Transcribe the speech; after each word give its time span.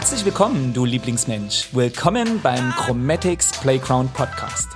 Herzlich 0.00 0.24
willkommen, 0.24 0.72
du 0.72 0.86
Lieblingsmensch. 0.86 1.68
Willkommen 1.72 2.40
beim 2.40 2.70
Chromatics 2.70 3.50
Playground 3.60 4.14
Podcast. 4.14 4.68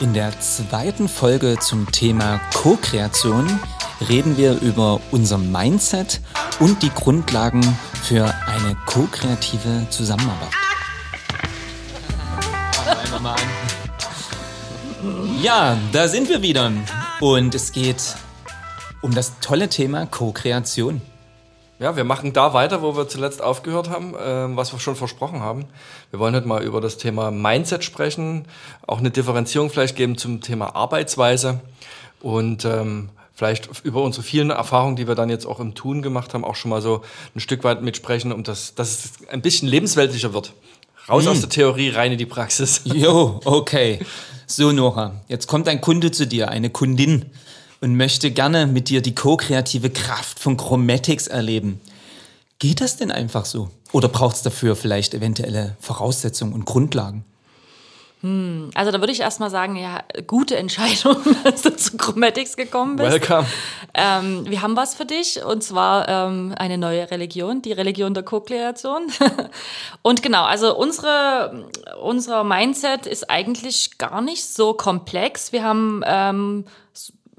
In 0.00 0.12
der 0.12 0.38
zweiten 0.40 1.08
Folge 1.08 1.56
zum 1.58 1.90
Thema 1.90 2.38
Co-Kreation 2.52 3.48
reden 4.06 4.36
wir 4.36 4.60
über 4.60 5.00
unser 5.10 5.38
Mindset 5.38 6.20
und 6.60 6.82
die 6.82 6.90
Grundlagen 6.90 7.62
für 8.02 8.26
eine 8.46 8.76
ko-kreative 8.84 9.86
Zusammenarbeit. 9.88 10.50
Ja, 15.40 15.78
da 15.92 16.08
sind 16.08 16.28
wir 16.28 16.42
wieder. 16.42 16.70
Und 17.20 17.54
es 17.54 17.72
geht 17.72 18.16
um 19.00 19.14
das 19.14 19.32
tolle 19.40 19.70
Thema 19.70 20.04
Co-Kreation. 20.04 21.00
Ja, 21.80 21.94
wir 21.94 22.02
machen 22.02 22.32
da 22.32 22.54
weiter, 22.54 22.82
wo 22.82 22.96
wir 22.96 23.06
zuletzt 23.06 23.40
aufgehört 23.40 23.88
haben, 23.88 24.14
äh, 24.14 24.56
was 24.56 24.72
wir 24.72 24.80
schon 24.80 24.96
versprochen 24.96 25.40
haben. 25.40 25.64
Wir 26.10 26.18
wollen 26.18 26.34
heute 26.34 26.48
mal 26.48 26.62
über 26.64 26.80
das 26.80 26.96
Thema 26.96 27.30
Mindset 27.30 27.84
sprechen, 27.84 28.46
auch 28.84 28.98
eine 28.98 29.12
Differenzierung 29.12 29.70
vielleicht 29.70 29.94
geben 29.94 30.18
zum 30.18 30.40
Thema 30.40 30.74
Arbeitsweise 30.74 31.60
und 32.20 32.64
ähm, 32.64 33.10
vielleicht 33.32 33.70
über 33.84 34.02
unsere 34.02 34.24
vielen 34.24 34.50
Erfahrungen, 34.50 34.96
die 34.96 35.06
wir 35.06 35.14
dann 35.14 35.30
jetzt 35.30 35.46
auch 35.46 35.60
im 35.60 35.76
Tun 35.76 36.02
gemacht 36.02 36.34
haben, 36.34 36.44
auch 36.44 36.56
schon 36.56 36.70
mal 36.70 36.82
so 36.82 37.02
ein 37.36 37.40
Stück 37.40 37.62
weit 37.62 37.80
mitsprechen, 37.80 38.32
um 38.32 38.42
das, 38.42 38.74
dass 38.74 39.04
es 39.04 39.28
ein 39.28 39.40
bisschen 39.40 39.68
lebensweltlicher 39.68 40.34
wird. 40.34 40.54
Raus 41.08 41.26
hm. 41.26 41.30
aus 41.30 41.40
der 41.40 41.48
Theorie, 41.48 41.90
rein 41.90 42.10
in 42.10 42.18
die 42.18 42.26
Praxis. 42.26 42.80
Jo, 42.84 43.40
okay. 43.44 44.00
So, 44.48 44.72
Nora, 44.72 45.12
jetzt 45.28 45.46
kommt 45.46 45.68
ein 45.68 45.80
Kunde 45.80 46.10
zu 46.10 46.26
dir, 46.26 46.48
eine 46.48 46.70
Kundin 46.70 47.26
und 47.80 47.96
möchte 47.96 48.30
gerne 48.30 48.66
mit 48.66 48.88
dir 48.88 49.02
die 49.02 49.14
ko-kreative 49.14 49.90
Kraft 49.90 50.38
von 50.38 50.56
Chromatics 50.56 51.26
erleben. 51.26 51.80
Geht 52.58 52.80
das 52.80 52.96
denn 52.96 53.10
einfach 53.12 53.44
so? 53.44 53.70
Oder 53.92 54.08
braucht 54.08 54.36
es 54.36 54.42
dafür 54.42 54.76
vielleicht 54.76 55.14
eventuelle 55.14 55.76
Voraussetzungen 55.80 56.52
und 56.52 56.64
Grundlagen? 56.64 57.24
Hm, 58.20 58.70
also 58.74 58.90
da 58.90 58.98
würde 58.98 59.12
ich 59.12 59.20
erstmal 59.20 59.48
sagen, 59.48 59.76
ja, 59.76 60.02
gute 60.26 60.56
Entscheidung, 60.56 61.18
dass 61.44 61.62
du 61.62 61.76
zu 61.76 61.96
Chromatics 61.96 62.56
gekommen 62.56 62.96
bist. 62.96 63.12
Welcome. 63.12 63.46
Ähm, 63.94 64.44
wir 64.48 64.60
haben 64.60 64.74
was 64.74 64.96
für 64.96 65.04
dich 65.04 65.44
und 65.44 65.62
zwar 65.62 66.08
ähm, 66.08 66.52
eine 66.58 66.78
neue 66.78 67.08
Religion, 67.12 67.62
die 67.62 67.72
Religion 67.72 68.14
der 68.14 68.24
Co-Kreation. 68.24 69.06
und 70.02 70.22
genau, 70.22 70.44
also 70.44 70.76
unsere, 70.76 71.68
unser 72.02 72.42
Mindset 72.42 73.06
ist 73.06 73.30
eigentlich 73.30 73.98
gar 73.98 74.20
nicht 74.20 74.44
so 74.44 74.74
komplex. 74.74 75.52
Wir 75.52 75.62
haben 75.62 76.02
ähm, 76.04 76.64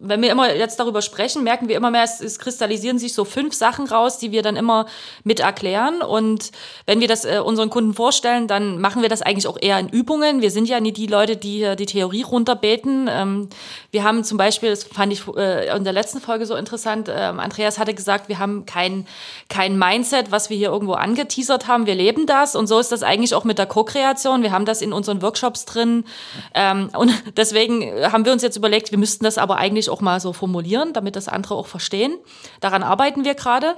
wenn 0.02 0.22
wir 0.22 0.31
immer 0.31 0.55
jetzt 0.55 0.80
darüber 0.80 1.02
sprechen, 1.02 1.44
merken 1.44 1.67
wir 1.67 1.75
immer 1.75 1.92
mehr, 1.92 2.03
es, 2.03 2.22
es, 2.22 2.39
kristallisieren 2.39 3.00
sich 3.00 3.14
so 3.14 3.25
fünf 3.25 3.53
Sachen 3.53 3.88
raus, 3.88 4.17
die 4.17 4.31
wir 4.31 4.42
dann 4.42 4.55
immer 4.55 4.86
mit 5.23 5.39
erklären. 5.39 6.02
Und 6.02 6.52
wenn 6.86 7.02
wir 7.02 7.08
das 7.08 7.25
äh, 7.25 7.42
unseren 7.44 7.69
Kunden 7.69 7.94
vorstellen, 7.94 8.47
dann 8.47 8.80
machen 8.80 9.02
wir 9.02 9.09
das 9.09 9.22
eigentlich 9.22 9.47
auch 9.47 9.58
eher 9.59 9.77
in 9.80 9.89
Übungen. 9.89 10.42
Wir 10.42 10.52
sind 10.52 10.67
ja 10.67 10.80
nie 10.80 10.94
die 10.94 11.08
Leute, 11.08 11.36
die 11.36 11.58
hier 11.58 11.75
die 11.75 11.86
Theorie 11.86 12.23
runterbeten. 12.23 13.09
Ähm, 13.11 13.50
wir 13.92 14.03
haben 14.03 14.23
zum 14.23 14.38
Beispiel, 14.38 14.70
das 14.70 14.86
fand 14.86 15.11
ich 15.11 15.27
äh, 15.36 15.75
in 15.75 15.83
der 15.83 15.94
letzten 15.94 16.22
Folge 16.22 16.45
so 16.45 16.55
interessant, 16.55 17.09
ähm, 17.14 17.39
Andreas 17.39 17.77
hatte 17.77 17.94
gesagt, 17.94 18.30
wir 18.30 18.39
haben 18.39 18.66
kein, 18.66 19.05
kein 19.50 19.77
Mindset, 19.77 20.31
was 20.31 20.50
wir 20.50 20.58
hier 20.58 20.70
irgendwo 20.70 20.94
angeteasert 20.94 21.67
haben. 21.67 21.86
Wir 21.86 21.95
leben 21.95 22.25
das. 22.25 22.55
Und 22.55 22.67
so 22.67 22.80
ist 22.80 22.92
das 22.92 23.03
eigentlich 23.03 23.36
auch 23.36 23.44
mit 23.44 23.58
der 23.58 23.66
Co-Kreation. 23.66 24.44
Wir 24.44 24.52
haben 24.52 24.66
das 24.66 24.81
in 24.81 24.94
unseren 24.94 25.22
Workshops 25.22 25.66
drin. 25.66 26.05
Ähm, 26.53 26.89
und 26.97 27.11
deswegen 27.38 27.83
haben 28.11 28.23
wir 28.23 28.31
uns 28.31 28.44
jetzt 28.44 28.55
überlegt, 28.55 28.92
wir 28.92 28.97
müssten 28.97 29.25
das 29.25 29.38
aber 29.38 29.58
eigentlich 29.58 29.89
auch 29.90 30.02
mal 30.02 30.20
so 30.20 30.34
formulieren, 30.34 30.94
damit 30.94 31.16
das 31.16 31.28
andere 31.28 31.56
auch 31.56 31.68
verstehen. 31.68 32.18
Daran 32.59 32.84
arbeiten 32.84 33.26
wir 33.26 33.36
gerade. 33.36 33.76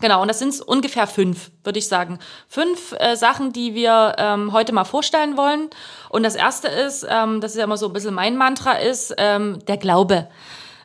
Genau, 0.00 0.22
und 0.22 0.28
das 0.28 0.38
sind 0.38 0.60
ungefähr 0.60 1.06
fünf, 1.06 1.50
würde 1.64 1.78
ich 1.78 1.88
sagen. 1.88 2.18
Fünf 2.46 2.94
äh, 2.98 3.16
Sachen, 3.16 3.52
die 3.52 3.74
wir 3.74 4.14
ähm, 4.18 4.52
heute 4.52 4.72
mal 4.72 4.84
vorstellen 4.84 5.36
wollen. 5.36 5.70
Und 6.08 6.22
das 6.22 6.36
erste 6.36 6.68
ist, 6.68 7.06
ähm, 7.08 7.40
das 7.40 7.52
ist 7.52 7.58
ja 7.58 7.64
immer 7.64 7.76
so 7.76 7.86
ein 7.86 7.92
bisschen 7.92 8.14
mein 8.14 8.36
Mantra, 8.36 8.74
ist 8.74 9.14
ähm, 9.18 9.58
der 9.66 9.76
Glaube. 9.76 10.28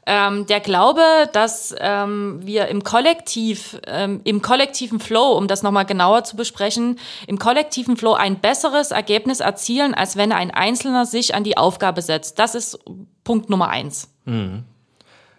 Ähm, 0.05 0.45
der 0.47 0.59
Glaube, 0.59 1.01
dass 1.31 1.73
ähm, 1.79 2.39
wir 2.43 2.67
im 2.67 2.83
Kollektiv, 2.83 3.79
ähm, 3.87 4.19
im 4.25 4.41
kollektiven 4.41 4.99
Flow, 4.99 5.37
um 5.37 5.47
das 5.47 5.63
nochmal 5.63 5.85
genauer 5.85 6.25
zu 6.25 6.35
besprechen, 6.35 6.99
im 7.27 7.39
kollektiven 7.39 7.95
Flow 7.95 8.13
ein 8.13 8.39
besseres 8.39 8.91
Ergebnis 8.91 9.39
erzielen, 9.39 9.93
als 9.93 10.17
wenn 10.17 10.33
ein 10.33 10.51
Einzelner 10.51 11.05
sich 11.05 11.35
an 11.35 11.45
die 11.45 11.55
Aufgabe 11.55 12.01
setzt. 12.01 12.37
Das 12.37 12.53
ist 12.53 12.79
Punkt 13.23 13.49
Nummer 13.49 13.69
eins. 13.69 14.12
Mhm. 14.25 14.63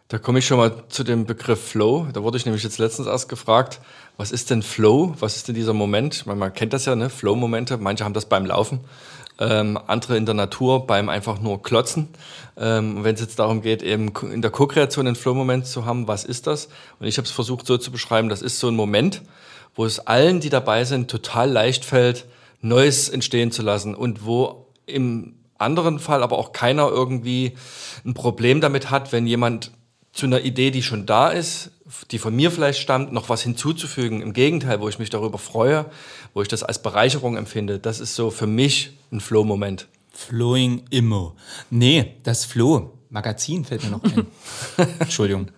Da 0.08 0.18
komme 0.18 0.38
ich 0.38 0.46
schon 0.46 0.58
mal 0.58 0.84
zu 0.90 1.02
dem 1.02 1.24
Begriff 1.24 1.70
Flow. 1.70 2.06
Da 2.12 2.22
wurde 2.22 2.36
ich 2.36 2.44
nämlich 2.44 2.62
jetzt 2.62 2.78
letztens 2.78 3.08
erst 3.08 3.28
gefragt, 3.28 3.80
was 4.16 4.32
ist 4.32 4.50
denn 4.50 4.62
Flow? 4.62 5.14
Was 5.18 5.36
ist 5.36 5.48
denn 5.48 5.54
dieser 5.54 5.72
Moment? 5.72 6.26
Meine, 6.26 6.38
man 6.38 6.52
kennt 6.52 6.72
das 6.72 6.84
ja, 6.84 6.94
ne? 6.94 7.08
Flow-Momente. 7.08 7.78
Manche 7.78 8.04
haben 8.04 8.12
das 8.12 8.26
beim 8.26 8.44
Laufen, 8.44 8.80
ähm, 9.40 9.78
andere 9.86 10.16
in 10.16 10.26
der 10.26 10.34
Natur 10.34 10.86
beim 10.86 11.08
einfach 11.08 11.40
nur 11.40 11.62
Klotzen. 11.62 12.08
Ähm, 12.56 13.02
Wenn 13.02 13.14
es 13.14 13.22
jetzt 13.22 13.38
darum 13.38 13.62
geht, 13.62 13.82
eben 13.82 14.12
in 14.30 14.42
der 14.42 14.50
Co-Kreation 14.50 15.06
einen 15.06 15.16
Flow-Moment 15.16 15.66
zu 15.66 15.86
haben, 15.86 16.06
was 16.06 16.24
ist 16.24 16.46
das? 16.46 16.68
Und 17.00 17.06
ich 17.06 17.16
habe 17.16 17.26
es 17.26 17.32
versucht 17.32 17.66
so 17.66 17.78
zu 17.78 17.90
beschreiben, 17.90 18.28
das 18.28 18.42
ist 18.42 18.60
so 18.60 18.68
ein 18.68 18.76
Moment, 18.76 19.22
wo 19.74 19.86
es 19.86 20.00
allen, 20.00 20.38
die 20.38 20.50
dabei 20.50 20.84
sind, 20.84 21.10
total 21.10 21.50
leicht 21.50 21.84
fällt, 21.84 22.26
Neues 22.60 23.08
entstehen 23.08 23.50
zu 23.50 23.62
lassen 23.62 23.94
und 23.94 24.24
wo 24.24 24.66
im 24.86 25.34
anderen 25.58 25.98
Fall 25.98 26.22
aber 26.22 26.38
auch 26.38 26.52
keiner 26.52 26.88
irgendwie 26.88 27.54
ein 28.04 28.14
Problem 28.14 28.60
damit 28.60 28.90
hat, 28.90 29.12
wenn 29.12 29.26
jemand 29.26 29.72
zu 30.12 30.26
einer 30.26 30.40
Idee, 30.40 30.70
die 30.70 30.82
schon 30.82 31.06
da 31.06 31.28
ist, 31.28 31.72
die 32.10 32.18
von 32.18 32.34
mir 32.34 32.50
vielleicht 32.50 32.80
stammt, 32.80 33.12
noch 33.12 33.28
was 33.28 33.42
hinzuzufügen. 33.42 34.22
Im 34.22 34.32
Gegenteil, 34.32 34.80
wo 34.80 34.88
ich 34.88 34.98
mich 34.98 35.10
darüber 35.10 35.38
freue, 35.38 35.86
wo 36.32 36.42
ich 36.42 36.48
das 36.48 36.62
als 36.62 36.80
Bereicherung 36.80 37.36
empfinde. 37.36 37.78
Das 37.78 38.00
ist 38.00 38.14
so 38.14 38.30
für 38.30 38.46
mich 38.46 38.96
ein 39.12 39.20
Flow-Moment. 39.20 39.88
Flowing 40.12 40.84
Immo. 40.90 41.34
Nee, 41.70 42.14
das 42.22 42.44
Flow. 42.44 42.92
Magazin 43.10 43.64
fällt 43.64 43.84
mir 43.84 43.90
noch 43.90 44.04
ein. 44.04 44.26
Entschuldigung. 44.98 45.50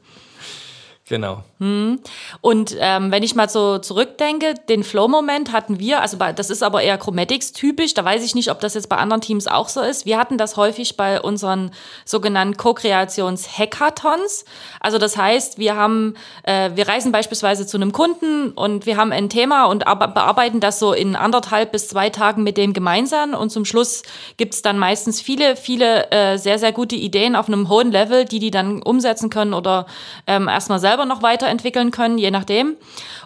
Genau. 1.08 1.44
Hm. 1.60 2.00
Und 2.40 2.76
ähm, 2.80 3.12
wenn 3.12 3.22
ich 3.22 3.36
mal 3.36 3.48
so 3.48 3.78
zurückdenke, 3.78 4.54
den 4.68 4.82
Flow-Moment 4.82 5.52
hatten 5.52 5.78
wir, 5.78 6.02
also 6.02 6.16
bei, 6.16 6.32
das 6.32 6.50
ist 6.50 6.64
aber 6.64 6.82
eher 6.82 6.98
Chromatics-typisch, 6.98 7.94
da 7.94 8.04
weiß 8.04 8.24
ich 8.24 8.34
nicht, 8.34 8.50
ob 8.50 8.58
das 8.58 8.74
jetzt 8.74 8.88
bei 8.88 8.96
anderen 8.96 9.20
Teams 9.20 9.46
auch 9.46 9.68
so 9.68 9.82
ist. 9.82 10.04
Wir 10.04 10.18
hatten 10.18 10.36
das 10.36 10.56
häufig 10.56 10.96
bei 10.96 11.20
unseren 11.20 11.70
sogenannten 12.04 12.56
Co-Kreations-Hackathons. 12.56 14.44
Also 14.80 14.98
das 14.98 15.16
heißt, 15.16 15.58
wir 15.58 15.76
haben, 15.76 16.14
äh, 16.42 16.70
wir 16.74 16.88
reisen 16.88 17.12
beispielsweise 17.12 17.68
zu 17.68 17.76
einem 17.76 17.92
Kunden 17.92 18.50
und 18.50 18.84
wir 18.84 18.96
haben 18.96 19.12
ein 19.12 19.30
Thema 19.30 19.66
und 19.66 19.84
bearbeiten 19.84 20.58
das 20.58 20.80
so 20.80 20.92
in 20.92 21.14
anderthalb 21.14 21.70
bis 21.70 21.86
zwei 21.86 22.10
Tagen 22.10 22.42
mit 22.42 22.56
dem 22.56 22.72
gemeinsam 22.72 23.32
und 23.32 23.50
zum 23.50 23.64
Schluss 23.64 24.02
gibt's 24.38 24.60
dann 24.60 24.76
meistens 24.76 25.20
viele, 25.20 25.54
viele 25.54 26.10
äh, 26.10 26.36
sehr, 26.36 26.58
sehr 26.58 26.72
gute 26.72 26.96
Ideen 26.96 27.36
auf 27.36 27.46
einem 27.46 27.68
hohen 27.68 27.92
Level, 27.92 28.24
die 28.24 28.40
die 28.40 28.50
dann 28.50 28.82
umsetzen 28.82 29.30
können 29.30 29.54
oder 29.54 29.86
ähm, 30.26 30.48
erstmal 30.48 30.80
selber 30.80 30.95
selber 30.96 31.04
noch 31.04 31.22
weiterentwickeln 31.22 31.90
können, 31.90 32.16
je 32.16 32.30
nachdem. 32.30 32.76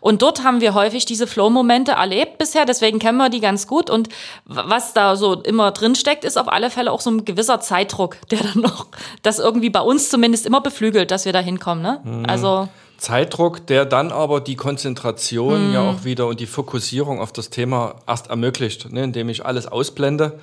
Und 0.00 0.22
dort 0.22 0.42
haben 0.42 0.60
wir 0.60 0.74
häufig 0.74 1.04
diese 1.04 1.26
Flow-Momente 1.26 1.92
erlebt 1.92 2.38
bisher, 2.38 2.64
deswegen 2.64 2.98
kennen 2.98 3.18
wir 3.18 3.28
die 3.28 3.40
ganz 3.40 3.66
gut. 3.66 3.90
Und 3.90 4.08
was 4.44 4.92
da 4.92 5.14
so 5.14 5.40
immer 5.42 5.70
drin 5.70 5.94
steckt, 5.94 6.24
ist 6.24 6.36
auf 6.36 6.48
alle 6.48 6.70
Fälle 6.70 6.90
auch 6.90 7.00
so 7.00 7.10
ein 7.10 7.24
gewisser 7.24 7.60
Zeitdruck, 7.60 8.16
der 8.30 8.40
dann 8.40 8.62
noch 8.62 8.86
das 9.22 9.38
irgendwie 9.38 9.70
bei 9.70 9.80
uns 9.80 10.10
zumindest 10.10 10.46
immer 10.46 10.60
beflügelt, 10.60 11.10
dass 11.10 11.24
wir 11.24 11.32
da 11.32 11.40
hinkommen. 11.40 11.82
Ne? 11.82 12.00
Mhm. 12.02 12.26
Also 12.26 12.68
Zeitdruck, 12.98 13.66
der 13.66 13.86
dann 13.86 14.10
aber 14.10 14.40
die 14.40 14.56
Konzentration 14.56 15.68
mhm. 15.68 15.74
ja 15.74 15.90
auch 15.90 16.04
wieder 16.04 16.26
und 16.26 16.40
die 16.40 16.46
Fokussierung 16.46 17.20
auf 17.20 17.32
das 17.32 17.50
Thema 17.50 17.94
erst 18.06 18.28
ermöglicht, 18.28 18.92
ne, 18.92 19.04
indem 19.04 19.28
ich 19.28 19.46
alles 19.46 19.66
ausblende 19.66 20.38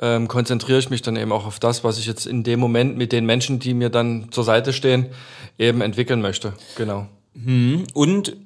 ähm, 0.00 0.28
konzentriere 0.28 0.78
ich 0.78 0.90
mich 0.90 1.02
dann 1.02 1.16
eben 1.16 1.32
auch 1.32 1.46
auf 1.46 1.58
das, 1.58 1.84
was 1.84 1.98
ich 1.98 2.06
jetzt 2.06 2.26
in 2.26 2.42
dem 2.42 2.60
Moment 2.60 2.96
mit 2.96 3.12
den 3.12 3.26
Menschen, 3.26 3.58
die 3.58 3.74
mir 3.74 3.90
dann 3.90 4.28
zur 4.30 4.44
Seite 4.44 4.72
stehen, 4.72 5.06
eben 5.58 5.80
entwickeln 5.80 6.20
möchte. 6.20 6.54
Genau. 6.76 7.06
Hm. 7.34 7.84
Und 7.92 8.36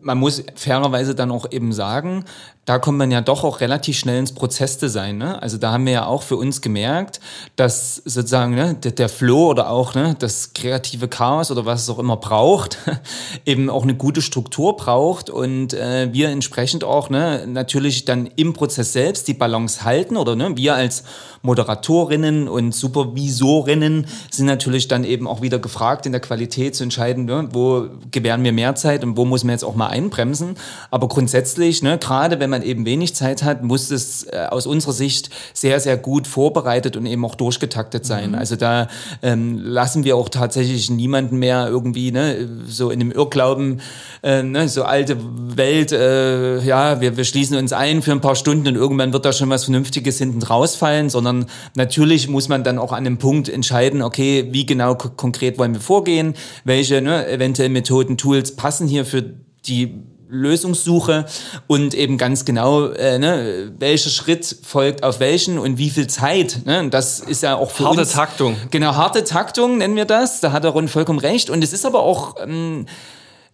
man 0.00 0.18
muss 0.18 0.42
fairerweise 0.54 1.14
dann 1.14 1.30
auch 1.30 1.50
eben 1.50 1.72
sagen, 1.72 2.24
da 2.70 2.78
kommt 2.78 2.98
man 2.98 3.10
ja 3.10 3.20
doch 3.20 3.42
auch 3.42 3.58
relativ 3.58 3.98
schnell 3.98 4.20
ins 4.20 4.30
Prozessdesign. 4.30 5.18
Ne? 5.18 5.42
Also 5.42 5.58
da 5.58 5.72
haben 5.72 5.86
wir 5.86 5.92
ja 5.92 6.06
auch 6.06 6.22
für 6.22 6.36
uns 6.36 6.60
gemerkt, 6.60 7.18
dass 7.56 7.96
sozusagen 7.96 8.54
ne, 8.54 8.74
der, 8.74 8.92
der 8.92 9.08
Flow 9.08 9.48
oder 9.48 9.70
auch 9.70 9.96
ne, 9.96 10.14
das 10.16 10.52
kreative 10.54 11.08
Chaos 11.08 11.50
oder 11.50 11.66
was 11.66 11.82
es 11.82 11.90
auch 11.90 11.98
immer 11.98 12.16
braucht, 12.16 12.78
eben 13.44 13.70
auch 13.70 13.82
eine 13.82 13.96
gute 13.96 14.22
Struktur 14.22 14.76
braucht 14.76 15.30
und 15.30 15.74
äh, 15.74 16.10
wir 16.12 16.28
entsprechend 16.28 16.84
auch 16.84 17.10
ne, 17.10 17.44
natürlich 17.48 18.04
dann 18.04 18.28
im 18.36 18.52
Prozess 18.52 18.92
selbst 18.92 19.26
die 19.26 19.34
Balance 19.34 19.84
halten 19.84 20.16
oder 20.16 20.36
ne, 20.36 20.56
wir 20.56 20.76
als 20.76 21.02
Moderatorinnen 21.42 22.48
und 22.48 22.74
Supervisorinnen 22.74 24.06
sind 24.30 24.46
natürlich 24.46 24.88
dann 24.88 25.04
eben 25.04 25.26
auch 25.26 25.40
wieder 25.40 25.58
gefragt, 25.58 26.04
in 26.04 26.12
der 26.12 26.20
Qualität 26.20 26.76
zu 26.76 26.84
entscheiden, 26.84 27.24
ne, 27.24 27.48
wo 27.52 27.86
gewähren 28.10 28.44
wir 28.44 28.52
mehr 28.52 28.74
Zeit 28.74 29.02
und 29.02 29.16
wo 29.16 29.24
muss 29.24 29.42
man 29.42 29.52
jetzt 29.52 29.64
auch 29.64 29.74
mal 29.74 29.88
einbremsen. 29.88 30.56
Aber 30.90 31.08
grundsätzlich, 31.08 31.82
ne, 31.82 31.98
gerade 31.98 32.40
wenn 32.40 32.50
man 32.50 32.59
dann 32.60 32.68
eben 32.68 32.84
wenig 32.84 33.14
Zeit 33.14 33.42
hat, 33.42 33.62
muss 33.62 33.90
es 33.90 34.24
äh, 34.24 34.46
aus 34.50 34.66
unserer 34.66 34.92
Sicht 34.92 35.30
sehr, 35.54 35.80
sehr 35.80 35.96
gut 35.96 36.26
vorbereitet 36.26 36.96
und 36.96 37.06
eben 37.06 37.24
auch 37.24 37.34
durchgetaktet 37.34 38.04
sein. 38.04 38.30
Mhm. 38.30 38.34
Also 38.36 38.56
da 38.56 38.88
ähm, 39.22 39.58
lassen 39.58 40.04
wir 40.04 40.16
auch 40.16 40.28
tatsächlich 40.28 40.90
niemanden 40.90 41.38
mehr 41.38 41.68
irgendwie 41.68 42.12
ne, 42.12 42.48
so 42.66 42.90
in 42.90 42.98
dem 42.98 43.12
Irrglauben, 43.12 43.80
äh, 44.22 44.42
ne, 44.42 44.68
so 44.68 44.84
alte 44.84 45.16
Welt, 45.56 45.92
äh, 45.92 46.60
ja, 46.60 47.00
wir, 47.00 47.16
wir 47.16 47.24
schließen 47.24 47.56
uns 47.56 47.72
ein 47.72 48.02
für 48.02 48.12
ein 48.12 48.20
paar 48.20 48.36
Stunden 48.36 48.68
und 48.68 48.76
irgendwann 48.76 49.12
wird 49.12 49.24
da 49.24 49.32
schon 49.32 49.50
was 49.50 49.64
Vernünftiges 49.64 50.18
hinten 50.18 50.42
rausfallen, 50.42 51.10
sondern 51.10 51.46
natürlich 51.74 52.28
muss 52.28 52.48
man 52.48 52.64
dann 52.64 52.78
auch 52.78 52.92
an 52.92 53.06
einem 53.06 53.18
Punkt 53.18 53.48
entscheiden, 53.48 54.02
okay, 54.02 54.48
wie 54.50 54.66
genau 54.66 54.94
konkret 54.94 55.58
wollen 55.58 55.74
wir 55.74 55.80
vorgehen, 55.80 56.34
welche 56.64 57.00
ne, 57.00 57.26
eventuell 57.28 57.68
Methoden, 57.68 58.16
Tools 58.16 58.56
passen 58.56 58.86
hier 58.86 59.04
für 59.04 59.22
die 59.66 60.09
Lösungssuche 60.30 61.26
und 61.66 61.94
eben 61.94 62.18
ganz 62.18 62.44
genau, 62.44 62.86
äh, 62.86 63.18
ne, 63.18 63.72
welcher 63.78 64.10
Schritt 64.10 64.56
folgt 64.62 65.02
auf 65.02 65.20
welchen 65.20 65.58
und 65.58 65.78
wie 65.78 65.90
viel 65.90 66.06
Zeit. 66.06 66.60
Ne? 66.64 66.80
Und 66.80 66.94
das 66.94 67.20
ist 67.20 67.42
ja 67.42 67.56
auch 67.56 67.70
für 67.70 67.84
harte 67.84 68.00
uns... 68.00 68.14
Harte 68.14 68.30
Taktung. 68.30 68.56
Genau, 68.70 68.94
harte 68.94 69.24
Taktung 69.24 69.78
nennen 69.78 69.96
wir 69.96 70.04
das. 70.04 70.40
Da 70.40 70.52
hat 70.52 70.64
der 70.64 70.70
Ron 70.70 70.88
vollkommen 70.88 71.18
recht. 71.18 71.50
Und 71.50 71.62
es 71.62 71.72
ist 71.72 71.84
aber 71.84 72.02
auch... 72.02 72.36
Ähm, 72.42 72.86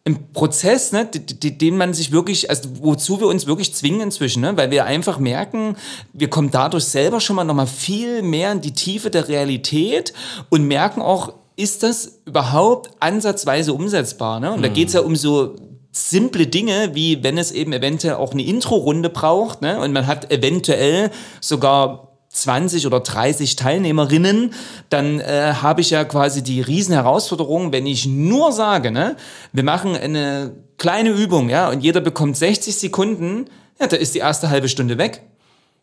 ein 0.07 0.33
Prozess, 0.33 0.93
ne, 0.93 1.05
den 1.07 1.77
man 1.77 1.93
sich 1.93 2.13
wirklich, 2.13 2.49
also 2.49 2.69
wozu 2.81 3.19
wir 3.19 3.27
uns 3.27 3.49
wirklich 3.49 3.75
zwingen 3.75 4.03
inzwischen, 4.03 4.41
ne, 4.41 4.57
weil 4.57 4.71
wir 4.71 4.85
einfach 4.85 5.19
merken, 5.19 5.75
wir 6.13 6.31
kommen 6.31 6.53
dadurch 6.53 6.85
selber 6.85 7.21
schon 7.21 7.35
mal 7.35 7.43
noch 7.43 7.55
mal 7.55 7.67
viel 7.67 8.23
mehr 8.23 8.53
in 8.53 8.61
die 8.61 8.71
Tiefe 8.71 9.11
der 9.11 9.27
Realität 9.27 10.13
und 10.49 10.69
merken 10.69 11.03
auch, 11.03 11.33
ist 11.57 11.83
das 11.83 12.21
überhaupt 12.27 12.91
ansatzweise 13.01 13.73
umsetzbar? 13.73 14.41
Ne? 14.41 14.53
Und 14.53 14.63
da 14.63 14.69
geht 14.69 14.89
es 14.89 14.95
ja 14.95 15.01
um 15.01 15.17
so 15.17 15.57
simple 15.97 16.47
Dinge, 16.47 16.91
wie 16.95 17.23
wenn 17.23 17.39
es 17.39 17.53
eben 17.53 17.73
eventuell 17.73 18.15
auch 18.15 18.33
eine 18.33 18.45
Intro-Runde 18.45 19.09
braucht 19.09 19.63
ne? 19.63 19.81
und 19.81 19.93
man 19.93 20.07
hat 20.07 20.31
eventuell 20.31 21.11
sogar 21.41 22.13
20 22.29 22.87
oder 22.87 23.01
30 23.01 23.57
Teilnehmerinnen, 23.57 24.53
dann 24.91 25.21
äh, 25.21 25.55
habe 25.63 25.81
ich 25.81 25.89
ja 25.91 26.05
quasi 26.05 26.43
die 26.43 26.61
Riesenherausforderung, 26.61 27.73
wenn 27.73 27.87
ich 27.87 28.05
nur 28.05 28.53
sage, 28.53 28.91
ne, 28.91 29.17
wir 29.53 29.63
machen 29.63 29.97
eine 29.97 30.53
kleine 30.77 31.11
Übung, 31.11 31.49
ja, 31.49 31.71
und 31.71 31.81
jeder 31.81 32.03
bekommt 32.03 32.37
60 32.37 32.77
Sekunden, 32.77 33.47
ja, 33.81 33.87
da 33.87 33.97
ist 33.97 34.15
die 34.15 34.19
erste 34.19 34.51
halbe 34.51 34.69
Stunde 34.69 34.99
weg. 34.99 35.23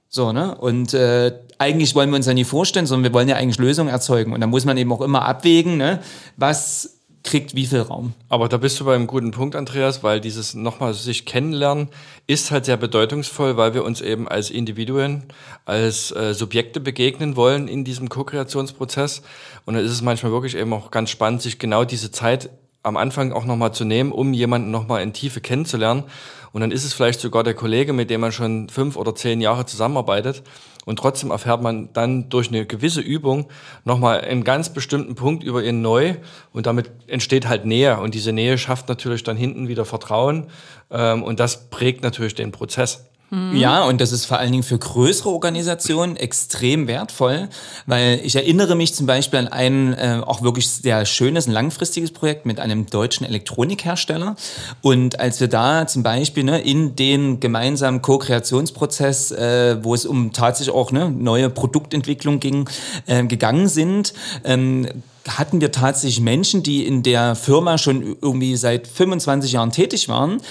So, 0.10 0.32
ne? 0.32 0.56
Und 0.56 0.94
äh, 0.94 1.32
eigentlich 1.58 1.96
wollen 1.96 2.12
wir 2.12 2.18
uns 2.18 2.28
ja 2.28 2.36
nie 2.36 2.44
vorstellen, 2.44 2.86
sondern 2.86 3.12
wir 3.12 3.14
wollen 3.16 3.28
ja 3.28 3.36
eigentlich 3.36 3.58
Lösungen 3.58 3.90
erzeugen. 3.90 4.32
Und 4.34 4.42
da 4.42 4.48
muss 4.48 4.64
man 4.64 4.78
eben 4.78 4.92
auch 4.94 5.02
immer 5.02 5.26
abwägen, 5.26 5.78
ne? 5.78 6.02
was 6.38 7.00
kriegt 7.24 7.56
wie 7.56 7.66
viel 7.66 7.82
Raum. 7.82 8.14
Aber 8.30 8.50
da 8.50 8.58
bist 8.58 8.80
du 8.80 8.86
bei 8.86 8.96
einem 8.96 9.08
guten 9.08 9.32
Punkt, 9.32 9.56
Andreas, 9.56 10.04
weil 10.04 10.20
dieses 10.20 10.54
nochmal 10.54 10.94
sich 10.94 11.26
kennenlernen 11.26 11.88
ist 12.28 12.52
halt 12.52 12.66
sehr 12.66 12.78
bedeutungsvoll, 12.78 13.58
weil 13.58 13.74
wir 13.74 13.84
uns 13.84 14.02
eben 14.02 14.28
als 14.28 14.50
Individuen, 14.50 15.24
als 15.66 16.12
äh, 16.12 16.34
Subjekte 16.34 16.80
begegnen 16.80 17.36
wollen 17.36 17.68
in 17.68 17.86
diesem 17.86 18.10
Co-Kreationsprozess. 18.10 19.24
Und 19.66 19.76
da 19.76 19.80
ist 19.80 19.92
es 19.92 20.02
manchmal 20.02 20.32
wirklich 20.32 20.56
eben 20.56 20.74
auch 20.74 20.92
ganz 20.92 21.10
spannend, 21.10 21.42
sich 21.42 21.60
genau 21.60 21.86
diese 21.86 22.12
Zeit 22.12 22.50
am 22.84 22.98
Anfang 22.98 23.32
auch 23.32 23.46
nochmal 23.46 23.74
zu 23.74 23.86
nehmen, 23.86 24.12
um 24.12 24.34
jemanden 24.34 24.70
nochmal 24.70 25.02
in 25.02 25.14
Tiefe 25.14 25.42
kennenzulernen. 25.42 26.04
Und 26.52 26.62
dann 26.62 26.72
ist 26.72 26.84
es 26.84 26.94
vielleicht 26.94 27.20
sogar 27.20 27.44
der 27.44 27.56
Kollege, 27.56 27.94
mit 27.94 28.10
dem 28.10 28.22
man 28.22 28.32
schon 28.32 28.70
fünf 28.70 28.96
oder 28.96 29.16
zehn 29.16 29.42
Jahre 29.42 29.66
zusammenarbeitet. 29.66 30.44
Und 30.86 31.00
trotzdem 31.00 31.32
erfährt 31.32 31.62
man 31.62 31.90
dann 31.94 32.30
durch 32.30 32.50
eine 32.50 32.66
gewisse 32.66 33.00
Übung 33.00 33.48
nochmal 33.86 34.22
einen 34.22 34.44
ganz 34.44 34.70
bestimmten 34.70 35.16
Punkt 35.16 35.44
über 35.44 35.64
ihn 35.64 35.82
neu. 35.82 36.16
Und 36.52 36.66
damit 36.66 36.92
entsteht 37.08 37.48
halt 37.48 37.66
Nähe. 37.66 38.00
Und 38.00 38.14
diese 38.14 38.34
Nähe 38.34 38.58
schafft 38.58 38.90
natürlich 38.90 39.24
dann 39.24 39.38
hinten 39.38 39.68
wieder 39.68 39.86
Vertrauen. 39.86 40.48
Ähm, 40.92 41.24
und 41.24 41.40
das 41.40 41.70
prägt 41.70 42.04
natürlich 42.04 42.36
den 42.36 42.52
Prozess. 42.52 43.06
Mhm. 43.34 43.56
Ja, 43.56 43.84
und 43.86 44.00
das 44.00 44.12
ist 44.12 44.26
vor 44.26 44.38
allen 44.38 44.52
Dingen 44.52 44.64
für 44.64 44.78
größere 44.78 45.30
Organisationen 45.30 46.18
extrem 46.18 46.88
wertvoll, 46.88 47.50
weil 47.88 48.22
ich 48.24 48.36
erinnere 48.36 48.76
mich 48.76 48.94
zum 48.94 49.08
Beispiel 49.08 49.40
an 49.40 49.48
ein 49.48 49.94
äh, 49.94 50.22
auch 50.24 50.44
wirklich 50.44 50.70
sehr 50.70 51.04
schönes, 51.08 51.48
ein 51.48 51.52
langfristiges 51.52 52.12
Projekt 52.12 52.46
mit 52.46 52.60
einem 52.60 52.86
deutschen 52.86 53.26
Elektronikhersteller. 53.26 54.36
Und 54.84 55.20
als 55.20 55.40
wir 55.40 55.48
da 55.48 55.88
zum 55.88 56.04
Beispiel 56.04 56.44
ne, 56.44 56.62
in 56.62 56.96
den 56.96 57.40
gemeinsamen 57.40 58.04
Co-Kreationsprozess, 58.04 59.32
äh, 59.32 59.84
wo 59.84 59.96
es 59.96 60.06
um 60.06 60.32
tatsächlich 60.32 60.76
auch 60.76 60.92
ne, 60.92 61.10
neue 61.10 61.50
Produktentwicklung 61.50 62.40
ging, 62.40 62.70
äh, 63.08 63.24
gegangen 63.24 63.68
sind, 63.68 64.14
ähm, 64.44 64.88
hatten 65.28 65.62
wir 65.62 65.72
tatsächlich 65.72 66.20
Menschen, 66.20 66.64
die 66.64 66.86
in 66.86 67.02
der 67.02 67.36
Firma 67.36 67.78
schon 67.78 68.18
irgendwie 68.22 68.56
seit 68.58 68.88
25 68.88 69.54
Jahren 69.54 69.72
tätig 69.72 70.10
waren, 70.10 70.42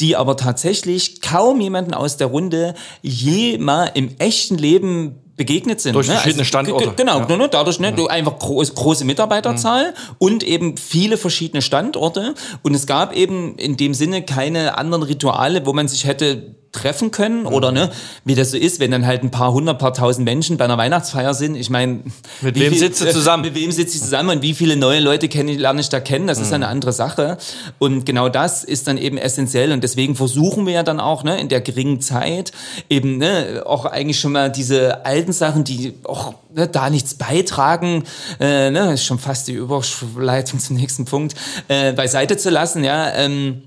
die 0.00 0.16
aber 0.16 0.36
tatsächlich 0.36 1.20
kaum 1.20 1.60
jemanden 1.60 1.94
aus 1.94 2.16
der 2.16 2.28
Runde 2.28 2.74
je 3.02 3.58
mal 3.58 3.90
im 3.94 4.16
echten 4.18 4.56
Leben 4.56 5.20
begegnet 5.36 5.80
sind. 5.80 5.94
Durch 5.94 6.08
ne? 6.08 6.14
verschiedene 6.14 6.42
also, 6.42 6.48
Standorte. 6.48 6.92
Genau, 6.96 7.20
ja. 7.20 7.48
dadurch 7.48 7.80
ne, 7.80 7.94
du 7.94 8.08
einfach 8.08 8.38
groß, 8.38 8.74
große 8.74 9.06
Mitarbeiterzahl 9.06 9.90
mhm. 9.90 10.16
und 10.18 10.42
eben 10.42 10.76
viele 10.76 11.16
verschiedene 11.16 11.62
Standorte. 11.62 12.34
Und 12.62 12.74
es 12.74 12.86
gab 12.86 13.16
eben 13.16 13.56
in 13.56 13.78
dem 13.78 13.94
Sinne 13.94 14.22
keine 14.22 14.76
anderen 14.76 15.02
Rituale, 15.02 15.64
wo 15.64 15.72
man 15.72 15.88
sich 15.88 16.04
hätte 16.04 16.56
treffen 16.72 17.10
können 17.10 17.46
oder 17.46 17.72
ne, 17.72 17.90
wie 18.24 18.36
das 18.36 18.52
so 18.52 18.56
ist, 18.56 18.78
wenn 18.78 18.92
dann 18.92 19.04
halt 19.04 19.24
ein 19.24 19.32
paar 19.32 19.52
hundert, 19.52 19.78
paar 19.80 19.92
tausend 19.92 20.24
Menschen 20.24 20.56
bei 20.56 20.64
einer 20.64 20.78
Weihnachtsfeier 20.78 21.34
sind. 21.34 21.56
Ich 21.56 21.68
meine, 21.68 22.00
mit 22.40 22.54
wem 22.54 22.70
viel, 22.70 22.78
sitzt 22.78 23.00
du 23.00 23.10
zusammen? 23.12 23.42
Mit 23.42 23.54
wem 23.56 23.72
sitze 23.72 23.96
ich 23.96 24.02
zusammen 24.02 24.30
und 24.30 24.42
wie 24.42 24.54
viele 24.54 24.76
neue 24.76 25.00
Leute 25.00 25.28
kenne, 25.28 25.54
lerne 25.54 25.80
ich 25.80 25.88
da 25.88 25.98
kennen? 25.98 26.28
Das 26.28 26.38
mhm. 26.38 26.44
ist 26.44 26.52
eine 26.52 26.68
andere 26.68 26.92
Sache. 26.92 27.38
Und 27.78 28.06
genau 28.06 28.28
das 28.28 28.62
ist 28.62 28.86
dann 28.86 28.98
eben 28.98 29.18
essentiell 29.18 29.72
und 29.72 29.82
deswegen 29.82 30.14
versuchen 30.14 30.64
wir 30.66 30.74
ja 30.74 30.82
dann 30.84 31.00
auch 31.00 31.24
ne, 31.24 31.40
in 31.40 31.48
der 31.48 31.60
geringen 31.60 32.00
Zeit 32.00 32.52
eben 32.88 33.18
ne, 33.18 33.64
auch 33.66 33.84
eigentlich 33.84 34.20
schon 34.20 34.32
mal 34.32 34.50
diese 34.50 35.04
alten 35.04 35.32
Sachen, 35.32 35.64
die 35.64 35.94
auch 36.04 36.34
ne, 36.54 36.68
da 36.68 36.88
nichts 36.88 37.14
beitragen, 37.14 38.04
äh, 38.38 38.70
ne, 38.70 38.94
ist 38.94 39.04
schon 39.04 39.18
fast 39.18 39.48
die 39.48 39.54
Überleitung 39.54 40.60
zum 40.60 40.76
nächsten 40.76 41.04
Punkt, 41.04 41.34
äh, 41.66 41.92
beiseite 41.92 42.36
zu 42.36 42.50
lassen, 42.50 42.84
ja. 42.84 43.12
Ähm, 43.14 43.62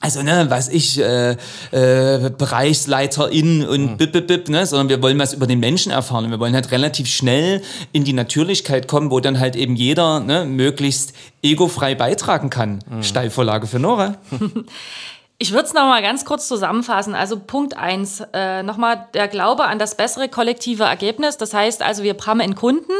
also 0.00 0.22
ne, 0.22 0.46
was 0.50 0.68
ich, 0.68 1.00
äh, 1.00 1.32
äh, 1.70 2.30
Bereichsleiterin 2.30 3.64
und 3.64 3.92
mhm. 3.92 3.96
bip, 3.96 4.12
bip, 4.12 4.26
bip, 4.26 4.48
ne, 4.48 4.66
sondern 4.66 4.88
wir 4.88 5.00
wollen 5.02 5.18
was 5.18 5.32
über 5.32 5.46
den 5.46 5.60
Menschen 5.60 5.92
erfahren 5.92 6.26
und 6.26 6.30
wir 6.30 6.40
wollen 6.40 6.54
halt 6.54 6.70
relativ 6.72 7.06
schnell 7.06 7.62
in 7.92 8.04
die 8.04 8.12
Natürlichkeit 8.12 8.86
kommen, 8.86 9.10
wo 9.10 9.20
dann 9.20 9.40
halt 9.40 9.56
eben 9.56 9.76
jeder 9.76 10.20
ne, 10.20 10.44
möglichst 10.44 11.14
egofrei 11.42 11.94
beitragen 11.94 12.50
kann. 12.50 12.80
Mhm. 12.88 13.02
Steilvorlage 13.02 13.66
für 13.66 13.78
Nora. 13.78 14.16
Ich 15.38 15.50
würde 15.50 15.64
es 15.64 15.74
nochmal 15.74 16.00
ganz 16.00 16.24
kurz 16.24 16.46
zusammenfassen. 16.46 17.14
Also 17.14 17.40
Punkt 17.40 17.76
eins 17.76 18.22
äh, 18.32 18.62
nochmal 18.62 19.08
der 19.14 19.26
Glaube 19.26 19.64
an 19.64 19.80
das 19.80 19.96
bessere 19.96 20.28
kollektive 20.28 20.84
Ergebnis. 20.84 21.36
Das 21.36 21.52
heißt 21.52 21.82
also, 21.82 22.04
wir 22.04 22.16
haben 22.24 22.40
einen 22.40 22.54
Kunden, 22.54 22.92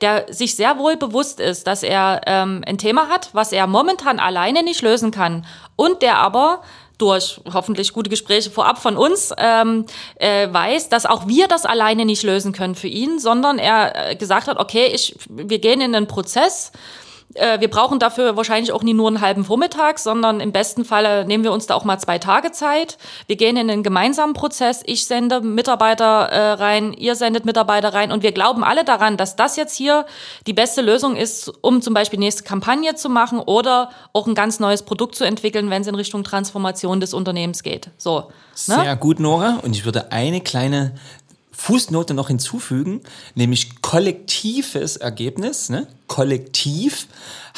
der 0.00 0.32
sich 0.32 0.54
sehr 0.54 0.78
wohl 0.78 0.96
bewusst 0.96 1.40
ist, 1.40 1.66
dass 1.66 1.82
er 1.82 2.20
ähm, 2.26 2.62
ein 2.66 2.78
Thema 2.78 3.08
hat, 3.08 3.30
was 3.32 3.50
er 3.50 3.66
momentan 3.66 4.20
alleine 4.20 4.62
nicht 4.62 4.80
lösen 4.80 5.10
kann 5.10 5.44
und 5.74 6.02
der 6.02 6.18
aber 6.18 6.62
durch 6.98 7.40
hoffentlich 7.52 7.92
gute 7.92 8.10
Gespräche 8.10 8.52
vorab 8.52 8.78
von 8.78 8.96
uns 8.96 9.34
ähm, 9.36 9.86
äh, 10.16 10.52
weiß, 10.52 10.88
dass 10.88 11.04
auch 11.04 11.26
wir 11.26 11.48
das 11.48 11.66
alleine 11.66 12.04
nicht 12.04 12.22
lösen 12.22 12.52
können 12.52 12.76
für 12.76 12.86
ihn, 12.86 13.18
sondern 13.18 13.58
er 13.58 14.10
äh, 14.10 14.14
gesagt 14.14 14.46
hat, 14.46 14.56
okay, 14.56 14.86
ich, 14.94 15.16
wir 15.28 15.58
gehen 15.58 15.80
in 15.80 15.96
einen 15.96 16.06
Prozess, 16.06 16.70
wir 17.34 17.68
brauchen 17.68 17.98
dafür 17.98 18.36
wahrscheinlich 18.36 18.72
auch 18.72 18.82
nie 18.82 18.94
nur 18.94 19.08
einen 19.08 19.20
halben 19.20 19.44
Vormittag, 19.44 19.98
sondern 19.98 20.40
im 20.40 20.52
besten 20.52 20.84
Falle 20.84 21.24
nehmen 21.24 21.44
wir 21.44 21.52
uns 21.52 21.66
da 21.66 21.74
auch 21.74 21.84
mal 21.84 21.98
zwei 21.98 22.18
Tage 22.18 22.52
Zeit. 22.52 22.98
Wir 23.26 23.36
gehen 23.36 23.56
in 23.56 23.70
einen 23.70 23.82
gemeinsamen 23.82 24.34
Prozess. 24.34 24.82
Ich 24.86 25.06
sende 25.06 25.40
Mitarbeiter 25.40 26.04
äh, 26.04 26.52
rein, 26.52 26.92
ihr 26.92 27.14
sendet 27.14 27.44
Mitarbeiter 27.44 27.94
rein 27.94 28.12
und 28.12 28.22
wir 28.22 28.32
glauben 28.32 28.64
alle 28.64 28.84
daran, 28.84 29.16
dass 29.16 29.36
das 29.36 29.56
jetzt 29.56 29.76
hier 29.76 30.06
die 30.46 30.52
beste 30.52 30.82
Lösung 30.82 31.16
ist, 31.16 31.52
um 31.60 31.82
zum 31.82 31.94
Beispiel 31.94 32.18
nächste 32.18 32.42
Kampagne 32.42 32.94
zu 32.94 33.08
machen 33.08 33.40
oder 33.40 33.90
auch 34.12 34.26
ein 34.26 34.34
ganz 34.34 34.60
neues 34.60 34.82
Produkt 34.82 35.14
zu 35.14 35.24
entwickeln, 35.24 35.70
wenn 35.70 35.82
es 35.82 35.88
in 35.88 35.94
Richtung 35.94 36.24
Transformation 36.24 37.00
des 37.00 37.14
Unternehmens 37.14 37.62
geht. 37.62 37.90
So. 37.98 38.30
Ne? 38.68 38.74
Sehr 38.82 38.96
gut, 38.96 39.18
Nora. 39.18 39.60
Und 39.62 39.74
ich 39.74 39.84
würde 39.84 40.12
eine 40.12 40.40
kleine 40.40 40.94
Fußnote 41.52 42.14
noch 42.14 42.28
hinzufügen, 42.28 43.02
nämlich 43.34 43.82
kollektives 43.82 44.96
Ergebnis, 44.96 45.68
ne? 45.68 45.86
kollektiv 46.06 47.06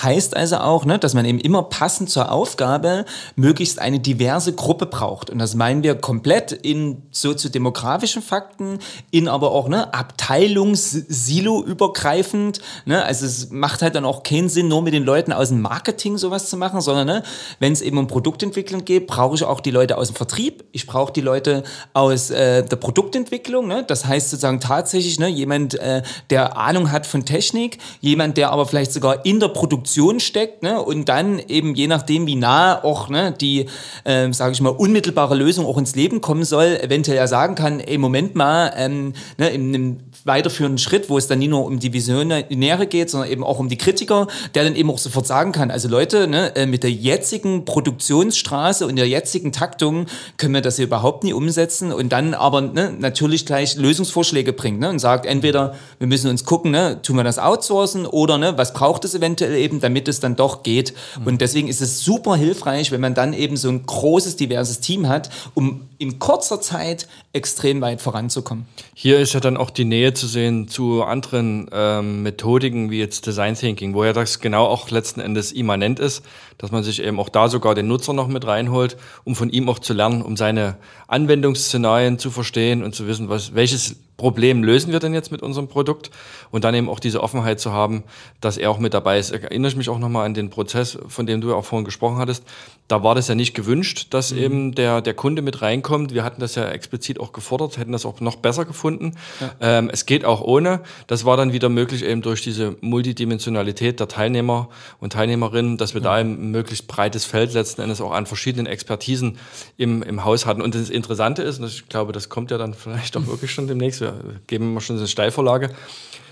Heißt 0.02 0.36
also 0.36 0.56
auch, 0.56 0.84
ne, 0.84 0.98
dass 0.98 1.14
man 1.14 1.24
eben 1.24 1.38
immer 1.38 1.62
passend 1.62 2.10
zur 2.10 2.32
Aufgabe 2.32 3.04
möglichst 3.36 3.78
eine 3.78 4.00
diverse 4.00 4.52
Gruppe 4.52 4.86
braucht. 4.86 5.30
Und 5.30 5.38
das 5.38 5.54
meinen 5.54 5.84
wir 5.84 5.94
komplett 5.94 6.50
in 6.52 7.02
soziodemografischen 7.12 8.22
Fakten, 8.22 8.80
in 9.10 9.28
aber 9.28 9.52
auch 9.52 9.68
ne, 9.68 9.94
Abteilungs-Silo-übergreifend. 9.94 12.60
Ne? 12.86 13.04
Also 13.04 13.26
es 13.26 13.50
macht 13.50 13.82
halt 13.82 13.94
dann 13.94 14.04
auch 14.04 14.24
keinen 14.24 14.48
Sinn, 14.48 14.66
nur 14.68 14.82
mit 14.82 14.94
den 14.94 15.04
Leuten 15.04 15.32
aus 15.32 15.50
dem 15.50 15.60
Marketing 15.60 16.18
sowas 16.18 16.50
zu 16.50 16.56
machen, 16.56 16.80
sondern 16.80 17.06
ne, 17.06 17.22
wenn 17.60 17.72
es 17.72 17.80
eben 17.80 17.98
um 17.98 18.08
Produktentwicklung 18.08 18.84
geht, 18.84 19.06
brauche 19.06 19.36
ich 19.36 19.44
auch 19.44 19.60
die 19.60 19.70
Leute 19.70 19.96
aus 19.96 20.08
dem 20.08 20.16
Vertrieb. 20.16 20.64
Ich 20.72 20.86
brauche 20.86 21.12
die 21.12 21.20
Leute 21.20 21.62
aus 21.92 22.30
äh, 22.30 22.64
der 22.64 22.76
Produktentwicklung. 22.76 23.68
Ne? 23.68 23.84
Das 23.86 24.06
heißt 24.06 24.30
sozusagen 24.30 24.58
tatsächlich 24.58 25.20
ne, 25.20 25.28
jemand, 25.28 25.74
äh, 25.74 26.02
der 26.30 26.56
Ahnung 26.56 26.90
hat 26.90 27.06
von 27.06 27.24
Technik, 27.24 27.78
jemand, 28.00 28.36
der 28.36 28.50
aber 28.50 28.66
vielleicht 28.66 28.92
sogar 28.92 29.24
in 29.24 29.38
der 29.38 29.46
Produktion 29.48 29.83
steckt 29.86 30.62
ne, 30.62 30.80
und 30.80 31.08
dann 31.08 31.38
eben 31.38 31.74
je 31.74 31.86
nachdem, 31.86 32.26
wie 32.26 32.36
nah 32.36 32.82
auch 32.82 33.08
ne, 33.08 33.32
die, 33.32 33.66
äh, 34.04 34.32
sage 34.32 34.52
ich 34.52 34.60
mal, 34.60 34.70
unmittelbare 34.70 35.34
Lösung 35.34 35.66
auch 35.66 35.78
ins 35.78 35.94
Leben 35.94 36.20
kommen 36.20 36.44
soll, 36.44 36.78
eventuell 36.80 37.16
ja 37.16 37.26
sagen 37.26 37.54
kann, 37.54 37.80
ey, 37.80 37.98
Moment 37.98 38.34
mal, 38.34 38.72
ähm, 38.76 39.14
ne, 39.38 39.50
in 39.50 39.74
einem 39.74 39.96
weiterführenden 40.24 40.78
Schritt, 40.78 41.10
wo 41.10 41.18
es 41.18 41.28
dann 41.28 41.38
nicht 41.38 41.50
nur 41.50 41.64
um 41.64 41.78
die 41.78 41.92
Visionäre 41.92 42.86
geht, 42.86 43.10
sondern 43.10 43.30
eben 43.30 43.44
auch 43.44 43.58
um 43.58 43.68
die 43.68 43.76
Kritiker, 43.76 44.26
der 44.54 44.64
dann 44.64 44.74
eben 44.74 44.90
auch 44.90 44.98
sofort 44.98 45.26
sagen 45.26 45.52
kann, 45.52 45.70
also 45.70 45.88
Leute, 45.88 46.26
ne, 46.26 46.54
äh, 46.56 46.66
mit 46.66 46.82
der 46.82 46.90
jetzigen 46.90 47.64
Produktionsstraße 47.64 48.86
und 48.86 48.96
der 48.96 49.08
jetzigen 49.08 49.52
Taktung 49.52 50.06
können 50.36 50.54
wir 50.54 50.62
das 50.62 50.76
hier 50.76 50.86
überhaupt 50.86 51.24
nie 51.24 51.32
umsetzen 51.32 51.92
und 51.92 52.10
dann 52.10 52.34
aber 52.34 52.62
ne, 52.62 52.94
natürlich 52.98 53.46
gleich 53.46 53.76
Lösungsvorschläge 53.76 54.52
bringt 54.52 54.80
ne, 54.80 54.88
und 54.88 54.98
sagt, 54.98 55.26
entweder 55.26 55.74
wir 55.98 56.06
müssen 56.06 56.30
uns 56.30 56.44
gucken, 56.44 56.70
ne, 56.70 57.00
tun 57.02 57.16
wir 57.16 57.24
das 57.24 57.38
outsourcen 57.38 58.06
oder 58.06 58.38
ne, 58.38 58.56
was 58.56 58.72
braucht 58.72 59.04
es 59.04 59.14
eventuell 59.14 59.54
eben, 59.54 59.73
damit 59.80 60.08
es 60.08 60.20
dann 60.20 60.36
doch 60.36 60.62
geht. 60.62 60.94
Mhm. 61.18 61.26
Und 61.26 61.40
deswegen 61.40 61.68
ist 61.68 61.80
es 61.80 62.00
super 62.00 62.36
hilfreich, 62.36 62.90
wenn 62.90 63.00
man 63.00 63.14
dann 63.14 63.32
eben 63.32 63.56
so 63.56 63.68
ein 63.68 63.84
großes, 63.84 64.36
diverses 64.36 64.80
Team 64.80 65.08
hat, 65.08 65.30
um 65.54 65.82
in 65.98 66.18
kurzer 66.18 66.60
Zeit 66.60 67.08
extrem 67.32 67.80
weit 67.80 68.00
voranzukommen. 68.00 68.66
Hier 68.94 69.18
ist 69.18 69.32
ja 69.32 69.40
dann 69.40 69.56
auch 69.56 69.70
die 69.70 69.84
Nähe 69.84 70.14
zu 70.14 70.26
sehen 70.26 70.68
zu 70.68 71.02
anderen 71.02 71.68
ähm, 71.72 72.22
Methodiken 72.22 72.90
wie 72.90 72.98
jetzt 72.98 73.26
Design 73.26 73.54
Thinking, 73.54 73.94
wo 73.94 74.04
ja 74.04 74.12
das 74.12 74.40
genau 74.40 74.66
auch 74.66 74.90
letzten 74.90 75.20
Endes 75.20 75.52
immanent 75.52 75.98
ist, 75.98 76.24
dass 76.58 76.70
man 76.70 76.84
sich 76.84 77.02
eben 77.02 77.18
auch 77.18 77.28
da 77.28 77.48
sogar 77.48 77.74
den 77.74 77.88
Nutzer 77.88 78.12
noch 78.12 78.28
mit 78.28 78.46
reinholt, 78.46 78.96
um 79.24 79.34
von 79.34 79.50
ihm 79.50 79.68
auch 79.68 79.78
zu 79.78 79.94
lernen, 79.94 80.22
um 80.22 80.36
seine 80.36 80.76
Anwendungsszenarien 81.08 82.18
zu 82.18 82.30
verstehen 82.30 82.82
und 82.82 82.94
zu 82.94 83.06
wissen, 83.06 83.28
was, 83.28 83.54
welches 83.54 83.96
Problem 84.16 84.62
lösen 84.62 84.92
wir 84.92 85.00
denn 85.00 85.14
jetzt 85.14 85.32
mit 85.32 85.42
unserem 85.42 85.68
Produkt 85.68 86.10
und 86.50 86.64
dann 86.64 86.74
eben 86.74 86.88
auch 86.88 87.00
diese 87.00 87.22
Offenheit 87.22 87.58
zu 87.58 87.72
haben, 87.72 88.04
dass 88.40 88.56
er 88.56 88.70
auch 88.70 88.78
mit 88.78 88.94
dabei 88.94 89.18
ist. 89.18 89.30
Erinnere 89.32 89.70
ich 89.70 89.76
mich 89.76 89.88
auch 89.88 89.98
nochmal 89.98 90.26
an 90.26 90.34
den 90.34 90.50
Prozess, 90.50 90.98
von 91.08 91.26
dem 91.26 91.40
du 91.40 91.50
ja 91.50 91.54
auch 91.56 91.64
vorhin 91.64 91.84
gesprochen 91.84 92.18
hattest. 92.18 92.44
Da 92.86 93.02
war 93.02 93.14
das 93.14 93.28
ja 93.28 93.34
nicht 93.34 93.54
gewünscht, 93.54 94.08
dass 94.10 94.30
mhm. 94.30 94.38
eben 94.38 94.74
der, 94.74 95.00
der 95.00 95.14
Kunde 95.14 95.40
mit 95.40 95.62
reinkommt. 95.62 96.12
Wir 96.12 96.22
hatten 96.22 96.40
das 96.40 96.54
ja 96.54 96.68
explizit 96.68 97.18
auch 97.18 97.32
gefordert, 97.32 97.78
hätten 97.78 97.92
das 97.92 98.04
auch 98.04 98.20
noch 98.20 98.36
besser 98.36 98.66
gefunden. 98.66 99.14
Ja. 99.40 99.78
Ähm, 99.78 99.90
es 99.90 100.04
geht 100.04 100.26
auch 100.26 100.42
ohne. 100.42 100.80
Das 101.06 101.24
war 101.24 101.38
dann 101.38 101.54
wieder 101.54 101.70
möglich 101.70 102.04
eben 102.04 102.20
durch 102.20 102.42
diese 102.42 102.76
Multidimensionalität 102.82 104.00
der 104.00 104.08
Teilnehmer 104.08 104.68
und 105.00 105.14
Teilnehmerinnen, 105.14 105.78
dass 105.78 105.94
wir 105.94 106.02
ja. 106.02 106.10
da 106.10 106.14
ein 106.16 106.50
möglichst 106.50 106.86
breites 106.86 107.24
Feld 107.24 107.54
letzten 107.54 107.80
Endes 107.80 108.02
auch 108.02 108.12
an 108.12 108.26
verschiedenen 108.26 108.66
Expertisen 108.66 109.38
im, 109.78 110.02
im 110.02 110.24
Haus 110.24 110.44
hatten. 110.44 110.60
Und 110.60 110.74
das 110.74 110.90
Interessante 110.90 111.42
ist, 111.42 111.60
und 111.60 111.66
ich 111.66 111.88
glaube, 111.88 112.12
das 112.12 112.28
kommt 112.28 112.50
ja 112.50 112.58
dann 112.58 112.74
vielleicht 112.74 113.16
auch 113.16 113.26
wirklich 113.26 113.50
schon 113.50 113.66
demnächst, 113.66 114.02
wir 114.02 114.14
geben 114.46 114.72
immer 114.72 114.82
schon 114.82 114.98
eine 114.98 115.08
Steilvorlage. 115.08 115.70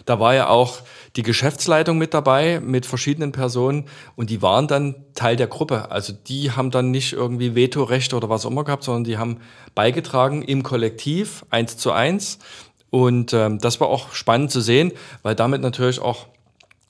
Da 0.04 0.20
war 0.20 0.34
ja 0.34 0.48
auch 0.48 0.80
die 1.16 1.22
Geschäftsleitung 1.22 1.98
mit 1.98 2.14
dabei, 2.14 2.60
mit 2.60 2.86
verschiedenen 2.86 3.32
Personen 3.32 3.84
und 4.16 4.30
die 4.30 4.42
waren 4.42 4.66
dann 4.66 4.94
Teil 5.14 5.36
der 5.36 5.46
Gruppe. 5.46 5.90
Also 5.90 6.12
die 6.12 6.52
haben 6.52 6.70
dann 6.70 6.90
nicht 6.90 7.12
irgendwie 7.12 7.54
Vetorechte 7.54 8.16
oder 8.16 8.28
was 8.28 8.46
auch 8.46 8.50
immer 8.50 8.64
gehabt, 8.64 8.84
sondern 8.84 9.04
die 9.04 9.18
haben 9.18 9.38
beigetragen 9.74 10.42
im 10.42 10.62
Kollektiv, 10.62 11.44
eins 11.50 11.76
zu 11.76 11.92
eins. 11.92 12.38
Und 12.90 13.32
ähm, 13.32 13.58
das 13.58 13.80
war 13.80 13.88
auch 13.88 14.12
spannend 14.12 14.50
zu 14.50 14.60
sehen, 14.60 14.92
weil 15.22 15.34
damit 15.34 15.62
natürlich 15.62 16.00
auch 16.00 16.26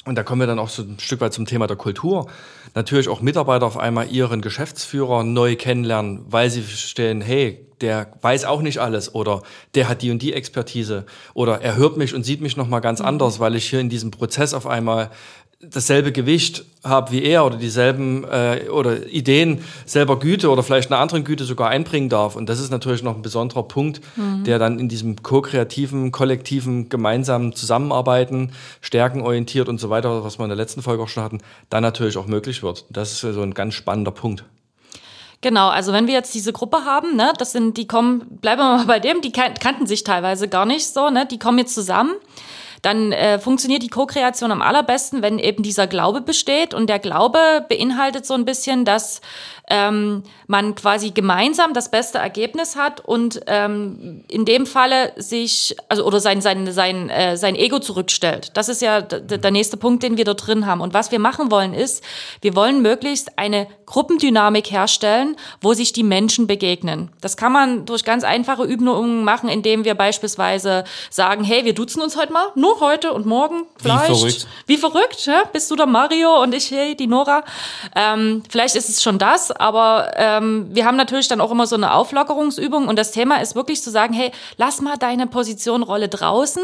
und 0.05 0.17
da 0.17 0.25
kommen 0.25 0.41
wir 0.41 0.49
dann 0.49 0.59
auch 0.59 0.69
so 0.69 0.83
ein 0.83 0.99
Stück 0.99 1.21
weit 1.21 1.33
zum 1.33 1.47
Thema 1.47 1.69
der 1.69 1.77
Kultur. 1.77 2.27
Natürlich 2.75 3.09
auch 3.09 3.21
Mitarbeiter 3.21 3.67
auf 3.67 3.79
einmal 3.79 4.11
ihren 4.11 4.41
Geschäftsführer 4.41 5.23
neu 5.23 5.55
kennenlernen, 5.55 6.25
weil 6.29 6.51
sie 6.51 6.65
stellen, 6.65 7.21
hey, 7.21 7.69
der 7.83 8.09
weiß 8.23 8.45
auch 8.45 8.63
nicht 8.63 8.79
alles 8.79 9.15
oder 9.15 9.43
der 9.75 9.89
hat 9.89 10.03
die 10.03 10.11
und 10.11 10.23
die 10.23 10.33
Expertise 10.33 11.05
oder 11.35 11.61
er 11.61 11.77
hört 11.77 11.97
mich 11.97 12.15
und 12.15 12.25
sieht 12.25 12.41
mich 12.41 12.57
noch 12.57 12.69
mal 12.69 12.81
ganz 12.81 13.01
mhm. 13.01 13.07
anders, 13.07 13.41
weil 13.41 13.55
ich 13.57 13.69
hier 13.69 13.81
in 13.81 13.91
diesem 13.91 14.11
Prozess 14.11 14.55
auf 14.55 14.67
einmal 14.67 15.11
dasselbe 15.63 16.11
Gewicht 16.11 16.65
habe 16.83 17.13
wie 17.13 17.23
er 17.23 17.47
oder 17.47 17.57
dieselben 17.57 18.25
äh, 18.25 18.69
oder 18.69 19.07
Ideen 19.07 19.61
selber 19.87 20.19
Güte 20.19 20.51
oder 20.51 20.65
vielleicht 20.65 20.91
eine 20.91 21.01
andere 21.01 21.23
Güte 21.23 21.45
sogar 21.45 21.69
einbringen 21.69 22.09
darf. 22.09 22.35
Und 22.35 22.49
das 22.49 22.59
ist 22.59 22.71
natürlich 22.71 23.05
noch 23.05 23.15
ein 23.15 23.23
besonderer 23.23 23.63
Punkt, 23.63 24.01
mhm. 24.17 24.43
der 24.43 24.59
dann 24.59 24.81
in 24.81 24.89
diesem 24.89 25.23
ko-kreativen, 25.23 26.11
kollektiven, 26.11 26.89
gemeinsamen 26.89 27.53
Zusammenarbeiten, 27.53 28.51
stärkenorientiert 28.81 29.69
und 29.69 29.79
so 29.79 29.89
weiter, 29.89 30.25
was 30.25 30.39
wir 30.41 30.45
in 30.45 30.51
der 30.51 30.57
letzten 30.57 30.83
Folge 30.83 31.05
auch 31.05 31.09
schon 31.09 31.23
hatten, 31.23 31.39
dann 31.71 31.83
natürlich 31.83 32.17
auch 32.17 32.27
möglich 32.27 32.65
wird. 32.65 32.85
Das 32.91 33.13
ist 33.13 33.21
so 33.21 33.43
ein 33.43 33.55
ganz 33.55 33.75
spannender 33.75 34.11
Punkt. 34.11 34.45
Genau, 35.43 35.69
also 35.69 35.93
wenn 35.93 36.07
wir 36.07 36.15
jetzt 36.15 36.35
diese 36.35 36.53
Gruppe 36.53 36.85
haben, 36.85 37.17
ne, 37.17 37.33
das 37.37 37.53
sind, 37.53 37.77
die 37.77 37.87
kommen, 37.87 38.39
bleiben 38.41 38.63
wir 38.63 38.77
mal 38.77 38.87
bei 38.87 39.01
dem, 39.01 39.21
die 39.21 39.33
kannten 39.33 39.87
sich 39.87 40.05
teilweise 40.05 40.49
gar 40.49 40.65
nicht 40.65 40.87
so, 40.87 41.11
ne, 41.11 41.27
die 41.27 41.39
kommen 41.39 41.59
jetzt 41.59 41.75
zusammen 41.75 42.13
dann 42.83 43.13
äh, 43.13 43.39
funktioniert 43.39 43.85
die 43.85 43.89
Co-Kreation 43.89 44.51
am 44.51 44.61
allerbesten, 44.61 45.23
wenn 45.23 45.39
eben 45.39 45.63
dieser 45.63 45.87
Glaube 45.87 46.21
besteht. 46.21 46.75
Und 46.75 46.91
der 46.91 46.99
Glaube 46.99 47.65
beinhaltet 47.69 48.27
so 48.27 48.35
ein 48.35 48.45
bisschen, 48.45 48.85
dass 48.85 49.21
ähm, 49.73 50.23
man 50.49 50.75
quasi 50.75 51.13
gemeinsam 51.13 51.73
das 51.73 51.91
beste 51.91 52.19
Ergebnis 52.19 52.77
hat 52.77 53.01
und 53.01 53.41
ähm, 53.47 54.23
in 54.29 54.45
dem 54.45 54.67
Falle 54.67 55.15
sich, 55.17 55.75
also 55.89 56.05
oder 56.05 56.21
sein, 56.21 56.43
sein, 56.43 56.71
sein, 56.71 57.09
äh, 57.09 57.39
sein 57.39 57.57
Ego 57.57 57.79
zurückstellt. 57.79 58.51
Das 58.53 58.69
ist 58.69 58.83
ja 58.83 59.01
der 59.01 59.51
nächste 59.51 59.79
Punkt, 59.79 60.03
den 60.03 60.19
wir 60.19 60.27
da 60.27 60.35
drin 60.35 60.67
haben. 60.67 60.83
Und 60.83 60.93
was 60.93 61.11
wir 61.11 61.19
machen 61.19 61.51
wollen, 61.51 61.73
ist, 61.73 62.05
wir 62.43 62.55
wollen 62.55 62.83
möglichst 62.83 63.39
eine 63.39 63.67
Gruppendynamik 63.87 64.71
herstellen, 64.71 65.37
wo 65.63 65.73
sich 65.73 65.95
die 65.95 66.03
Menschen 66.03 66.47
begegnen. 66.47 67.11
Das 67.23 67.39
kann 67.39 67.53
man 67.53 67.87
durch 67.87 68.05
ganz 68.05 68.25
einfache 68.25 68.65
Übungen 68.65 69.25
machen, 69.25 69.49
indem 69.49 69.87
wir 69.87 69.95
beispielsweise 69.95 70.85
sagen, 71.09 71.45
hey, 71.45 71.65
wir 71.65 71.73
duzen 71.73 72.03
uns 72.03 72.19
heute 72.19 72.33
mal, 72.35 72.49
nur 72.57 72.81
heute 72.81 73.15
und 73.15 73.25
morgen 73.25 73.65
vielleicht. 73.77 74.11
Wie 74.11 74.19
verrückt. 74.19 74.47
Wie 74.67 74.77
verrückt, 74.77 75.27
ja? 75.27 75.45
Bist 75.51 75.71
du 75.71 75.77
der 75.77 75.87
Mario 75.87 76.43
und 76.43 76.55
ich, 76.55 76.71
hey, 76.71 76.95
die 76.95 77.07
Nora. 77.07 77.43
Ähm, 77.97 78.43
vielleicht 78.51 78.77
ist 78.77 78.91
es 78.91 79.03
schon 79.03 79.17
das, 79.19 79.51
aber 79.63 80.11
ähm, 80.17 80.67
wir 80.71 80.85
haben 80.85 80.97
natürlich 80.97 81.29
dann 81.29 81.41
auch 81.41 81.53
immer 81.53 81.67
so 81.67 81.77
eine 81.77 81.95
Auflockerungsübung 81.95 82.89
und 82.89 82.99
das 82.99 83.13
Thema 83.13 83.41
ist 83.41 83.55
wirklich 83.55 83.81
zu 83.81 83.91
sagen, 83.91 84.13
hey, 84.13 84.33
lass 84.57 84.81
mal 84.81 84.97
deine 84.97 85.29
Positionrolle 85.29 86.09
draußen, 86.09 86.63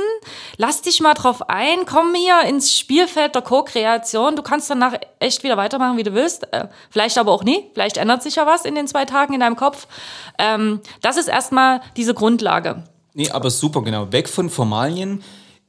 lass 0.57 0.83
dich 0.83 1.01
mal 1.01 1.15
drauf 1.15 1.49
ein, 1.49 1.87
komm 1.87 2.15
hier 2.15 2.43
ins 2.49 2.77
Spielfeld 2.77 3.35
der 3.37 3.43
Co-Kreation, 3.43 4.35
du 4.35 4.43
kannst 4.43 4.69
danach 4.69 4.95
echt 5.21 5.45
wieder 5.45 5.57
weitermachen, 5.57 5.97
wie 5.97 6.03
du 6.03 6.13
willst, 6.13 6.53
äh, 6.53 6.67
vielleicht 6.91 7.19
aber 7.19 7.33
auch 7.33 7.45
nie, 7.45 7.71
vielleicht 7.73 7.99
ändert 7.99 8.23
sich 8.23 8.35
ja 8.35 8.47
was 8.47 8.65
in 8.65 8.75
den 8.75 8.89
zwei 8.89 9.05
Tagen 9.05 9.33
in 9.33 9.41
deinem 9.41 9.57
Kopf. 9.57 9.87
Ähm, 10.39 10.81
das 11.01 11.17
ist 11.17 11.29
erstmal 11.29 11.81
diese 11.97 12.15
Grundlage. 12.15 12.83
Nee, 13.15 13.31
aber 13.31 13.51
super, 13.51 13.83
genau. 13.83 14.13
Weg 14.13 14.29
von 14.29 14.51
Formalien 14.51 15.23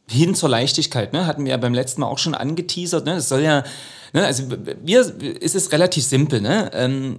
hin 0.08 0.34
zur 0.36 0.50
Leichtigkeit, 0.50 1.14
ne? 1.14 1.28
Hatten 1.28 1.46
wir 1.46 1.52
ja 1.52 1.58
beim 1.58 1.74
letzten 1.74 2.02
Mal 2.02 2.08
auch 2.08 2.18
schon 2.18 2.36
angeteasert, 2.36 3.06
ne? 3.06 3.14
Es 3.14 3.30
soll 3.30 3.42
ja 3.42 3.64
Ne, 4.14 4.26
also 4.26 4.44
wir, 4.50 5.00
es 5.42 5.56
ist 5.56 5.72
relativ 5.72 6.04
simpel. 6.04 6.42
Ne? 6.42 6.70
Ähm, 6.74 7.18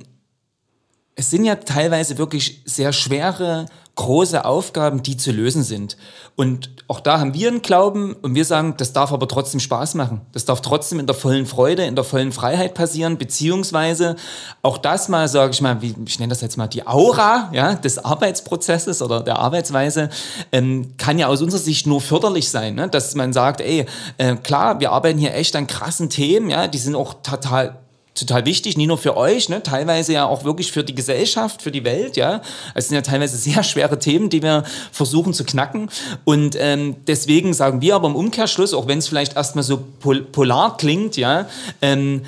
es 1.20 1.28
sind 1.28 1.44
ja 1.44 1.56
teilweise 1.56 2.16
wirklich 2.16 2.62
sehr 2.64 2.94
schwere 2.94 3.66
große 3.96 4.46
Aufgaben, 4.46 5.02
die 5.02 5.18
zu 5.18 5.32
lösen 5.32 5.62
sind. 5.62 5.98
Und 6.34 6.70
auch 6.88 7.00
da 7.00 7.20
haben 7.20 7.34
wir 7.34 7.48
einen 7.48 7.60
Glauben 7.60 8.14
und 8.14 8.34
wir 8.34 8.46
sagen, 8.46 8.74
das 8.78 8.94
darf 8.94 9.12
aber 9.12 9.28
trotzdem 9.28 9.60
Spaß 9.60 9.96
machen. 9.96 10.22
Das 10.32 10.46
darf 10.46 10.62
trotzdem 10.62 10.98
in 10.98 11.06
der 11.06 11.14
vollen 11.14 11.44
Freude, 11.44 11.84
in 11.84 11.94
der 11.94 12.04
vollen 12.04 12.32
Freiheit 12.32 12.72
passieren, 12.72 13.18
beziehungsweise 13.18 14.16
auch 14.62 14.78
das 14.78 15.10
mal, 15.10 15.28
sage 15.28 15.52
ich 15.52 15.60
mal, 15.60 15.82
wie, 15.82 15.94
ich 16.06 16.18
nenne 16.18 16.30
das 16.30 16.40
jetzt 16.40 16.56
mal 16.56 16.68
die 16.68 16.86
Aura 16.86 17.50
ja, 17.52 17.74
des 17.74 18.02
Arbeitsprozesses 18.02 19.02
oder 19.02 19.20
der 19.20 19.38
Arbeitsweise, 19.38 20.08
ähm, 20.52 20.94
kann 20.96 21.18
ja 21.18 21.26
aus 21.26 21.42
unserer 21.42 21.60
Sicht 21.60 21.86
nur 21.86 22.00
förderlich 22.00 22.48
sein, 22.48 22.76
ne? 22.76 22.88
dass 22.88 23.14
man 23.14 23.34
sagt, 23.34 23.60
ey, 23.60 23.84
äh, 24.16 24.36
klar, 24.36 24.80
wir 24.80 24.92
arbeiten 24.92 25.18
hier 25.18 25.34
echt 25.34 25.54
an 25.54 25.66
krassen 25.66 26.08
Themen, 26.08 26.48
ja, 26.48 26.66
die 26.66 26.78
sind 26.78 26.94
auch 26.94 27.12
total 27.22 27.78
total 28.20 28.44
wichtig, 28.44 28.76
nicht 28.76 28.86
nur 28.86 28.98
für 28.98 29.16
euch, 29.16 29.48
ne, 29.48 29.62
teilweise 29.62 30.12
ja 30.12 30.26
auch 30.26 30.44
wirklich 30.44 30.72
für 30.72 30.84
die 30.84 30.94
Gesellschaft, 30.94 31.62
für 31.62 31.70
die 31.70 31.84
Welt, 31.84 32.16
ja. 32.16 32.42
Es 32.74 32.88
sind 32.88 32.94
ja 32.94 33.02
teilweise 33.02 33.36
sehr 33.50 33.62
schwere 33.62 33.98
Themen, 33.98 34.30
die 34.30 34.42
wir 34.42 34.64
versuchen 34.92 35.34
zu 35.34 35.44
knacken. 35.44 35.90
Und 36.24 36.56
ähm, 36.58 36.96
deswegen 37.06 37.54
sagen 37.54 37.80
wir 37.80 37.96
aber 37.96 38.08
im 38.08 38.16
Umkehrschluss, 38.16 38.74
auch 38.74 38.86
wenn 38.86 38.98
es 38.98 39.08
vielleicht 39.08 39.36
erstmal 39.36 39.64
so 39.64 39.82
pol 40.00 40.22
polar 40.22 40.76
klingt, 40.76 41.16
ja, 41.16 41.48
ähm, 41.82 42.22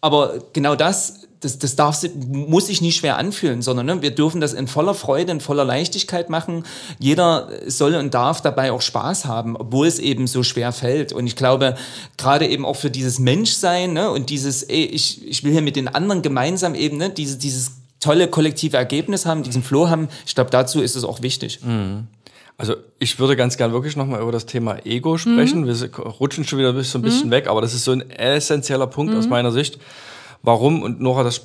aber 0.00 0.34
genau 0.52 0.76
das 0.76 1.25
das, 1.46 1.58
das 1.58 1.76
darf, 1.76 2.02
muss 2.26 2.66
sich 2.66 2.82
nicht 2.82 2.96
schwer 2.96 3.16
anfühlen, 3.16 3.62
sondern 3.62 3.86
ne, 3.86 4.02
wir 4.02 4.10
dürfen 4.10 4.40
das 4.40 4.52
in 4.52 4.66
voller 4.66 4.94
Freude, 4.94 5.30
in 5.30 5.40
voller 5.40 5.64
Leichtigkeit 5.64 6.28
machen. 6.28 6.64
Jeder 6.98 7.48
soll 7.66 7.94
und 7.94 8.12
darf 8.12 8.42
dabei 8.42 8.72
auch 8.72 8.82
Spaß 8.82 9.24
haben, 9.24 9.56
obwohl 9.56 9.86
es 9.86 9.98
eben 10.00 10.26
so 10.26 10.42
schwer 10.42 10.72
fällt. 10.72 11.12
Und 11.12 11.26
ich 11.26 11.36
glaube, 11.36 11.76
gerade 12.16 12.46
eben 12.46 12.66
auch 12.66 12.76
für 12.76 12.90
dieses 12.90 13.18
Menschsein 13.20 13.92
ne, 13.92 14.10
und 14.10 14.28
dieses, 14.28 14.64
ey, 14.64 14.84
ich, 14.84 15.26
ich 15.26 15.44
will 15.44 15.52
hier 15.52 15.62
mit 15.62 15.76
den 15.76 15.88
anderen 15.88 16.22
gemeinsam 16.22 16.74
eben 16.74 16.96
ne, 16.96 17.10
diese, 17.10 17.38
dieses 17.38 17.72
tolle 18.00 18.28
kollektive 18.28 18.76
Ergebnis 18.76 19.24
haben, 19.24 19.42
diesen 19.42 19.62
Flow 19.62 19.88
haben, 19.88 20.08
ich 20.26 20.34
glaube, 20.34 20.50
dazu 20.50 20.82
ist 20.82 20.96
es 20.96 21.04
auch 21.04 21.22
wichtig. 21.22 21.60
Mhm. 21.62 22.08
Also 22.58 22.74
ich 22.98 23.18
würde 23.18 23.36
ganz 23.36 23.56
gern 23.56 23.72
wirklich 23.72 23.96
nochmal 23.96 24.22
über 24.22 24.32
das 24.32 24.46
Thema 24.46 24.78
Ego 24.86 25.18
sprechen. 25.18 25.62
Mhm. 25.62 25.66
Wir 25.66 25.96
rutschen 25.98 26.44
schon 26.44 26.58
wieder 26.58 26.72
so 26.82 26.98
ein 26.98 27.02
bisschen 27.02 27.26
mhm. 27.26 27.32
weg, 27.32 27.48
aber 27.48 27.60
das 27.60 27.74
ist 27.74 27.84
so 27.84 27.92
ein 27.92 28.10
essentieller 28.10 28.86
Punkt 28.86 29.14
aus 29.14 29.24
mhm. 29.24 29.30
meiner 29.30 29.52
Sicht 29.52 29.78
warum, 30.46 30.82
und 30.82 31.00
Nora, 31.00 31.24
das 31.24 31.42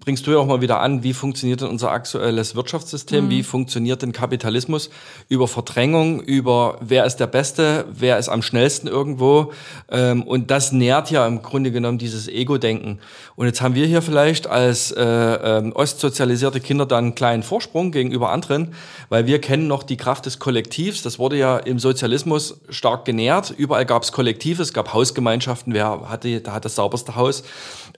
bringst 0.00 0.26
du 0.26 0.32
ja 0.32 0.38
auch 0.38 0.46
mal 0.46 0.60
wieder 0.60 0.80
an, 0.80 1.04
wie 1.04 1.12
funktioniert 1.12 1.60
denn 1.60 1.68
unser 1.68 1.92
aktuelles 1.92 2.56
Wirtschaftssystem, 2.56 3.26
mhm. 3.26 3.30
wie 3.30 3.42
funktioniert 3.44 4.02
denn 4.02 4.12
Kapitalismus 4.12 4.90
über 5.28 5.46
Verdrängung, 5.46 6.20
über 6.20 6.76
wer 6.80 7.06
ist 7.06 7.18
der 7.18 7.28
Beste, 7.28 7.84
wer 7.92 8.18
ist 8.18 8.28
am 8.28 8.42
schnellsten 8.42 8.88
irgendwo. 8.88 9.52
Ähm, 9.90 10.24
und 10.24 10.50
das 10.50 10.72
nährt 10.72 11.12
ja 11.12 11.24
im 11.24 11.42
Grunde 11.42 11.70
genommen 11.70 11.98
dieses 11.98 12.26
Ego-Denken. 12.26 12.98
Und 13.36 13.46
jetzt 13.46 13.62
haben 13.62 13.76
wir 13.76 13.86
hier 13.86 14.02
vielleicht 14.02 14.48
als 14.48 14.90
äh, 14.90 15.02
äh, 15.04 15.72
ostsozialisierte 15.72 16.60
Kinder 16.60 16.84
dann 16.84 17.04
einen 17.04 17.14
kleinen 17.14 17.44
Vorsprung 17.44 17.92
gegenüber 17.92 18.30
anderen, 18.30 18.74
weil 19.08 19.26
wir 19.26 19.40
kennen 19.40 19.68
noch 19.68 19.84
die 19.84 19.96
Kraft 19.96 20.26
des 20.26 20.40
Kollektivs. 20.40 21.02
Das 21.02 21.20
wurde 21.20 21.36
ja 21.36 21.58
im 21.58 21.78
Sozialismus 21.78 22.60
stark 22.70 23.04
genährt. 23.04 23.54
Überall 23.56 23.86
gab 23.86 24.02
es 24.02 24.10
Kollektive, 24.10 24.62
es 24.62 24.72
gab 24.72 24.92
Hausgemeinschaften, 24.92 25.74
wer 25.74 26.08
hatte, 26.08 26.40
da 26.40 26.54
hat 26.54 26.64
das 26.64 26.74
sauberste 26.74 27.14
Haus 27.14 27.44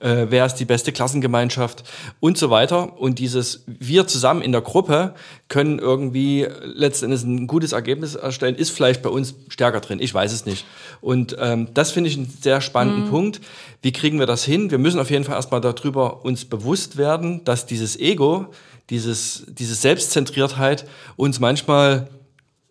äh, 0.01 0.27
wer 0.29 0.45
ist 0.45 0.55
die 0.55 0.65
beste 0.65 0.91
Klassengemeinschaft 0.91 1.83
und 2.19 2.37
so 2.37 2.49
weiter. 2.49 2.99
Und 2.99 3.19
dieses 3.19 3.63
wir 3.65 4.07
zusammen 4.07 4.41
in 4.41 4.51
der 4.51 4.61
Gruppe 4.61 5.13
können 5.47 5.79
irgendwie 5.79 6.47
letztendlich 6.63 7.23
ein 7.23 7.47
gutes 7.47 7.71
Ergebnis 7.71 8.15
erstellen, 8.15 8.55
ist 8.55 8.71
vielleicht 8.71 9.01
bei 9.01 9.09
uns 9.09 9.35
stärker 9.49 9.79
drin. 9.79 9.99
Ich 9.99 10.13
weiß 10.13 10.33
es 10.33 10.45
nicht. 10.45 10.65
Und 11.01 11.35
ähm, 11.39 11.69
das 11.73 11.91
finde 11.91 12.09
ich 12.09 12.17
einen 12.17 12.33
sehr 12.41 12.61
spannenden 12.61 13.05
mhm. 13.05 13.09
Punkt. 13.09 13.41
Wie 13.81 13.91
kriegen 13.91 14.19
wir 14.19 14.25
das 14.25 14.43
hin? 14.43 14.71
Wir 14.71 14.77
müssen 14.77 14.99
auf 14.99 15.09
jeden 15.09 15.23
Fall 15.23 15.35
erstmal 15.35 15.61
darüber 15.61 16.25
uns 16.25 16.45
bewusst 16.45 16.97
werden, 16.97 17.43
dass 17.43 17.65
dieses 17.65 17.99
Ego, 17.99 18.47
dieses, 18.89 19.45
diese 19.47 19.75
Selbstzentriertheit 19.75 20.85
uns 21.15 21.39
manchmal 21.39 22.09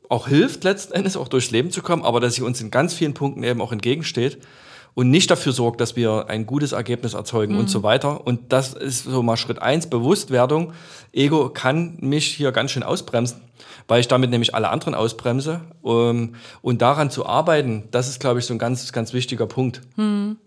auch 0.09 0.29
hilft, 0.29 0.65
letzten 0.65 0.93
Endes 0.93 1.17
auch 1.17 1.29
durchs 1.29 1.51
Leben 1.51 1.71
zu 1.71 1.83
kommen, 1.83 2.05
aber 2.05 2.21
dass 2.21 2.35
sie 2.35 2.43
uns 2.43 2.61
in 2.61 2.71
ganz 2.71 2.95
vielen 2.95 3.15
Punkten 3.15 3.43
eben 3.43 3.61
auch 3.61 3.73
entgegensteht 3.73 4.39
und 4.95 5.11
nicht 5.11 5.31
dafür 5.31 5.53
sorgt, 5.53 5.81
dass 5.81 5.97
wir 5.97 6.27
ein 6.29 6.47
gutes 6.47 6.73
Ergebnis 6.73 7.15
erzeugen 7.15 7.55
mhm. 7.55 7.61
und 7.61 7.71
so 7.71 7.83
weiter. 7.83 8.27
Und 8.27 8.53
das 8.53 8.75
ist 8.75 9.05
so 9.05 9.23
mal 9.23 9.37
Schritt 9.37 9.61
eins, 9.61 9.89
Bewusstwerdung. 9.89 10.73
Ego 11.13 11.49
kann 11.49 11.97
mich 12.01 12.27
hier 12.27 12.53
ganz 12.53 12.71
schön 12.71 12.83
ausbremsen, 12.83 13.41
weil 13.89 14.01
ich 14.01 14.09
damit 14.09 14.31
nämlich 14.31 14.55
alle 14.55 14.69
anderen 14.69 14.95
ausbremse. 14.95 15.61
Um, 15.83 16.35
und 16.63 16.83
daran 16.83 17.11
zu 17.11 17.27
arbeiten, 17.27 17.89
das 17.91 18.09
ist, 18.09 18.21
glaube 18.21 18.39
ich, 18.39 18.47
so 18.47 18.55
ein 18.55 18.59
ganz, 18.59 18.93
ganz 18.93 19.13
wichtiger 19.13 19.47
Punkt. 19.47 19.83
Mhm. 19.97 20.39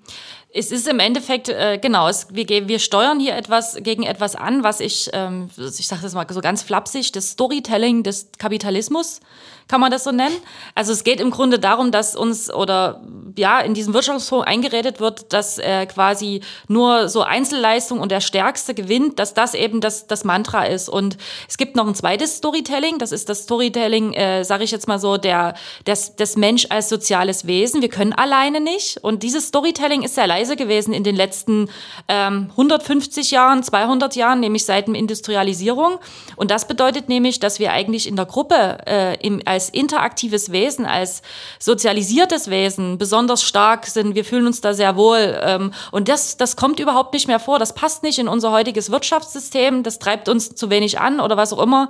Es 0.53 0.71
ist 0.71 0.87
im 0.87 0.99
Endeffekt, 0.99 1.49
äh, 1.49 1.77
genau, 1.77 2.07
es, 2.07 2.27
wir, 2.31 2.47
wir 2.47 2.79
steuern 2.79 3.19
hier 3.19 3.35
etwas 3.35 3.75
gegen 3.81 4.03
etwas 4.03 4.35
an, 4.35 4.63
was 4.63 4.79
ich, 4.79 5.09
ähm, 5.13 5.49
ich 5.57 5.87
sage 5.87 6.01
das 6.01 6.15
mal 6.15 6.25
so 6.29 6.41
ganz 6.41 6.63
flapsig, 6.63 7.11
das 7.11 7.31
Storytelling 7.31 8.01
des 8.01 8.29
Kapitalismus 8.39 9.19
kann 9.67 9.81
man 9.81 9.91
das 9.91 10.03
so 10.03 10.11
nennen? 10.11 10.35
Also 10.75 10.93
es 10.93 11.03
geht 11.03 11.19
im 11.19 11.29
Grunde 11.29 11.59
darum, 11.59 11.91
dass 11.91 12.15
uns 12.15 12.51
oder 12.51 13.01
ja 13.35 13.59
in 13.59 13.73
diesem 13.73 13.93
Wirtschaftsfonds 13.93 14.47
eingeredet 14.47 14.99
wird, 14.99 15.33
dass 15.33 15.57
äh, 15.57 15.85
quasi 15.85 16.41
nur 16.67 17.09
so 17.09 17.21
Einzelleistung 17.21 17.99
und 17.99 18.11
der 18.11 18.21
Stärkste 18.21 18.73
gewinnt, 18.73 19.19
dass 19.19 19.33
das 19.33 19.53
eben 19.53 19.81
das, 19.81 20.07
das 20.07 20.23
Mantra 20.23 20.63
ist. 20.63 20.89
Und 20.89 21.17
es 21.47 21.57
gibt 21.57 21.75
noch 21.75 21.87
ein 21.87 21.95
zweites 21.95 22.37
Storytelling, 22.37 22.96
das 22.99 23.11
ist 23.11 23.29
das 23.29 23.43
Storytelling, 23.43 24.13
äh, 24.13 24.43
sage 24.43 24.63
ich 24.63 24.71
jetzt 24.71 24.87
mal 24.87 24.99
so, 24.99 25.17
der 25.17 25.55
des, 25.85 26.15
des 26.15 26.37
Mensch 26.37 26.67
als 26.69 26.89
soziales 26.89 27.47
Wesen. 27.47 27.81
Wir 27.81 27.89
können 27.89 28.13
alleine 28.13 28.61
nicht. 28.61 28.97
Und 29.03 29.23
dieses 29.23 29.47
Storytelling 29.47 30.03
ist 30.03 30.15
sehr 30.15 30.27
leise 30.27 30.55
gewesen 30.55 30.93
in 30.93 31.03
den 31.03 31.15
letzten 31.15 31.69
ähm, 32.07 32.47
150 32.51 33.31
Jahren, 33.31 33.63
200 33.63 34.15
Jahren, 34.15 34.39
nämlich 34.39 34.65
seit 34.65 34.87
der 34.87 34.95
Industrialisierung. 34.95 35.99
Und 36.35 36.51
das 36.51 36.67
bedeutet 36.67 37.09
nämlich, 37.09 37.39
dass 37.39 37.59
wir 37.59 37.71
eigentlich 37.71 38.07
in 38.07 38.15
der 38.15 38.25
Gruppe 38.25 38.77
äh, 38.85 39.15
im, 39.25 39.41
als 39.45 39.69
interaktives 39.69 40.51
Wesen, 40.51 40.85
als 40.85 41.21
sozialisiertes 41.59 42.49
Wesen 42.49 42.97
besonders 42.97 43.43
stark 43.43 43.85
sind. 43.85 44.15
Wir 44.15 44.25
fühlen 44.25 44.47
uns 44.47 44.61
da 44.61 44.73
sehr 44.73 44.95
wohl. 44.95 45.39
Ähm, 45.41 45.73
und 45.91 46.07
das, 46.09 46.37
das 46.37 46.55
kommt 46.55 46.79
überhaupt 46.79 47.13
nicht 47.13 47.27
mehr 47.27 47.39
vor. 47.39 47.59
Das 47.59 47.73
passt 47.73 48.03
nicht 48.03 48.19
in 48.19 48.27
unser 48.27 48.51
heutiges 48.51 48.91
Wirtschaftssystem. 48.91 49.83
Das 49.83 49.99
treibt 49.99 50.29
uns 50.29 50.55
zu 50.55 50.69
wenig 50.69 50.99
an 50.99 51.19
oder 51.19 51.37
was 51.37 51.53
auch 51.53 51.61
immer. 51.61 51.89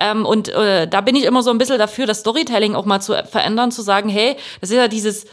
Ähm, 0.00 0.24
und 0.24 0.47
äh, 0.48 0.86
da 0.86 1.00
bin 1.00 1.16
ich 1.16 1.24
immer 1.24 1.42
so 1.42 1.50
ein 1.50 1.58
bisschen 1.58 1.78
dafür, 1.78 2.06
das 2.06 2.20
Storytelling 2.20 2.74
auch 2.74 2.84
mal 2.84 3.00
zu 3.00 3.14
verändern, 3.30 3.70
zu 3.70 3.82
sagen, 3.82 4.08
hey, 4.08 4.36
das 4.60 4.70
ist 4.70 4.76
ja 4.76 4.88
dieses 4.88 5.26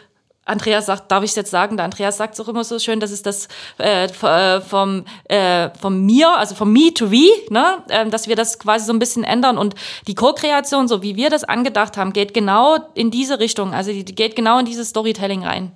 Andreas 0.46 0.86
sagt, 0.86 1.12
darf 1.12 1.24
ich 1.24 1.32
es 1.32 1.36
jetzt 1.36 1.50
sagen? 1.50 1.76
Der 1.76 1.86
Andreas 1.86 2.18
sagt 2.18 2.36
es 2.36 2.40
auch 2.40 2.48
immer 2.48 2.64
so 2.64 2.78
schön, 2.78 3.00
das 3.00 3.10
ist 3.10 3.26
das 3.26 3.48
äh, 3.80 4.06
äh, 4.06 4.62
vom, 4.62 5.06
äh, 5.26 5.72
vom 5.80 6.06
mir, 6.06 6.38
also 6.38 6.54
vom 6.54 6.72
Me 6.72 6.94
to 6.94 7.10
We, 7.10 7.26
ne? 7.50 7.84
Ähm, 7.90 8.12
dass 8.12 8.28
wir 8.28 8.36
das 8.36 8.60
quasi 8.60 8.86
so 8.86 8.94
ein 8.94 9.00
bisschen 9.00 9.24
ändern. 9.24 9.58
Und 9.58 9.74
die 10.08 10.14
Co-Kreation, 10.14 10.88
so 10.88 11.02
wie 11.02 11.16
wir 11.16 11.32
das 11.32 11.44
angedacht 11.44 11.98
haben, 11.98 12.14
geht 12.14 12.36
genau 12.36 12.78
in 12.94 13.10
diese 13.10 13.40
Richtung. 13.40 13.74
Also 13.74 13.92
die 13.92 14.06
geht 14.06 14.36
genau 14.36 14.60
in 14.60 14.68
dieses 14.68 14.90
Storytelling 14.90 15.44
rein. 15.44 15.72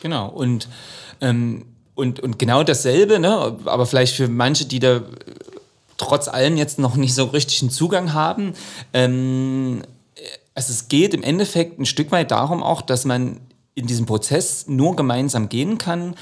Genau. 0.00 0.28
Und, 0.28 0.68
ähm, 1.20 1.66
und, 1.94 2.20
und 2.20 2.38
genau 2.38 2.62
dasselbe, 2.62 3.18
ne? 3.18 3.58
aber 3.66 3.84
vielleicht 3.84 4.16
für 4.16 4.28
manche, 4.28 4.64
die 4.64 4.78
da 4.78 5.02
trotz 5.96 6.28
allem 6.28 6.56
jetzt 6.56 6.78
noch 6.78 6.96
nicht 6.96 7.14
so 7.14 7.24
richtig 7.24 7.62
einen 7.62 7.70
Zugang 7.70 8.12
haben. 8.12 8.54
Ähm, 8.92 9.82
also 10.54 10.72
es 10.72 10.88
geht 10.88 11.14
im 11.14 11.22
Endeffekt 11.22 11.78
ein 11.78 11.86
Stück 11.86 12.12
weit 12.12 12.30
darum 12.30 12.62
auch, 12.62 12.82
dass 12.82 13.04
man 13.04 13.40
in 13.74 13.86
diesem 13.86 14.06
Prozess 14.06 14.66
nur 14.68 14.96
gemeinsam 14.96 15.48
gehen 15.48 15.78
kann, 15.78 16.14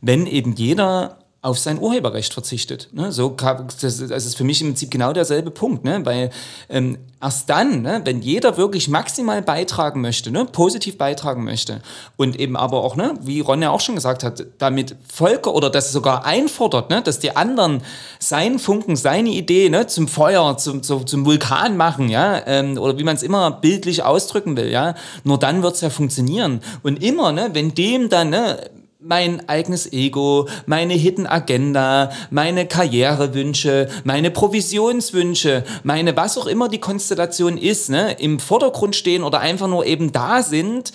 wenn 0.00 0.26
eben 0.26 0.54
jeder 0.54 1.18
auf 1.42 1.58
sein 1.58 1.78
Urheberrecht 1.80 2.34
verzichtet. 2.34 2.88
Ne? 2.92 3.12
So 3.12 3.30
das 3.30 3.82
ist 3.82 4.36
für 4.36 4.44
mich 4.44 4.60
im 4.60 4.68
Prinzip 4.68 4.90
genau 4.90 5.12
derselbe 5.12 5.50
Punkt, 5.50 5.84
ne? 5.84 6.04
weil 6.04 6.30
ähm, 6.68 6.98
erst 7.22 7.48
dann, 7.50 7.82
ne, 7.82 8.00
wenn 8.04 8.22
jeder 8.22 8.56
wirklich 8.56 8.88
maximal 8.88 9.42
beitragen 9.42 10.00
möchte, 10.00 10.30
ne, 10.30 10.46
positiv 10.46 10.96
beitragen 10.96 11.44
möchte 11.44 11.82
und 12.16 12.38
eben 12.38 12.56
aber 12.56 12.82
auch, 12.82 12.96
ne, 12.96 13.14
wie 13.20 13.40
Ron 13.40 13.62
ja 13.62 13.70
auch 13.70 13.80
schon 13.80 13.94
gesagt 13.94 14.24
hat, 14.24 14.44
damit 14.58 14.96
Volker 15.12 15.54
oder 15.54 15.70
das 15.70 15.92
sogar 15.92 16.24
einfordert, 16.24 16.90
ne, 16.90 17.02
dass 17.02 17.18
die 17.18 17.36
anderen 17.36 17.82
seinen 18.18 18.58
Funken, 18.58 18.96
seine 18.96 19.30
Idee 19.30 19.68
ne, 19.68 19.86
zum 19.86 20.08
Feuer, 20.08 20.56
zum, 20.56 20.82
zum, 20.82 21.06
zum 21.06 21.26
Vulkan 21.26 21.76
machen, 21.76 22.08
ja, 22.08 22.46
ähm, 22.46 22.78
oder 22.78 22.98
wie 22.98 23.04
man 23.04 23.16
es 23.16 23.22
immer 23.22 23.50
bildlich 23.50 24.02
ausdrücken 24.02 24.56
will, 24.56 24.70
ja, 24.70 24.94
nur 25.24 25.38
dann 25.38 25.62
wird's 25.62 25.82
ja 25.82 25.90
funktionieren. 25.90 26.60
Und 26.82 27.02
immer, 27.02 27.32
ne, 27.32 27.50
wenn 27.52 27.74
dem 27.74 28.08
dann 28.08 28.30
ne, 28.30 28.58
mein 29.02 29.48
eigenes 29.48 29.90
Ego, 29.92 30.46
meine 30.66 30.92
Hidden 30.92 31.26
Agenda, 31.26 32.10
meine 32.30 32.66
Karrierewünsche, 32.66 33.88
meine 34.04 34.30
Provisionswünsche, 34.30 35.64
meine 35.82 36.16
was 36.16 36.36
auch 36.36 36.46
immer 36.46 36.68
die 36.68 36.80
Konstellation 36.80 37.56
ist, 37.56 37.88
ne, 37.88 38.16
im 38.18 38.38
Vordergrund 38.38 38.94
stehen 38.94 39.22
oder 39.22 39.40
einfach 39.40 39.68
nur 39.68 39.86
eben 39.86 40.12
da 40.12 40.42
sind, 40.42 40.92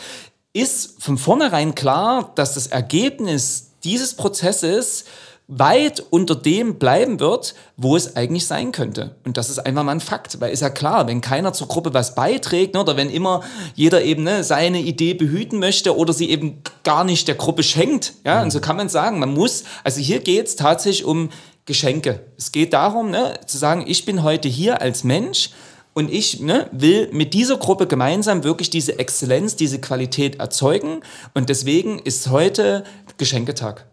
ist 0.54 1.02
von 1.02 1.18
vornherein 1.18 1.74
klar, 1.74 2.32
dass 2.36 2.54
das 2.54 2.68
Ergebnis 2.68 3.72
dieses 3.84 4.14
Prozesses 4.14 5.06
weit 5.48 6.04
unter 6.10 6.36
dem 6.36 6.80
bleiben 6.80 7.20
wird, 7.20 7.54
wo 7.78 7.96
es 7.96 8.16
eigentlich 8.16 8.48
sein 8.48 8.72
könnte. 8.72 9.16
Und 9.26 9.38
das 9.38 9.50
ist 9.50 9.60
einfach 9.60 9.84
mal 9.84 9.92
ein 9.92 10.00
Fakt, 10.00 10.42
weil 10.42 10.52
ist 10.52 10.62
ja 10.62 10.72
klar, 10.72 11.08
wenn 11.08 11.22
keiner 11.22 11.54
zur 11.54 11.68
Gruppe 11.68 11.94
was 11.94 12.16
beiträgt 12.16 12.74
ne, 12.74 12.82
oder 12.82 12.98
wenn 12.98 13.12
immer 13.12 13.42
jeder 13.76 14.04
eben 14.04 14.24
ne, 14.24 14.44
seine 14.44 14.80
Idee 14.80 15.14
behüten 15.14 15.60
möchte 15.60 15.96
oder 15.96 16.14
sie 16.14 16.30
eben 16.32 16.62
gar 16.84 17.04
nicht 17.04 17.28
der 17.28 17.36
Gruppe 17.36 17.62
schenkt, 17.62 18.14
ja, 18.26 18.38
mhm. 18.38 18.46
und 18.46 18.52
so 18.52 18.60
kann 18.60 18.76
man 18.76 18.90
sagen, 18.90 19.20
man 19.20 19.34
muss, 19.34 19.66
also 19.84 20.02
hier 20.02 20.20
geht 20.20 20.48
es 20.48 20.56
tatsächlich 20.56 21.06
um 21.06 21.30
Geschenke. 21.66 22.22
Es 22.38 22.52
geht 22.52 22.74
darum, 22.74 23.12
ne, 23.12 23.40
zu 23.46 23.58
sagen, 23.58 23.86
ich 23.88 24.06
bin 24.06 24.24
heute 24.24 24.48
hier 24.48 24.82
als 24.82 25.04
Mensch 25.04 25.52
und 25.94 26.12
ich 26.12 26.40
ne, 26.42 26.68
will 26.72 27.10
mit 27.12 27.34
dieser 27.34 27.58
Gruppe 27.58 27.88
gemeinsam 27.88 28.44
wirklich 28.44 28.70
diese 28.70 29.00
Exzellenz, 29.00 29.56
diese 29.56 29.80
Qualität 29.80 30.40
erzeugen. 30.40 31.02
Und 31.34 31.50
deswegen 31.50 32.00
ist 32.00 32.30
heute 32.30 32.84
Geschenketag. 33.18 33.86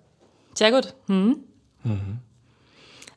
Sehr 0.55 0.71
gut. 0.71 0.95
Hm. 1.07 1.45
Mhm. 1.85 2.21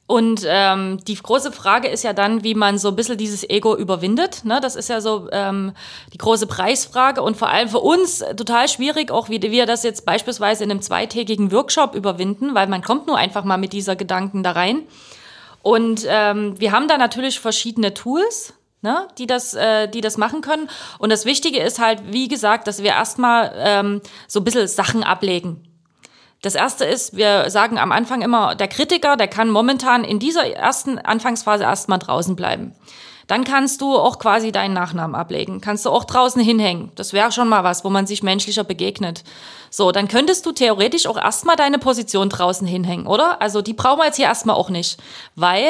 Und 0.08 0.44
ähm, 0.46 1.00
die 1.08 1.16
große 1.16 1.52
Frage 1.52 1.88
ist 1.88 2.04
ja 2.04 2.14
dann, 2.14 2.44
wie 2.44 2.54
man 2.54 2.78
so 2.78 2.90
ein 2.90 2.96
bisschen 2.96 3.18
dieses 3.18 3.48
Ego 3.50 3.76
überwindet. 3.76 4.46
Ne? 4.46 4.60
Das 4.62 4.76
ist 4.76 4.88
ja 4.88 5.02
so 5.02 5.30
ähm, 5.32 5.74
die 6.14 6.20
große 6.20 6.46
Preisfrage 6.46 7.24
und 7.24 7.38
vor 7.38 7.50
allem 7.50 7.70
für 7.70 7.80
uns 7.80 8.24
total 8.38 8.68
schwierig, 8.68 9.10
auch 9.10 9.30
wie 9.30 9.42
wir 9.42 9.66
das 9.66 9.82
jetzt 9.82 10.06
beispielsweise 10.06 10.64
in 10.64 10.70
einem 10.70 10.82
zweitägigen 10.84 11.52
Workshop 11.52 11.96
überwinden, 11.96 12.54
weil 12.54 12.68
man 12.68 12.84
kommt 12.84 13.08
nur 13.08 13.18
einfach 13.18 13.44
mal 13.46 13.58
mit 13.58 13.74
dieser 13.74 13.96
Gedanken 13.96 14.44
da 14.44 14.52
rein. 14.52 14.84
Und 15.64 16.06
ähm, 16.08 16.60
wir 16.60 16.72
haben 16.72 16.88
da 16.88 17.00
natürlich 17.00 17.40
verschiedene 17.40 17.96
Tools, 17.96 18.54
ne, 18.84 19.08
die, 19.18 19.26
das, 19.26 19.56
äh, 19.56 19.88
die 19.88 20.02
das 20.02 20.18
machen 20.18 20.42
können. 20.42 20.70
Und 21.00 21.12
das 21.12 21.26
Wichtige 21.26 21.60
ist 21.60 21.80
halt, 21.80 22.04
wie 22.14 22.28
gesagt, 22.28 22.68
dass 22.68 22.84
wir 22.84 22.92
erstmal 22.92 23.52
ähm, 23.58 24.02
so 24.28 24.42
ein 24.42 24.44
bisschen 24.44 24.68
Sachen 24.68 25.04
ablegen. 25.04 25.75
Das 26.46 26.54
erste 26.54 26.86
ist, 26.86 27.18
wir 27.18 27.50
sagen 27.50 27.80
am 27.80 27.92
Anfang 27.92 28.22
immer, 28.22 28.54
der 28.54 28.68
Kritiker, 28.68 29.18
der 29.18 29.28
kann 29.28 29.50
momentan 29.50 30.04
in 30.04 30.20
dieser 30.20 30.46
ersten 30.46 31.00
Anfangsphase 31.00 31.64
erstmal 31.64 31.98
draußen 31.98 32.36
bleiben. 32.36 32.76
Dann 33.26 33.44
kannst 33.44 33.82
du 33.82 33.96
auch 33.96 34.20
quasi 34.20 34.52
deinen 34.52 34.76
Nachnamen 34.76 35.16
ablegen. 35.16 35.60
Kannst 35.60 35.88
du 35.88 35.90
auch 35.90 36.04
draußen 36.04 36.40
hinhängen. 36.40 36.92
Das 36.94 37.14
wäre 37.14 37.32
schon 37.32 37.50
mal 37.50 37.64
was, 37.64 37.84
wo 37.84 37.90
man 37.90 38.06
sich 38.06 38.22
menschlicher 38.22 38.64
begegnet. 38.64 39.24
So, 39.72 39.92
dann 39.92 40.08
könntest 40.08 40.46
du 40.46 40.52
theoretisch 40.52 41.08
auch 41.08 41.18
erstmal 41.18 41.56
deine 41.56 41.80
Position 41.80 42.30
draußen 42.30 42.68
hinhängen, 42.68 43.08
oder? 43.08 43.42
Also 43.42 43.64
die 43.64 43.74
brauchen 43.74 44.02
wir 44.02 44.06
jetzt 44.06 44.18
hier 44.18 44.28
erstmal 44.28 44.56
auch 44.56 44.70
nicht. 44.70 45.00
Weil 45.34 45.66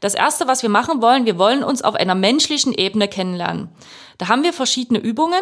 das 0.00 0.12
erste, 0.12 0.46
was 0.46 0.62
wir 0.62 0.68
machen 0.68 1.00
wollen, 1.00 1.24
wir 1.24 1.38
wollen 1.38 1.64
uns 1.64 1.80
auf 1.80 1.94
einer 1.94 2.14
menschlichen 2.14 2.74
Ebene 2.74 3.08
kennenlernen. 3.08 3.70
Da 4.18 4.28
haben 4.28 4.42
wir 4.42 4.52
verschiedene 4.52 4.98
Übungen. 4.98 5.40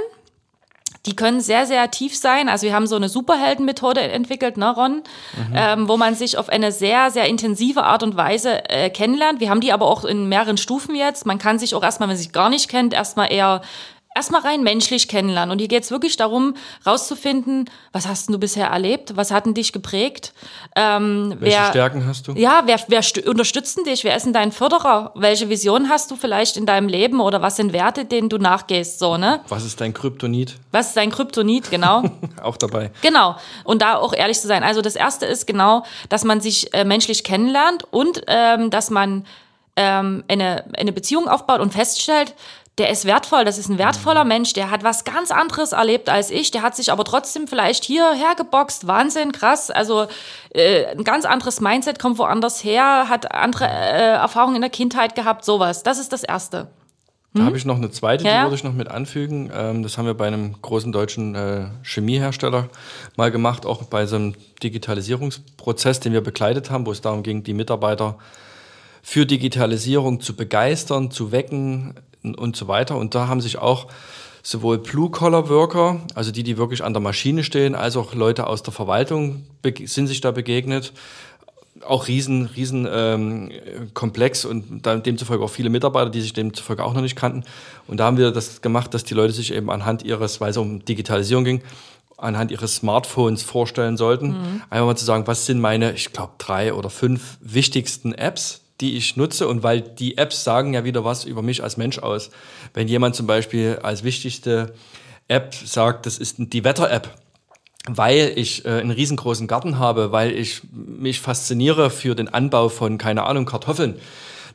Die 1.06 1.16
können 1.16 1.40
sehr, 1.40 1.66
sehr 1.66 1.90
tief 1.90 2.16
sein. 2.16 2.48
Also 2.48 2.66
wir 2.66 2.74
haben 2.74 2.86
so 2.86 2.96
eine 2.96 3.08
Superheldenmethode 3.08 4.00
entwickelt, 4.00 4.56
ne, 4.58 4.74
Ron? 4.74 4.96
Mhm. 4.96 5.54
Ähm, 5.54 5.88
wo 5.88 5.96
man 5.96 6.14
sich 6.14 6.36
auf 6.36 6.48
eine 6.50 6.72
sehr, 6.72 7.10
sehr 7.10 7.26
intensive 7.26 7.84
Art 7.84 8.02
und 8.02 8.16
Weise 8.16 8.68
äh, 8.68 8.90
kennenlernt. 8.90 9.40
Wir 9.40 9.48
haben 9.48 9.60
die 9.60 9.72
aber 9.72 9.86
auch 9.86 10.04
in 10.04 10.28
mehreren 10.28 10.58
Stufen 10.58 10.94
jetzt. 10.94 11.24
Man 11.24 11.38
kann 11.38 11.58
sich 11.58 11.74
auch 11.74 11.82
erstmal, 11.82 12.08
wenn 12.08 12.16
man 12.16 12.22
sich 12.22 12.32
gar 12.32 12.50
nicht 12.50 12.68
kennt, 12.68 12.92
erstmal 12.92 13.32
eher 13.32 13.62
erstmal 14.14 14.40
rein 14.42 14.62
menschlich 14.62 15.08
kennenlernen. 15.08 15.52
Und 15.52 15.58
hier 15.60 15.68
geht 15.68 15.84
es 15.84 15.90
wirklich 15.90 16.16
darum, 16.16 16.54
rauszufinden, 16.84 17.70
was 17.92 18.08
hast 18.08 18.28
du 18.28 18.38
bisher 18.38 18.66
erlebt, 18.66 19.16
was 19.16 19.30
hat 19.30 19.46
denn 19.46 19.54
dich 19.54 19.72
geprägt? 19.72 20.32
Ähm, 20.74 21.36
welche 21.38 21.56
wer, 21.56 21.66
Stärken 21.66 22.06
hast 22.06 22.26
du? 22.26 22.32
Ja, 22.32 22.62
wer, 22.66 22.80
wer 22.88 23.02
unterstützt 23.28 23.76
denn 23.76 23.84
dich? 23.84 24.02
Wer 24.02 24.16
ist 24.16 24.26
denn 24.26 24.32
dein 24.32 24.50
Förderer? 24.52 25.12
Welche 25.14 25.48
Vision 25.48 25.88
hast 25.88 26.10
du 26.10 26.16
vielleicht 26.16 26.56
in 26.56 26.66
deinem 26.66 26.88
Leben 26.88 27.20
oder 27.20 27.40
was 27.40 27.56
sind 27.56 27.72
Werte, 27.72 28.04
denen 28.04 28.28
du 28.28 28.38
nachgehst? 28.38 28.98
So, 28.98 29.16
ne? 29.16 29.40
Was 29.48 29.64
ist 29.64 29.80
dein 29.80 29.94
Kryptonit? 29.94 30.56
Was 30.72 30.88
ist 30.88 30.96
dein 30.96 31.10
Kryptonit, 31.10 31.70
genau. 31.70 32.02
auch 32.42 32.56
dabei. 32.56 32.90
Genau. 33.02 33.36
Und 33.64 33.82
da 33.82 33.96
auch 33.96 34.12
ehrlich 34.12 34.40
zu 34.40 34.48
sein. 34.48 34.64
Also 34.64 34.82
das 34.82 34.96
Erste 34.96 35.26
ist 35.26 35.46
genau, 35.46 35.84
dass 36.08 36.24
man 36.24 36.40
sich 36.40 36.74
äh, 36.74 36.84
menschlich 36.84 37.22
kennenlernt 37.22 37.84
und 37.92 38.22
ähm, 38.26 38.70
dass 38.70 38.90
man 38.90 39.24
ähm, 39.76 40.24
eine, 40.28 40.64
eine 40.76 40.92
Beziehung 40.92 41.28
aufbaut 41.28 41.60
und 41.60 41.72
feststellt, 41.72 42.34
der 42.80 42.88
ist 42.88 43.04
wertvoll, 43.04 43.44
das 43.44 43.58
ist 43.58 43.68
ein 43.68 43.76
wertvoller 43.76 44.24
Mensch, 44.24 44.54
der 44.54 44.70
hat 44.70 44.82
was 44.82 45.04
ganz 45.04 45.30
anderes 45.30 45.72
erlebt 45.72 46.08
als 46.08 46.30
ich, 46.30 46.50
der 46.50 46.62
hat 46.62 46.74
sich 46.74 46.90
aber 46.90 47.04
trotzdem 47.04 47.46
vielleicht 47.46 47.84
hierher 47.84 48.34
geboxt, 48.34 48.86
Wahnsinn, 48.86 49.32
krass, 49.32 49.70
also 49.70 50.06
äh, 50.54 50.86
ein 50.86 51.04
ganz 51.04 51.26
anderes 51.26 51.60
Mindset, 51.60 51.98
kommt 51.98 52.16
woanders 52.16 52.64
her, 52.64 53.10
hat 53.10 53.32
andere 53.32 53.66
äh, 53.66 54.14
Erfahrungen 54.14 54.56
in 54.56 54.62
der 54.62 54.70
Kindheit 54.70 55.14
gehabt, 55.14 55.44
sowas. 55.44 55.82
Das 55.82 55.98
ist 55.98 56.14
das 56.14 56.24
Erste. 56.24 56.68
Da 57.34 57.42
habe 57.42 57.50
hm? 57.50 57.56
ich 57.58 57.64
noch 57.66 57.76
eine 57.76 57.90
zweite, 57.90 58.24
ja. 58.24 58.38
die 58.38 58.46
würde 58.46 58.56
ich 58.56 58.64
noch 58.64 58.72
mit 58.72 58.88
anfügen. 58.88 59.50
Ähm, 59.54 59.82
das 59.82 59.98
haben 59.98 60.06
wir 60.06 60.14
bei 60.14 60.26
einem 60.26 60.60
großen 60.62 60.90
deutschen 60.90 61.34
äh, 61.34 61.66
Chemiehersteller 61.82 62.68
mal 63.16 63.30
gemacht, 63.30 63.66
auch 63.66 63.82
bei 63.84 64.06
so 64.06 64.16
einem 64.16 64.34
Digitalisierungsprozess, 64.62 66.00
den 66.00 66.14
wir 66.14 66.22
begleitet 66.22 66.70
haben, 66.70 66.86
wo 66.86 66.92
es 66.92 67.02
darum 67.02 67.22
ging, 67.22 67.44
die 67.44 67.52
Mitarbeiter 67.52 68.16
für 69.02 69.26
Digitalisierung 69.26 70.20
zu 70.20 70.34
begeistern, 70.34 71.10
zu 71.10 71.30
wecken, 71.30 71.94
und 72.22 72.56
so 72.56 72.68
weiter. 72.68 72.96
Und 72.96 73.14
da 73.14 73.28
haben 73.28 73.40
sich 73.40 73.58
auch 73.58 73.86
sowohl 74.42 74.78
Blue-Collar-Worker, 74.78 76.00
also 76.14 76.30
die, 76.32 76.42
die 76.42 76.56
wirklich 76.56 76.82
an 76.82 76.92
der 76.94 77.02
Maschine 77.02 77.44
stehen, 77.44 77.74
als 77.74 77.96
auch 77.96 78.14
Leute 78.14 78.46
aus 78.46 78.62
der 78.62 78.72
Verwaltung 78.72 79.44
sind 79.84 80.06
sich 80.06 80.20
da 80.20 80.30
begegnet. 80.30 80.92
Auch 81.86 82.08
riesen, 82.08 82.46
riesen 82.46 82.86
ähm, 82.90 83.50
Komplex 83.94 84.44
und 84.44 84.84
demzufolge 84.84 85.44
auch 85.44 85.50
viele 85.50 85.70
Mitarbeiter, 85.70 86.10
die 86.10 86.20
sich 86.20 86.32
demzufolge 86.32 86.84
auch 86.84 86.92
noch 86.92 87.00
nicht 87.00 87.16
kannten. 87.16 87.44
Und 87.86 87.98
da 87.98 88.04
haben 88.04 88.18
wir 88.18 88.32
das 88.32 88.60
gemacht, 88.60 88.92
dass 88.92 89.04
die 89.04 89.14
Leute 89.14 89.32
sich 89.32 89.52
eben 89.52 89.70
anhand 89.70 90.02
ihres, 90.02 90.40
weil 90.40 90.50
es 90.50 90.56
um 90.56 90.84
Digitalisierung 90.84 91.44
ging, 91.44 91.62
anhand 92.18 92.50
ihres 92.50 92.76
Smartphones 92.76 93.42
vorstellen 93.42 93.96
sollten. 93.96 94.28
Mhm. 94.28 94.62
Einfach 94.68 94.86
mal 94.86 94.96
zu 94.96 95.06
sagen, 95.06 95.26
was 95.26 95.46
sind 95.46 95.60
meine, 95.60 95.92
ich 95.92 96.12
glaube, 96.12 96.32
drei 96.36 96.74
oder 96.74 96.90
fünf 96.90 97.38
wichtigsten 97.40 98.12
Apps, 98.12 98.60
die 98.80 98.96
ich 98.96 99.16
nutze 99.16 99.46
und 99.48 99.62
weil 99.62 99.80
die 99.80 100.16
Apps 100.18 100.44
sagen 100.44 100.74
ja 100.74 100.84
wieder 100.84 101.04
was 101.04 101.24
über 101.24 101.42
mich 101.42 101.62
als 101.62 101.76
Mensch 101.76 101.98
aus. 101.98 102.30
Wenn 102.74 102.88
jemand 102.88 103.14
zum 103.14 103.26
Beispiel 103.26 103.78
als 103.82 104.02
wichtigste 104.02 104.74
App 105.28 105.54
sagt, 105.54 106.06
das 106.06 106.18
ist 106.18 106.36
die 106.38 106.64
Wetter-App, 106.64 107.14
weil 107.88 108.32
ich 108.36 108.64
äh, 108.64 108.80
einen 108.80 108.90
riesengroßen 108.90 109.46
Garten 109.46 109.78
habe, 109.78 110.12
weil 110.12 110.32
ich 110.32 110.62
mich 110.72 111.20
fasziniere 111.20 111.90
für 111.90 112.14
den 112.14 112.28
Anbau 112.28 112.68
von, 112.68 112.98
keine 112.98 113.24
Ahnung, 113.24 113.46
Kartoffeln, 113.46 113.96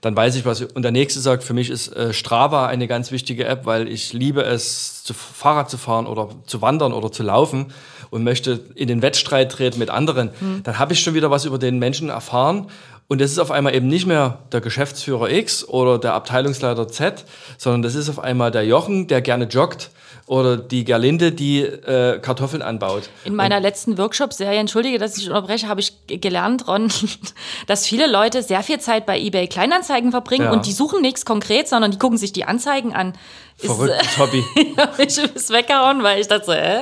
dann 0.02 0.16
weiß 0.16 0.36
ich 0.36 0.46
was. 0.46 0.62
Und 0.62 0.84
der 0.84 0.92
nächste 0.92 1.20
sagt, 1.20 1.44
für 1.44 1.54
mich 1.54 1.70
ist 1.70 1.88
äh, 1.96 2.14
Strava 2.14 2.68
eine 2.68 2.88
ganz 2.88 3.12
wichtige 3.12 3.46
App, 3.46 3.66
weil 3.66 3.88
ich 3.88 4.14
liebe 4.14 4.44
es, 4.44 5.04
zu 5.04 5.14
Fahrrad 5.14 5.70
zu 5.70 5.78
fahren 5.78 6.06
oder 6.08 6.30
zu 6.46 6.62
wandern 6.62 6.94
oder 6.94 7.12
zu 7.12 7.24
laufen 7.24 7.74
und 8.10 8.24
möchte 8.24 8.60
in 8.76 8.88
den 8.88 9.02
Wettstreit 9.02 9.52
treten 9.52 9.80
mit 9.80 9.90
anderen. 9.90 10.30
Mhm. 10.40 10.64
Dann 10.64 10.78
habe 10.78 10.94
ich 10.94 11.00
schon 11.00 11.14
wieder 11.16 11.32
was 11.32 11.46
über 11.46 11.58
den 11.58 11.80
Menschen 11.80 12.10
erfahren 12.10 12.68
und 13.08 13.22
das 13.22 13.32
ist 13.32 13.40
auf 13.40 13.52
einmal 13.52 13.76
eben 13.76 13.88
nicht 13.88 14.08
mehr 14.08 14.40
der 14.52 14.62
Geschäftsführer 14.62 15.30
X 15.30 15.68
oder 15.68 16.00
der 16.00 16.14
Abteilungsleiter 16.14 16.88
Z, 16.88 17.26
sondern 17.58 17.84
das 17.84 17.96
ist 17.96 18.10
auf 18.10 18.20
einmal 18.20 18.52
der 18.52 18.66
Jochen, 18.66 19.08
der 19.08 19.22
gerne 19.22 19.46
joggt 19.46 19.92
oder 20.28 20.58
die 20.58 20.86
Gerlinde, 20.86 21.32
die 21.32 21.62
äh, 21.62 22.20
Kartoffeln 22.20 22.64
anbaut. 22.64 23.10
In 23.26 23.36
meiner 23.36 23.58
und 23.58 23.62
letzten 23.62 23.98
Workshop-Serie, 24.00 24.60
entschuldige, 24.60 24.98
dass 24.98 25.18
ich 25.18 25.28
unterbreche, 25.28 25.68
habe 25.68 25.82
ich 25.82 25.94
gelernt, 26.08 26.68
Ron, 26.68 26.92
dass 27.68 27.86
viele 27.86 28.08
Leute 28.08 28.42
sehr 28.42 28.64
viel 28.64 28.80
Zeit 28.80 29.06
bei 29.06 29.20
eBay 29.20 29.48
Kleinanzeigen 29.48 30.10
verbringen 30.10 30.46
ja. 30.46 30.52
und 30.52 30.66
die 30.66 30.72
suchen 30.72 31.02
nichts 31.02 31.26
konkret, 31.26 31.68
sondern 31.68 31.92
die 31.92 32.00
gucken 32.00 32.18
sich 32.18 32.34
die 32.34 32.46
Anzeigen 32.46 32.94
an. 32.94 33.14
Verrücktes 33.58 34.02
ist, 34.02 34.18
Hobby. 34.18 34.44
ja, 34.78 34.90
ich 34.98 35.18
ist 35.18 35.52
weggehauen, 35.52 36.02
weil 36.02 36.20
ich 36.20 36.28
dachte 36.28 36.46
so, 36.46 36.54
hä? 36.54 36.80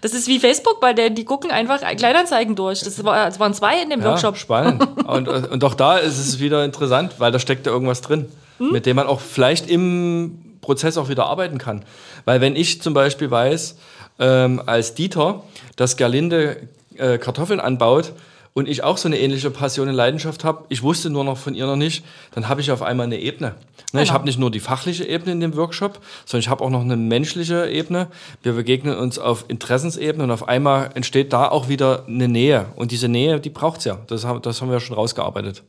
Das 0.00 0.14
ist 0.14 0.26
wie 0.26 0.40
Facebook, 0.40 0.78
weil 0.80 0.94
die 1.10 1.24
gucken 1.24 1.50
einfach 1.50 1.80
Kleinanzeigen 1.80 2.56
durch. 2.56 2.80
Das, 2.80 3.04
war, 3.04 3.26
das 3.26 3.38
waren 3.38 3.52
zwei 3.52 3.82
in 3.82 3.90
dem 3.90 4.00
ja, 4.00 4.06
Workshop. 4.06 4.38
Spannend. 4.38 4.82
und, 5.06 5.28
und 5.28 5.62
auch 5.62 5.74
da 5.74 5.98
ist 5.98 6.18
es 6.18 6.40
wieder 6.40 6.64
interessant, 6.64 7.16
weil 7.18 7.32
da 7.32 7.38
steckt 7.38 7.66
ja 7.66 7.72
irgendwas 7.72 8.00
drin, 8.00 8.32
hm? 8.56 8.72
mit 8.72 8.86
dem 8.86 8.96
man 8.96 9.06
auch 9.06 9.20
vielleicht 9.20 9.70
im 9.70 10.48
Prozess 10.68 10.98
auch 10.98 11.08
wieder 11.08 11.26
arbeiten 11.26 11.58
kann. 11.58 11.84
Weil 12.28 12.42
wenn 12.42 12.56
ich 12.56 12.82
zum 12.82 12.92
Beispiel 12.92 13.30
weiß, 13.30 13.76
ähm, 14.18 14.62
als 14.66 14.92
Dieter, 14.92 15.44
dass 15.76 15.96
Gerlinde 15.96 16.58
äh, 16.98 17.16
Kartoffeln 17.16 17.58
anbaut, 17.58 18.12
und 18.52 18.68
ich 18.68 18.84
auch 18.84 18.98
so 18.98 19.08
eine 19.08 19.18
ähnliche 19.18 19.50
Passion 19.50 19.88
und 19.88 19.94
Leidenschaft 19.94 20.44
habe, 20.44 20.64
ich 20.68 20.82
wusste 20.82 21.08
nur 21.08 21.24
noch 21.24 21.38
von 21.38 21.54
ihr 21.54 21.64
noch 21.64 21.76
nicht, 21.76 22.04
dann 22.32 22.48
habe 22.48 22.60
ich 22.60 22.70
auf 22.70 22.82
einmal 22.82 23.06
eine 23.06 23.18
Ebene. 23.18 23.48
Ne, 23.48 23.54
genau. 23.92 24.02
Ich 24.02 24.12
habe 24.12 24.26
nicht 24.26 24.38
nur 24.38 24.50
die 24.50 24.60
fachliche 24.60 25.04
Ebene 25.04 25.32
in 25.32 25.40
dem 25.40 25.56
Workshop, 25.56 26.00
sondern 26.26 26.40
ich 26.40 26.50
habe 26.50 26.62
auch 26.62 26.68
noch 26.68 26.82
eine 26.82 26.98
menschliche 26.98 27.70
Ebene. 27.70 28.08
Wir 28.42 28.52
begegnen 28.52 28.98
uns 28.98 29.18
auf 29.18 29.46
Interessensebene 29.48 30.24
und 30.24 30.30
auf 30.30 30.48
einmal 30.48 30.90
entsteht 30.92 31.32
da 31.32 31.48
auch 31.48 31.70
wieder 31.70 32.04
eine 32.08 32.28
Nähe. 32.28 32.66
Und 32.76 32.90
diese 32.90 33.08
Nähe, 33.08 33.40
die 33.40 33.48
braucht 33.50 33.78
es 33.78 33.84
ja. 33.86 34.00
Das, 34.08 34.26
das 34.42 34.60
haben 34.60 34.70
wir 34.70 34.80
schon 34.80 34.96
rausgearbeitet. 34.96 35.62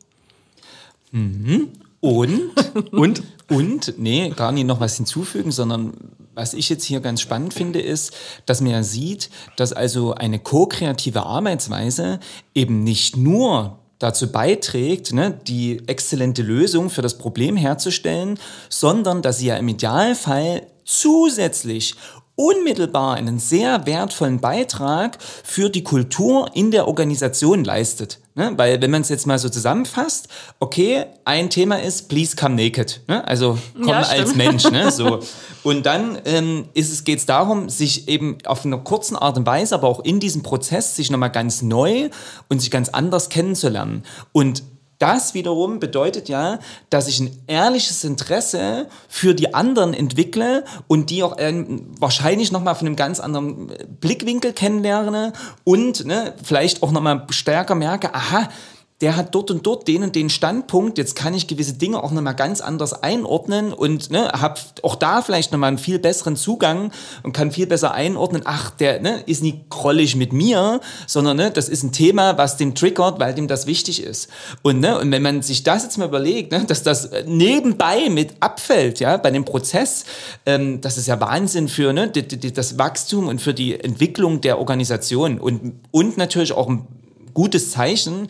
Mhm. 1.12 1.70
Und? 2.02 2.42
und? 2.92 3.24
Und, 3.50 3.96
nee, 3.98 4.30
gar 4.30 4.52
nicht 4.52 4.68
noch 4.68 4.80
was 4.80 4.98
hinzufügen, 4.98 5.52
sondern 5.52 5.94
was 6.36 6.54
ich 6.54 6.70
jetzt 6.70 6.86
hier 6.86 7.00
ganz 7.02 7.20
spannend 7.20 7.54
finde, 7.54 7.82
ist, 7.82 8.14
dass 8.46 8.62
man 8.62 8.72
ja 8.72 8.84
sieht, 8.84 9.30
dass 9.58 9.74
also 9.74 10.14
eine 10.14 10.40
ko-kreative 10.40 11.24
Arbeitsweise 11.24 12.20
eben 12.54 12.84
nicht 12.84 13.18
nur 13.18 13.80
dazu 13.98 14.32
beiträgt, 14.32 15.14
ne, 15.14 15.38
die 15.48 15.82
exzellente 15.88 16.42
Lösung 16.42 16.90
für 16.90 17.02
das 17.02 17.18
Problem 17.18 17.58
herzustellen, 17.58 18.40
sondern 18.70 19.22
dass 19.22 19.40
sie 19.40 19.48
ja 19.48 19.58
im 19.58 19.68
Idealfall 19.68 20.68
zusätzlich 20.86 21.96
unmittelbar 22.36 23.16
einen 23.16 23.38
sehr 23.38 23.86
wertvollen 23.86 24.40
Beitrag 24.40 25.18
für 25.22 25.70
die 25.70 25.84
Kultur 25.84 26.50
in 26.54 26.72
der 26.72 26.88
Organisation 26.88 27.66
leistet. 27.66 28.20
Ne? 28.40 28.54
Weil 28.56 28.82
wenn 28.82 28.90
man 28.90 29.02
es 29.02 29.10
jetzt 29.10 29.28
mal 29.28 29.38
so 29.38 29.50
zusammenfasst, 29.50 30.30
okay, 30.62 31.08
ein 31.26 31.50
Thema 31.50 31.76
ist, 31.76 32.08
please 32.08 32.38
come 32.38 32.56
naked. 32.56 33.02
Ne? 33.10 33.28
Also 33.28 33.60
komm 33.76 33.90
ja, 33.90 34.00
als 34.00 34.34
Mensch. 34.34 34.64
Ne? 34.72 34.90
So. 34.92 35.20
Und 35.64 35.86
dann 35.86 36.18
ähm, 36.24 36.70
ist 36.74 36.90
es, 36.90 37.04
geht 37.04 37.20
es 37.20 37.26
darum, 37.26 37.68
sich 37.68 38.08
eben 38.08 38.38
auf 38.46 38.66
einer 38.66 38.78
kurzen 38.78 39.18
Art 39.18 39.38
und 39.38 39.46
Weise, 39.46 39.76
aber 39.76 39.90
auch 39.90 40.00
in 40.00 40.22
diesem 40.22 40.42
Prozess, 40.42 40.96
sich 40.96 41.12
nochmal 41.12 41.32
ganz 41.32 41.62
neu 41.62 42.10
und 42.48 42.62
sich 42.62 42.72
ganz 42.72 42.88
anders 42.88 43.28
kennenzulernen. 43.28 44.04
Und 44.32 44.64
das 45.00 45.34
wiederum 45.34 45.80
bedeutet 45.80 46.30
ja, 46.30 46.60
dass 46.90 47.08
ich 47.08 47.20
ein 47.22 47.32
ehrliches 47.48 48.04
Interesse 48.04 48.88
für 49.08 49.34
die 49.34 49.54
anderen 49.54 49.94
entwickle 49.94 50.66
und 50.88 51.10
die 51.10 51.24
auch 51.24 51.38
ähm, 51.40 51.88
wahrscheinlich 52.00 52.52
nochmal 52.52 52.76
von 52.76 52.88
einem 52.88 52.96
ganz 52.98 53.20
anderen 53.20 53.72
Blickwinkel 54.02 54.54
kennenlerne 54.54 55.34
und 55.64 56.06
ne, 56.06 56.34
vielleicht 56.44 56.84
auch 56.84 56.92
nochmal 56.92 57.26
stärker 57.30 57.76
merke, 57.76 58.14
aha, 58.14 58.50
der 59.02 59.16
hat 59.16 59.34
dort 59.34 59.50
und 59.50 59.66
dort 59.66 59.88
den 59.88 60.04
und 60.04 60.14
den 60.14 60.30
Standpunkt, 60.30 60.98
jetzt 60.98 61.16
kann 61.16 61.34
ich 61.34 61.48
gewisse 61.48 61.74
Dinge 61.74 62.04
auch 62.04 62.12
nochmal 62.12 62.36
ganz 62.36 62.60
anders 62.60 63.02
einordnen 63.02 63.72
und 63.72 64.12
ne, 64.12 64.28
habe 64.34 64.60
auch 64.84 64.96
da 64.96 65.22
vielleicht 65.22 65.54
nochmal 65.54 65.70
einen 65.70 65.78
viel 65.78 66.00
besseren 66.00 66.36
Zugang 66.36 66.92
und 67.24 67.32
kann 67.32 67.52
viel 67.52 67.66
besser 67.66 67.94
einordnen, 67.94 68.42
ach, 68.44 68.72
der 68.72 69.00
ne, 69.02 69.24
ist 69.26 69.42
nicht 69.42 69.70
krollig 69.70 70.18
mit 70.18 70.34
mir, 70.34 70.82
sondern 71.08 71.38
ne, 71.38 71.50
das 71.50 71.70
ist 71.70 71.84
ein 71.84 71.94
Thema, 71.94 72.38
was 72.38 72.58
dem 72.58 72.76
triggert, 72.76 73.20
weil 73.22 73.34
dem 73.34 73.48
das 73.48 73.68
wichtig 73.68 74.04
ist. 74.04 74.30
Und, 74.64 74.82
ne, 74.82 75.00
und 75.00 75.12
wenn 75.12 75.22
man 75.22 75.42
sich 75.44 75.64
das 75.64 75.84
jetzt 75.84 75.98
mal 75.98 76.08
überlegt, 76.08 76.52
ne, 76.52 76.66
dass 76.66 76.84
das 76.84 77.10
nebenbei 77.26 78.10
mit 78.10 78.34
abfällt, 78.42 79.00
ja, 79.00 79.16
bei 79.16 79.32
dem 79.32 79.46
Prozess, 79.46 80.04
ähm, 80.46 80.82
das 80.82 80.98
ist 80.98 81.08
ja 81.08 81.22
Wahnsinn 81.22 81.70
für 81.70 81.94
ne, 81.94 82.10
die, 82.10 82.28
die, 82.28 82.52
das 82.52 82.78
Wachstum 82.78 83.28
und 83.28 83.42
für 83.42 83.54
die 83.54 83.80
Entwicklung 83.80 84.42
der 84.42 84.60
Organisation 84.60 85.40
und, 85.40 85.80
und 85.92 86.18
natürlich 86.18 86.52
auch 86.52 86.68
ein 86.68 86.86
gutes 87.34 87.72
Zeichen, 87.72 88.28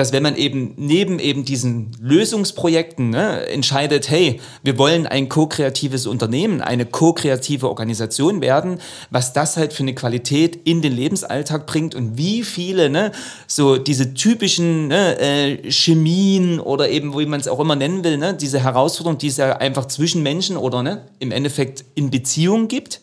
dass 0.00 0.12
wenn 0.12 0.22
man 0.22 0.34
eben 0.34 0.72
neben 0.78 1.18
eben 1.18 1.44
diesen 1.44 1.90
Lösungsprojekten 2.00 3.10
ne, 3.10 3.46
entscheidet, 3.48 4.08
hey, 4.08 4.40
wir 4.62 4.78
wollen 4.78 5.06
ein 5.06 5.28
ko-kreatives 5.28 6.06
Unternehmen, 6.06 6.62
eine 6.62 6.86
ko-kreative 6.86 7.68
Organisation 7.68 8.40
werden, 8.40 8.78
was 9.10 9.34
das 9.34 9.58
halt 9.58 9.74
für 9.74 9.82
eine 9.82 9.94
Qualität 9.94 10.58
in 10.64 10.80
den 10.80 10.96
Lebensalltag 10.96 11.66
bringt 11.66 11.94
und 11.94 12.16
wie 12.16 12.44
viele 12.44 12.88
ne, 12.88 13.12
so 13.46 13.76
diese 13.76 14.14
typischen 14.14 14.88
ne, 14.88 15.18
äh, 15.18 15.70
Chemien 15.70 16.60
oder 16.60 16.88
eben, 16.88 17.14
wie 17.18 17.26
man 17.26 17.40
es 17.40 17.46
auch 17.46 17.60
immer 17.60 17.76
nennen 17.76 18.02
will, 18.02 18.16
ne, 18.16 18.32
diese 18.32 18.60
Herausforderung, 18.60 19.18
die 19.18 19.28
es 19.28 19.36
ja 19.36 19.58
einfach 19.58 19.84
zwischen 19.84 20.22
Menschen 20.22 20.56
oder 20.56 20.82
ne, 20.82 21.08
im 21.18 21.30
Endeffekt 21.30 21.84
in 21.94 22.08
Beziehungen 22.08 22.68
gibt 22.68 23.02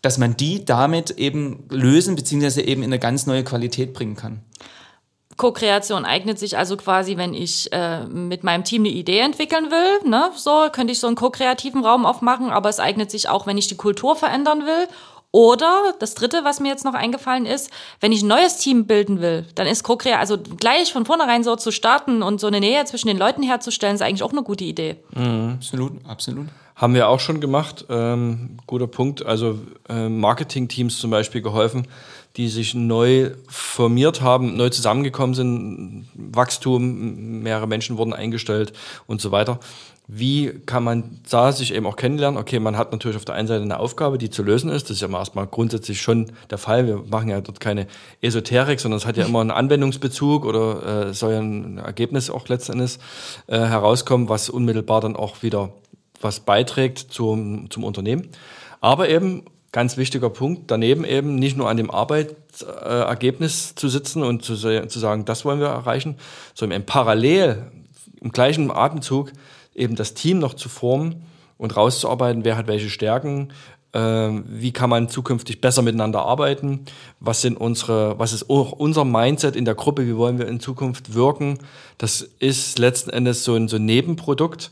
dass 0.00 0.16
man 0.16 0.36
die 0.36 0.64
damit 0.64 1.10
eben 1.18 1.64
lösen 1.70 2.14
beziehungsweise 2.14 2.62
eben 2.62 2.84
in 2.84 2.90
eine 2.90 3.00
ganz 3.00 3.26
neue 3.26 3.42
Qualität 3.42 3.94
bringen 3.94 4.14
kann. 4.14 4.42
Co-Kreation 5.38 6.04
eignet 6.04 6.38
sich 6.38 6.58
also 6.58 6.76
quasi, 6.76 7.16
wenn 7.16 7.32
ich 7.32 7.72
äh, 7.72 8.04
mit 8.04 8.44
meinem 8.44 8.64
Team 8.64 8.82
eine 8.82 8.90
Idee 8.90 9.20
entwickeln 9.20 9.70
will, 9.70 10.08
ne, 10.08 10.30
so 10.36 10.68
könnte 10.70 10.92
ich 10.92 11.00
so 11.00 11.06
einen 11.06 11.16
co-kreativen 11.16 11.82
Raum 11.82 12.04
aufmachen, 12.04 12.50
aber 12.50 12.68
es 12.68 12.80
eignet 12.80 13.10
sich 13.10 13.28
auch, 13.28 13.46
wenn 13.46 13.56
ich 13.56 13.68
die 13.68 13.76
Kultur 13.76 14.16
verändern 14.16 14.66
will 14.66 14.88
oder 15.30 15.94
das 15.98 16.14
dritte, 16.14 16.42
was 16.44 16.58
mir 16.58 16.68
jetzt 16.68 16.84
noch 16.84 16.94
eingefallen 16.94 17.46
ist, 17.46 17.70
wenn 18.00 18.12
ich 18.12 18.22
ein 18.22 18.28
neues 18.28 18.56
Team 18.56 18.86
bilden 18.86 19.20
will, 19.20 19.46
dann 19.54 19.66
ist 19.66 19.84
Co-Crea, 19.84 20.18
also 20.18 20.38
gleich 20.38 20.92
von 20.92 21.06
vornherein 21.06 21.44
so 21.44 21.54
zu 21.56 21.70
starten 21.70 22.22
und 22.22 22.40
so 22.40 22.46
eine 22.46 22.60
Nähe 22.60 22.84
zwischen 22.86 23.08
den 23.08 23.18
Leuten 23.18 23.42
herzustellen, 23.42 23.94
ist 23.94 24.02
eigentlich 24.02 24.22
auch 24.22 24.32
eine 24.32 24.42
gute 24.42 24.64
Idee. 24.64 24.96
Mhm. 25.14 25.54
Absolut, 25.56 25.92
absolut. 26.06 26.46
Haben 26.78 26.94
wir 26.94 27.08
auch 27.08 27.18
schon 27.18 27.40
gemacht. 27.40 27.86
Ähm, 27.90 28.56
guter 28.66 28.86
Punkt. 28.86 29.26
Also 29.26 29.58
äh, 29.88 30.08
Marketing-Teams 30.08 30.98
zum 30.98 31.10
Beispiel 31.10 31.42
geholfen, 31.42 31.88
die 32.36 32.48
sich 32.48 32.72
neu 32.74 33.32
formiert 33.48 34.20
haben, 34.20 34.56
neu 34.56 34.70
zusammengekommen 34.70 35.34
sind, 35.34 36.08
Wachstum, 36.14 37.42
mehrere 37.42 37.66
Menschen 37.66 37.98
wurden 37.98 38.12
eingestellt 38.12 38.72
und 39.08 39.20
so 39.20 39.32
weiter 39.32 39.58
wie 40.10 40.58
kann 40.64 40.82
man 40.82 41.20
da 41.30 41.52
sich 41.52 41.74
eben 41.74 41.86
auch 41.86 41.96
kennenlernen? 41.96 42.40
Okay, 42.40 42.58
man 42.58 42.78
hat 42.78 42.92
natürlich 42.92 43.18
auf 43.18 43.26
der 43.26 43.34
einen 43.34 43.46
Seite 43.46 43.62
eine 43.62 43.78
Aufgabe, 43.78 44.16
die 44.16 44.30
zu 44.30 44.42
lösen 44.42 44.70
ist. 44.70 44.84
Das 44.84 44.92
ist 44.92 45.02
ja 45.02 45.08
erstmal 45.10 45.46
grundsätzlich 45.46 46.00
schon 46.00 46.32
der 46.48 46.56
Fall. 46.56 46.86
Wir 46.86 47.04
machen 47.10 47.28
ja 47.28 47.42
dort 47.42 47.60
keine 47.60 47.86
Esoterik, 48.22 48.80
sondern 48.80 48.96
es 48.96 49.04
hat 49.04 49.18
ja 49.18 49.26
immer 49.26 49.42
einen 49.42 49.50
Anwendungsbezug 49.50 50.46
oder 50.46 51.08
äh, 51.08 51.14
soll 51.14 51.32
ja 51.34 51.40
ein 51.40 51.76
Ergebnis 51.76 52.30
auch 52.30 52.48
letzten 52.48 52.72
Endes 52.72 52.98
äh, 53.48 53.58
herauskommen, 53.58 54.30
was 54.30 54.48
unmittelbar 54.48 55.02
dann 55.02 55.14
auch 55.14 55.42
wieder 55.42 55.74
was 56.20 56.40
beiträgt 56.40 56.98
zum, 56.98 57.70
zum 57.70 57.84
Unternehmen. 57.84 58.28
Aber 58.80 59.08
eben, 59.08 59.44
ganz 59.72 59.96
wichtiger 59.96 60.30
Punkt, 60.30 60.70
daneben 60.70 61.04
eben 61.04 61.34
nicht 61.34 61.56
nur 61.56 61.68
an 61.68 61.76
dem 61.76 61.90
Arbeitsergebnis 61.90 63.74
zu 63.74 63.88
sitzen 63.88 64.22
und 64.22 64.42
zu, 64.42 64.56
zu 64.56 64.98
sagen, 64.98 65.24
das 65.24 65.44
wollen 65.44 65.60
wir 65.60 65.68
erreichen, 65.68 66.16
sondern 66.54 66.80
eben 66.80 66.86
parallel 66.86 67.70
im 68.20 68.32
gleichen 68.32 68.70
Atemzug 68.70 69.32
eben 69.74 69.94
das 69.94 70.14
Team 70.14 70.38
noch 70.38 70.54
zu 70.54 70.68
formen 70.68 71.24
und 71.56 71.76
rauszuarbeiten, 71.76 72.44
wer 72.44 72.56
hat 72.56 72.66
welche 72.66 72.90
Stärken, 72.90 73.52
äh, 73.92 74.00
wie 74.00 74.72
kann 74.72 74.90
man 74.90 75.08
zukünftig 75.08 75.60
besser 75.60 75.82
miteinander 75.82 76.22
arbeiten, 76.22 76.84
was 77.20 77.42
sind 77.42 77.56
unsere, 77.56 78.18
was 78.18 78.32
ist 78.32 78.50
auch 78.50 78.72
unser 78.72 79.04
Mindset 79.04 79.56
in 79.56 79.64
der 79.64 79.74
Gruppe, 79.74 80.06
wie 80.06 80.16
wollen 80.16 80.38
wir 80.38 80.48
in 80.48 80.60
Zukunft 80.60 81.14
wirken. 81.14 81.58
Das 81.98 82.22
ist 82.22 82.78
letzten 82.78 83.10
Endes 83.10 83.44
so 83.44 83.54
ein, 83.54 83.68
so 83.68 83.76
ein 83.76 83.84
Nebenprodukt 83.84 84.70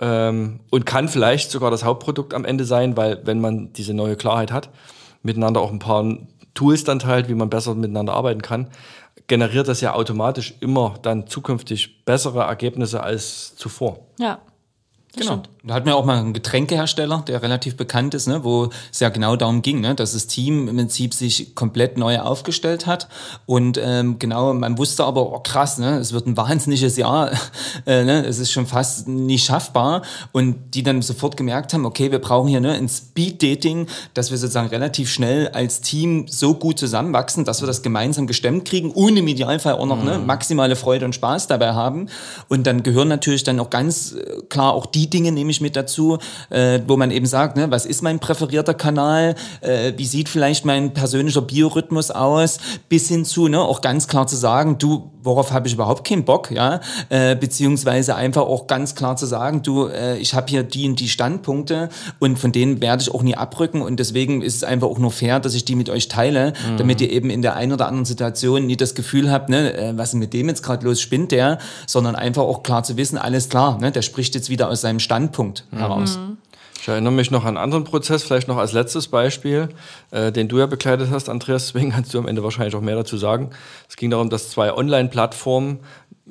ähm, 0.00 0.60
und 0.70 0.86
kann 0.86 1.08
vielleicht 1.08 1.50
sogar 1.50 1.70
das 1.70 1.84
Hauptprodukt 1.84 2.34
am 2.34 2.44
Ende 2.44 2.64
sein, 2.64 2.96
weil 2.96 3.20
wenn 3.24 3.40
man 3.40 3.72
diese 3.72 3.94
neue 3.94 4.16
Klarheit 4.16 4.52
hat, 4.52 4.70
miteinander 5.22 5.60
auch 5.60 5.72
ein 5.72 5.78
paar 5.78 6.04
Tools 6.54 6.84
dann 6.84 6.98
teilt, 6.98 7.28
wie 7.28 7.34
man 7.34 7.50
besser 7.50 7.74
miteinander 7.74 8.14
arbeiten 8.14 8.42
kann, 8.42 8.68
generiert 9.26 9.68
das 9.68 9.80
ja 9.80 9.94
automatisch 9.94 10.54
immer 10.60 10.94
dann 11.02 11.26
zukünftig 11.26 12.04
bessere 12.04 12.42
Ergebnisse 12.42 13.02
als 13.02 13.54
zuvor. 13.56 14.00
Ja. 14.18 14.38
Genau. 15.18 15.32
Stimmt. 15.32 15.48
Da 15.64 15.74
hatten 15.74 15.86
wir 15.86 15.96
auch 15.96 16.04
mal 16.04 16.18
einen 16.18 16.32
Getränkehersteller, 16.32 17.24
der 17.26 17.42
relativ 17.42 17.76
bekannt 17.76 18.14
ist, 18.14 18.26
ne, 18.26 18.42
wo 18.42 18.70
es 18.90 19.00
ja 19.00 19.08
genau 19.08 19.36
darum 19.36 19.60
ging, 19.60 19.80
ne, 19.80 19.94
dass 19.94 20.12
das 20.12 20.26
Team 20.26 20.68
im 20.68 20.76
Prinzip 20.76 21.12
sich 21.12 21.54
komplett 21.54 21.98
neu 21.98 22.20
aufgestellt 22.20 22.86
hat. 22.86 23.08
Und 23.44 23.78
ähm, 23.82 24.18
genau, 24.18 24.54
man 24.54 24.78
wusste 24.78 25.04
aber, 25.04 25.30
oh 25.32 25.40
krass, 25.40 25.78
ne, 25.78 25.98
es 25.98 26.12
wird 26.12 26.26
ein 26.26 26.36
wahnsinniges 26.36 26.96
Jahr, 26.96 27.32
äh, 27.86 28.04
ne, 28.04 28.24
es 28.24 28.38
ist 28.38 28.52
schon 28.52 28.66
fast 28.66 29.08
nicht 29.08 29.44
schaffbar. 29.44 30.02
Und 30.32 30.74
die 30.74 30.82
dann 30.84 31.02
sofort 31.02 31.36
gemerkt 31.36 31.74
haben, 31.74 31.84
okay, 31.84 32.12
wir 32.12 32.20
brauchen 32.20 32.48
hier 32.48 32.60
ne, 32.60 32.72
ein 32.72 32.88
Speed-Dating, 32.88 33.88
dass 34.14 34.30
wir 34.30 34.38
sozusagen 34.38 34.68
relativ 34.68 35.10
schnell 35.10 35.48
als 35.48 35.80
Team 35.80 36.28
so 36.28 36.54
gut 36.54 36.78
zusammenwachsen, 36.78 37.44
dass 37.44 37.60
wir 37.60 37.66
das 37.66 37.82
gemeinsam 37.82 38.26
gestemmt 38.26 38.64
kriegen 38.64 38.92
und 38.92 39.16
im 39.16 39.26
Idealfall 39.26 39.74
auch 39.74 39.86
noch 39.86 40.02
ne, 40.02 40.14
mhm. 40.14 40.20
ne, 40.20 40.26
maximale 40.26 40.76
Freude 40.76 41.04
und 41.04 41.14
Spaß 41.14 41.48
dabei 41.48 41.72
haben. 41.72 42.08
Und 42.48 42.66
dann 42.66 42.84
gehören 42.84 43.08
natürlich 43.08 43.42
dann 43.42 43.58
auch 43.58 43.70
ganz 43.70 44.12
äh, 44.12 44.42
klar 44.48 44.72
auch 44.72 44.86
die 44.86 45.07
die 45.08 45.16
Dinge 45.16 45.32
nehme 45.32 45.50
ich 45.50 45.60
mit 45.60 45.74
dazu, 45.74 46.18
äh, 46.50 46.80
wo 46.86 46.96
man 46.96 47.10
eben 47.10 47.26
sagt, 47.26 47.56
ne, 47.56 47.70
was 47.70 47.86
ist 47.86 48.02
mein 48.02 48.18
präferierter 48.18 48.74
Kanal, 48.74 49.34
äh, 49.60 49.92
wie 49.96 50.06
sieht 50.06 50.28
vielleicht 50.28 50.64
mein 50.64 50.92
persönlicher 50.92 51.42
Biorhythmus 51.42 52.10
aus, 52.10 52.58
bis 52.88 53.08
hin 53.08 53.24
zu, 53.24 53.48
ne, 53.48 53.60
auch 53.60 53.80
ganz 53.80 54.08
klar 54.08 54.26
zu 54.26 54.36
sagen, 54.36 54.78
du, 54.78 55.10
worauf 55.22 55.52
habe 55.52 55.68
ich 55.68 55.74
überhaupt 55.74 56.06
keinen 56.06 56.24
Bock, 56.24 56.50
ja, 56.50 56.80
äh, 57.08 57.36
beziehungsweise 57.36 58.14
einfach 58.14 58.42
auch 58.42 58.66
ganz 58.66 58.94
klar 58.94 59.16
zu 59.16 59.26
sagen, 59.26 59.62
du, 59.62 59.86
äh, 59.86 60.18
ich 60.18 60.34
habe 60.34 60.46
hier 60.48 60.62
die 60.62 60.88
und 60.88 61.00
die 61.00 61.08
Standpunkte 61.08 61.88
und 62.18 62.38
von 62.38 62.52
denen 62.52 62.80
werde 62.80 63.02
ich 63.02 63.12
auch 63.12 63.22
nie 63.22 63.36
abrücken 63.36 63.82
und 63.82 63.98
deswegen 63.98 64.42
ist 64.42 64.56
es 64.56 64.64
einfach 64.64 64.88
auch 64.88 64.98
nur 64.98 65.10
fair, 65.10 65.40
dass 65.40 65.54
ich 65.54 65.64
die 65.64 65.74
mit 65.74 65.90
euch 65.90 66.08
teile, 66.08 66.52
mhm. 66.70 66.76
damit 66.76 67.00
ihr 67.00 67.10
eben 67.10 67.30
in 67.30 67.42
der 67.42 67.56
einen 67.56 67.72
oder 67.72 67.86
anderen 67.86 68.04
Situation 68.04 68.66
nie 68.66 68.76
das 68.76 68.94
Gefühl 68.94 69.30
habt, 69.30 69.48
ne, 69.48 69.74
äh, 69.74 69.92
was 69.96 70.10
ist 70.10 70.14
mit 70.14 70.32
dem 70.32 70.48
jetzt 70.48 70.62
gerade 70.62 70.84
los, 70.84 71.00
spinnt 71.00 71.32
der, 71.32 71.58
sondern 71.86 72.14
einfach 72.16 72.42
auch 72.42 72.62
klar 72.62 72.82
zu 72.82 72.96
wissen, 72.96 73.18
alles 73.18 73.48
klar, 73.48 73.78
ne, 73.80 73.92
der 73.92 74.02
spricht 74.02 74.34
jetzt 74.34 74.50
wieder 74.50 74.68
aus 74.68 74.80
seinem 74.80 74.87
Standpunkt 74.98 75.64
mhm. 75.70 75.78
heraus. 75.78 76.18
Ich 76.80 76.88
erinnere 76.88 77.12
mich 77.12 77.30
noch 77.30 77.42
an 77.42 77.48
einen 77.48 77.56
anderen 77.58 77.84
Prozess, 77.84 78.22
vielleicht 78.22 78.48
noch 78.48 78.56
als 78.56 78.72
letztes 78.72 79.08
Beispiel, 79.08 79.68
äh, 80.10 80.32
den 80.32 80.48
du 80.48 80.58
ja 80.58 80.66
begleitet 80.66 81.10
hast, 81.10 81.28
Andreas. 81.28 81.66
Deswegen 81.66 81.90
kannst 81.90 82.14
du 82.14 82.18
am 82.18 82.26
Ende 82.26 82.42
wahrscheinlich 82.42 82.74
auch 82.74 82.80
mehr 82.80 82.94
dazu 82.94 83.18
sagen. 83.18 83.50
Es 83.88 83.96
ging 83.96 84.10
darum, 84.10 84.30
dass 84.30 84.50
zwei 84.50 84.72
Online-Plattformen 84.72 85.80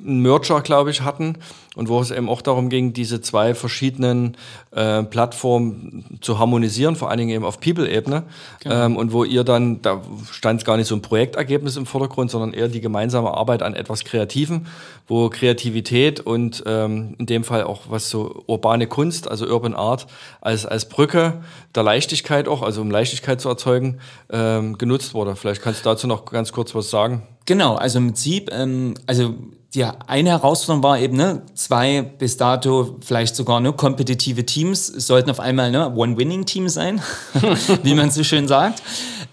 einen 0.06 0.22
Merger, 0.22 0.62
glaube 0.62 0.92
ich, 0.92 1.02
hatten 1.02 1.38
und 1.76 1.90
wo 1.90 2.02
es 2.02 2.10
eben 2.10 2.28
auch 2.28 2.42
darum 2.42 2.70
ging, 2.70 2.94
diese 2.94 3.22
zwei 3.22 3.54
verschiedenen 3.54 4.36
äh, 4.72 5.04
Plattformen 5.04 6.18
zu 6.22 6.40
harmonisieren, 6.40 6.96
vor 6.96 7.10
allen 7.10 7.20
Dingen 7.20 7.30
eben 7.30 7.46
auf 7.46 7.60
People-Ebene. 7.60 8.24
Genau. 8.62 8.86
Ähm, 8.86 8.98
und 8.98 9.12
wo 9.12 9.24
ihr 9.24 9.44
dann, 9.44 9.82
da 9.84 10.02
stand 10.32 10.66
gar 10.66 10.78
nicht 10.78 10.88
so 10.88 10.96
ein 10.96 11.04
Projektergebnis 11.04 11.78
im 11.78 11.86
Vordergrund, 11.86 12.32
sondern 12.32 12.54
eher 12.54 12.68
die 12.68 12.82
gemeinsame 12.82 13.32
Arbeit 13.32 13.62
an 13.62 13.76
etwas 13.76 14.06
Kreativen, 14.06 14.66
wo 15.08 15.30
Kreativität 15.30 16.20
und 16.20 16.64
ähm, 16.66 17.16
in 17.20 17.28
dem 17.28 17.44
Fall 17.44 17.64
auch 17.64 17.84
was 17.90 18.10
so 18.10 18.44
urbane 18.48 18.88
Kunst, 18.88 19.30
also 19.30 19.46
Urban 19.46 19.76
Art, 19.76 20.08
als, 20.42 20.66
als 20.66 20.90
Brücke 20.90 21.44
der 21.76 21.84
Leichtigkeit 21.84 22.48
auch, 22.48 22.64
also 22.64 22.82
um 22.82 22.90
Leichtigkeit 22.90 23.40
zu 23.40 23.50
erzeugen, 23.50 24.00
ähm, 24.32 24.80
genutzt 24.80 25.14
wurde. 25.14 25.36
Vielleicht 25.36 25.62
kannst 25.62 25.86
du 25.86 25.90
dazu 25.90 26.08
noch 26.08 26.26
ganz 26.26 26.52
kurz 26.52 26.74
was 26.74 26.90
sagen. 26.90 27.22
Genau, 27.46 27.76
also 27.76 28.00
im 28.00 28.08
Prinzip, 28.08 28.50
ähm, 28.52 28.96
also 29.06 29.36
die 29.74 29.84
eine 29.84 30.30
Herausforderung 30.30 30.84
war 30.84 31.00
eben, 31.00 31.18
ne, 31.18 31.42
zwei 31.54 32.02
bis 32.02 32.38
dato 32.38 32.98
vielleicht 33.06 33.36
sogar 33.36 33.60
ne, 33.60 33.74
kompetitive 33.74 34.46
Teams 34.46 34.88
sollten 34.88 35.30
auf 35.30 35.40
einmal 35.40 35.72
ne, 35.72 35.94
One-Winning-Team 35.94 36.70
sein, 36.70 37.02
wie 37.84 37.94
man 37.94 38.10
so 38.10 38.24
schön 38.24 38.48
sagt. 38.48 38.82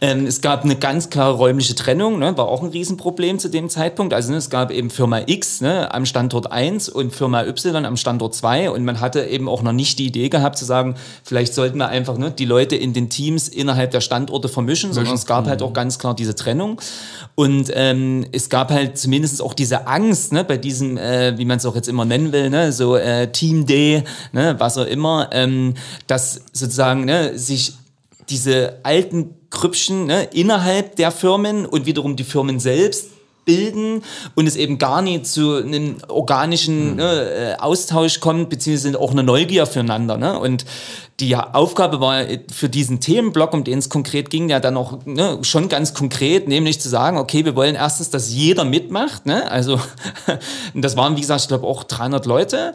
Ähm, 0.00 0.26
es 0.26 0.40
gab 0.40 0.64
eine 0.64 0.76
ganz 0.76 1.10
klare 1.10 1.34
räumliche 1.34 1.74
Trennung, 1.74 2.18
ne, 2.18 2.36
war 2.36 2.48
auch 2.48 2.62
ein 2.62 2.68
Riesenproblem 2.68 3.38
zu 3.38 3.48
dem 3.48 3.68
Zeitpunkt. 3.68 4.12
Also 4.12 4.30
ne, 4.30 4.38
es 4.38 4.50
gab 4.50 4.70
eben 4.70 4.90
Firma 4.90 5.20
X 5.26 5.60
ne, 5.60 5.92
am 5.92 6.06
Standort 6.06 6.50
1 6.50 6.88
und 6.88 7.14
Firma 7.14 7.44
Y 7.44 7.84
am 7.84 7.96
Standort 7.96 8.34
2 8.34 8.70
und 8.70 8.84
man 8.84 9.00
hatte 9.00 9.24
eben 9.24 9.48
auch 9.48 9.62
noch 9.62 9.72
nicht 9.72 9.98
die 9.98 10.06
Idee 10.06 10.28
gehabt 10.28 10.58
zu 10.58 10.64
sagen, 10.64 10.96
vielleicht 11.22 11.54
sollten 11.54 11.78
wir 11.78 11.88
einfach 11.88 12.18
ne, 12.18 12.30
die 12.30 12.44
Leute 12.44 12.76
in 12.76 12.92
den 12.92 13.08
Teams 13.08 13.48
innerhalb 13.48 13.90
der 13.92 14.00
Standorte 14.00 14.48
vermischen, 14.48 14.92
sondern 14.92 15.14
es 15.14 15.26
gab 15.26 15.46
halt 15.46 15.60
mhm. 15.60 15.66
auch 15.66 15.72
ganz 15.72 15.98
klar 15.98 16.14
diese 16.14 16.34
Trennung. 16.34 16.80
Und 17.34 17.70
ähm, 17.74 18.26
es 18.32 18.48
gab 18.48 18.70
halt 18.70 18.98
zumindest 18.98 19.42
auch 19.42 19.54
diese 19.54 19.86
Angst 19.86 20.32
ne, 20.32 20.44
bei 20.44 20.56
diesem, 20.56 20.96
äh, 20.96 21.36
wie 21.38 21.44
man 21.44 21.58
es 21.58 21.66
auch 21.66 21.74
jetzt 21.74 21.88
immer 21.88 22.04
nennen 22.04 22.32
will, 22.32 22.50
ne, 22.50 22.72
so 22.72 22.96
äh, 22.96 23.30
Team 23.30 23.66
D, 23.66 24.02
ne, 24.32 24.56
was 24.58 24.78
auch 24.78 24.86
immer, 24.86 25.28
ähm, 25.32 25.74
dass 26.06 26.42
sozusagen 26.52 27.04
ne, 27.04 27.38
sich 27.38 27.74
diese 28.28 28.80
alten 28.82 29.34
Krüppchen 29.50 30.06
ne, 30.06 30.24
innerhalb 30.32 30.96
der 30.96 31.10
Firmen 31.10 31.66
und 31.66 31.86
wiederum 31.86 32.16
die 32.16 32.24
Firmen 32.24 32.60
selbst 32.60 33.10
bilden 33.44 34.02
und 34.34 34.46
es 34.46 34.56
eben 34.56 34.78
gar 34.78 35.02
nicht 35.02 35.26
zu 35.26 35.56
einem 35.56 35.96
organischen 36.08 36.92
mhm. 36.92 36.96
ne, 36.96 37.30
äh, 37.30 37.60
Austausch 37.60 38.20
kommt, 38.20 38.50
beziehungsweise 38.50 38.98
auch 38.98 39.10
eine 39.10 39.22
Neugier 39.22 39.66
füreinander. 39.66 40.16
Ne? 40.16 40.38
Und 40.38 40.64
die 41.20 41.36
Aufgabe 41.36 42.00
war 42.00 42.24
für 42.52 42.68
diesen 42.68 43.00
Themenblock, 43.00 43.52
um 43.52 43.62
den 43.62 43.78
es 43.78 43.88
konkret 43.88 44.30
ging, 44.30 44.48
ja 44.48 44.60
dann 44.60 44.76
auch 44.76 45.04
ne, 45.04 45.38
schon 45.42 45.68
ganz 45.68 45.94
konkret, 45.94 46.48
nämlich 46.48 46.80
zu 46.80 46.88
sagen, 46.88 47.18
okay, 47.18 47.44
wir 47.44 47.54
wollen 47.54 47.74
erstens, 47.74 48.10
dass 48.10 48.32
jeder 48.32 48.64
mitmacht. 48.64 49.26
Ne? 49.26 49.50
Also 49.50 49.80
das 50.74 50.96
waren, 50.96 51.16
wie 51.16 51.20
gesagt, 51.20 51.42
ich 51.42 51.48
glaube 51.48 51.66
auch 51.66 51.84
300 51.84 52.26
Leute 52.26 52.74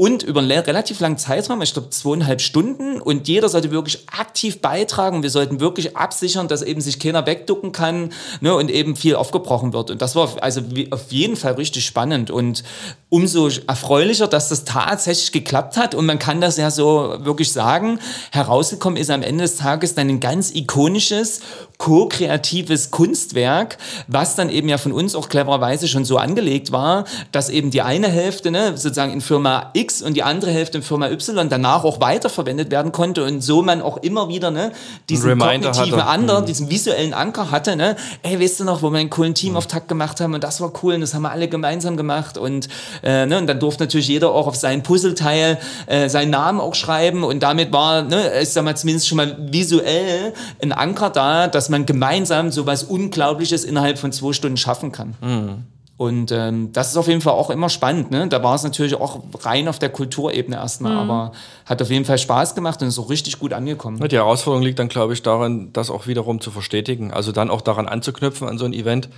und 0.00 0.22
über 0.22 0.40
einen 0.40 0.50
relativ 0.50 0.98
langen 1.00 1.18
Zeitraum, 1.18 1.60
ich 1.60 1.74
glaube 1.74 1.90
zweieinhalb 1.90 2.40
Stunden. 2.40 3.02
Und 3.02 3.28
jeder 3.28 3.50
sollte 3.50 3.70
wirklich 3.70 4.08
aktiv 4.08 4.62
beitragen. 4.62 5.22
Wir 5.22 5.28
sollten 5.28 5.60
wirklich 5.60 5.94
absichern, 5.94 6.48
dass 6.48 6.62
eben 6.62 6.80
sich 6.80 6.98
keiner 6.98 7.26
wegducken 7.26 7.72
kann 7.72 8.10
ne, 8.40 8.54
und 8.54 8.70
eben 8.70 8.96
viel 8.96 9.14
aufgebrochen 9.14 9.74
wird. 9.74 9.90
Und 9.90 10.00
das 10.00 10.16
war 10.16 10.42
also 10.42 10.62
auf 10.90 11.12
jeden 11.12 11.36
Fall 11.36 11.52
richtig 11.52 11.84
spannend. 11.84 12.30
Und 12.30 12.64
umso 13.10 13.48
erfreulicher, 13.66 14.28
dass 14.28 14.48
das 14.48 14.64
tatsächlich 14.64 15.32
geklappt 15.32 15.76
hat. 15.76 15.94
Und 15.94 16.06
man 16.06 16.18
kann 16.18 16.40
das 16.40 16.56
ja 16.56 16.70
so 16.70 17.16
wirklich 17.18 17.52
sagen. 17.52 17.98
Herausgekommen 18.30 18.96
ist 18.96 19.10
am 19.10 19.22
Ende 19.22 19.42
des 19.42 19.56
Tages 19.56 19.94
dann 19.94 20.08
ein 20.08 20.20
ganz 20.20 20.54
ikonisches, 20.54 21.40
co-kreatives 21.76 22.90
Kunstwerk, 22.90 23.78
was 24.06 24.36
dann 24.36 24.50
eben 24.50 24.68
ja 24.68 24.78
von 24.78 24.92
uns 24.92 25.14
auch 25.14 25.28
clevererweise 25.28 25.88
schon 25.88 26.04
so 26.04 26.18
angelegt 26.18 26.72
war, 26.72 27.04
dass 27.32 27.48
eben 27.48 27.70
die 27.70 27.82
eine 27.82 28.08
Hälfte 28.08 28.50
ne, 28.50 28.76
sozusagen 28.76 29.12
in 29.12 29.22
Firma 29.22 29.70
X 29.72 30.02
und 30.02 30.14
die 30.14 30.22
andere 30.22 30.50
Hälfte 30.50 30.78
in 30.78 30.84
Firma 30.84 31.08
Y 31.08 31.48
danach 31.48 31.84
auch 31.84 32.00
weiterverwendet 32.00 32.70
werden 32.70 32.92
konnte 32.92 33.24
und 33.24 33.40
so 33.40 33.62
man 33.62 33.80
auch 33.80 33.96
immer 33.96 34.28
wieder 34.28 34.50
ne, 34.50 34.72
diesen 35.08 35.38
kognitiven 35.38 36.00
Ander, 36.00 36.42
mhm. 36.42 36.46
diesen 36.46 36.70
visuellen 36.70 37.14
Anker 37.14 37.50
hatte. 37.50 37.74
Ne? 37.76 37.96
Ey, 38.22 38.38
weißt 38.38 38.60
du 38.60 38.64
noch, 38.64 38.82
wo 38.82 38.90
wir 38.90 38.98
einen 38.98 39.10
coolen 39.10 39.34
Teamauftakt 39.34 39.88
gemacht 39.88 40.20
haben 40.20 40.34
und 40.34 40.44
das 40.44 40.60
war 40.60 40.72
cool 40.82 40.94
und 40.94 41.00
das 41.00 41.14
haben 41.14 41.22
wir 41.22 41.30
alle 41.30 41.48
gemeinsam 41.48 41.96
gemacht 41.96 42.36
und, 42.36 42.68
äh, 43.02 43.26
ne, 43.26 43.38
und 43.38 43.46
dann 43.46 43.60
durfte 43.60 43.84
natürlich 43.84 44.08
jeder 44.08 44.32
auch 44.32 44.46
auf 44.46 44.56
sein 44.56 44.82
Puzzleteil 44.82 45.58
äh, 45.86 46.08
seinen 46.08 46.30
Namen 46.30 46.60
auch 46.60 46.74
schreiben 46.74 47.24
und 47.24 47.42
damit 47.42 47.72
war, 47.72 48.02
ne, 48.02 48.40
ich 48.40 48.50
sag 48.50 48.64
mal 48.64 48.76
zumindest 48.76 49.08
schon 49.08 49.16
mal 49.16 49.36
visuell 49.38 50.32
ein 50.62 50.72
Anker 50.72 51.10
da, 51.10 51.48
dass 51.48 51.68
man 51.68 51.86
gemeinsam 51.86 52.50
so 52.50 52.66
was 52.66 52.84
Unglaubliches 52.84 53.64
innerhalb 53.64 53.98
von 53.98 54.12
zwei 54.12 54.32
Stunden 54.32 54.56
schaffen 54.56 54.92
kann. 54.92 55.14
Mhm. 55.20 55.64
Und 56.00 56.32
ähm, 56.32 56.72
das 56.72 56.88
ist 56.88 56.96
auf 56.96 57.08
jeden 57.08 57.20
Fall 57.20 57.34
auch 57.34 57.50
immer 57.50 57.68
spannend. 57.68 58.10
Ne? 58.10 58.26
Da 58.26 58.42
war 58.42 58.54
es 58.54 58.62
natürlich 58.62 58.94
auch 58.94 59.20
rein 59.42 59.68
auf 59.68 59.78
der 59.78 59.90
Kulturebene 59.90 60.56
erstmal, 60.56 60.94
mhm. 60.94 60.98
aber 61.10 61.32
hat 61.66 61.82
auf 61.82 61.90
jeden 61.90 62.06
Fall 62.06 62.16
Spaß 62.16 62.54
gemacht 62.54 62.80
und 62.80 62.88
ist 62.88 62.98
auch 62.98 63.10
richtig 63.10 63.38
gut 63.38 63.52
angekommen. 63.52 64.00
Die 64.08 64.16
Herausforderung 64.16 64.64
liegt 64.64 64.78
dann, 64.78 64.88
glaube 64.88 65.12
ich, 65.12 65.22
darin, 65.22 65.74
das 65.74 65.90
auch 65.90 66.06
wiederum 66.06 66.40
zu 66.40 66.50
verstetigen. 66.50 67.12
Also 67.12 67.32
dann 67.32 67.50
auch 67.50 67.60
daran 67.60 67.86
anzuknüpfen 67.86 68.48
an 68.48 68.56
so 68.56 68.64
ein 68.64 68.72
Event 68.72 69.10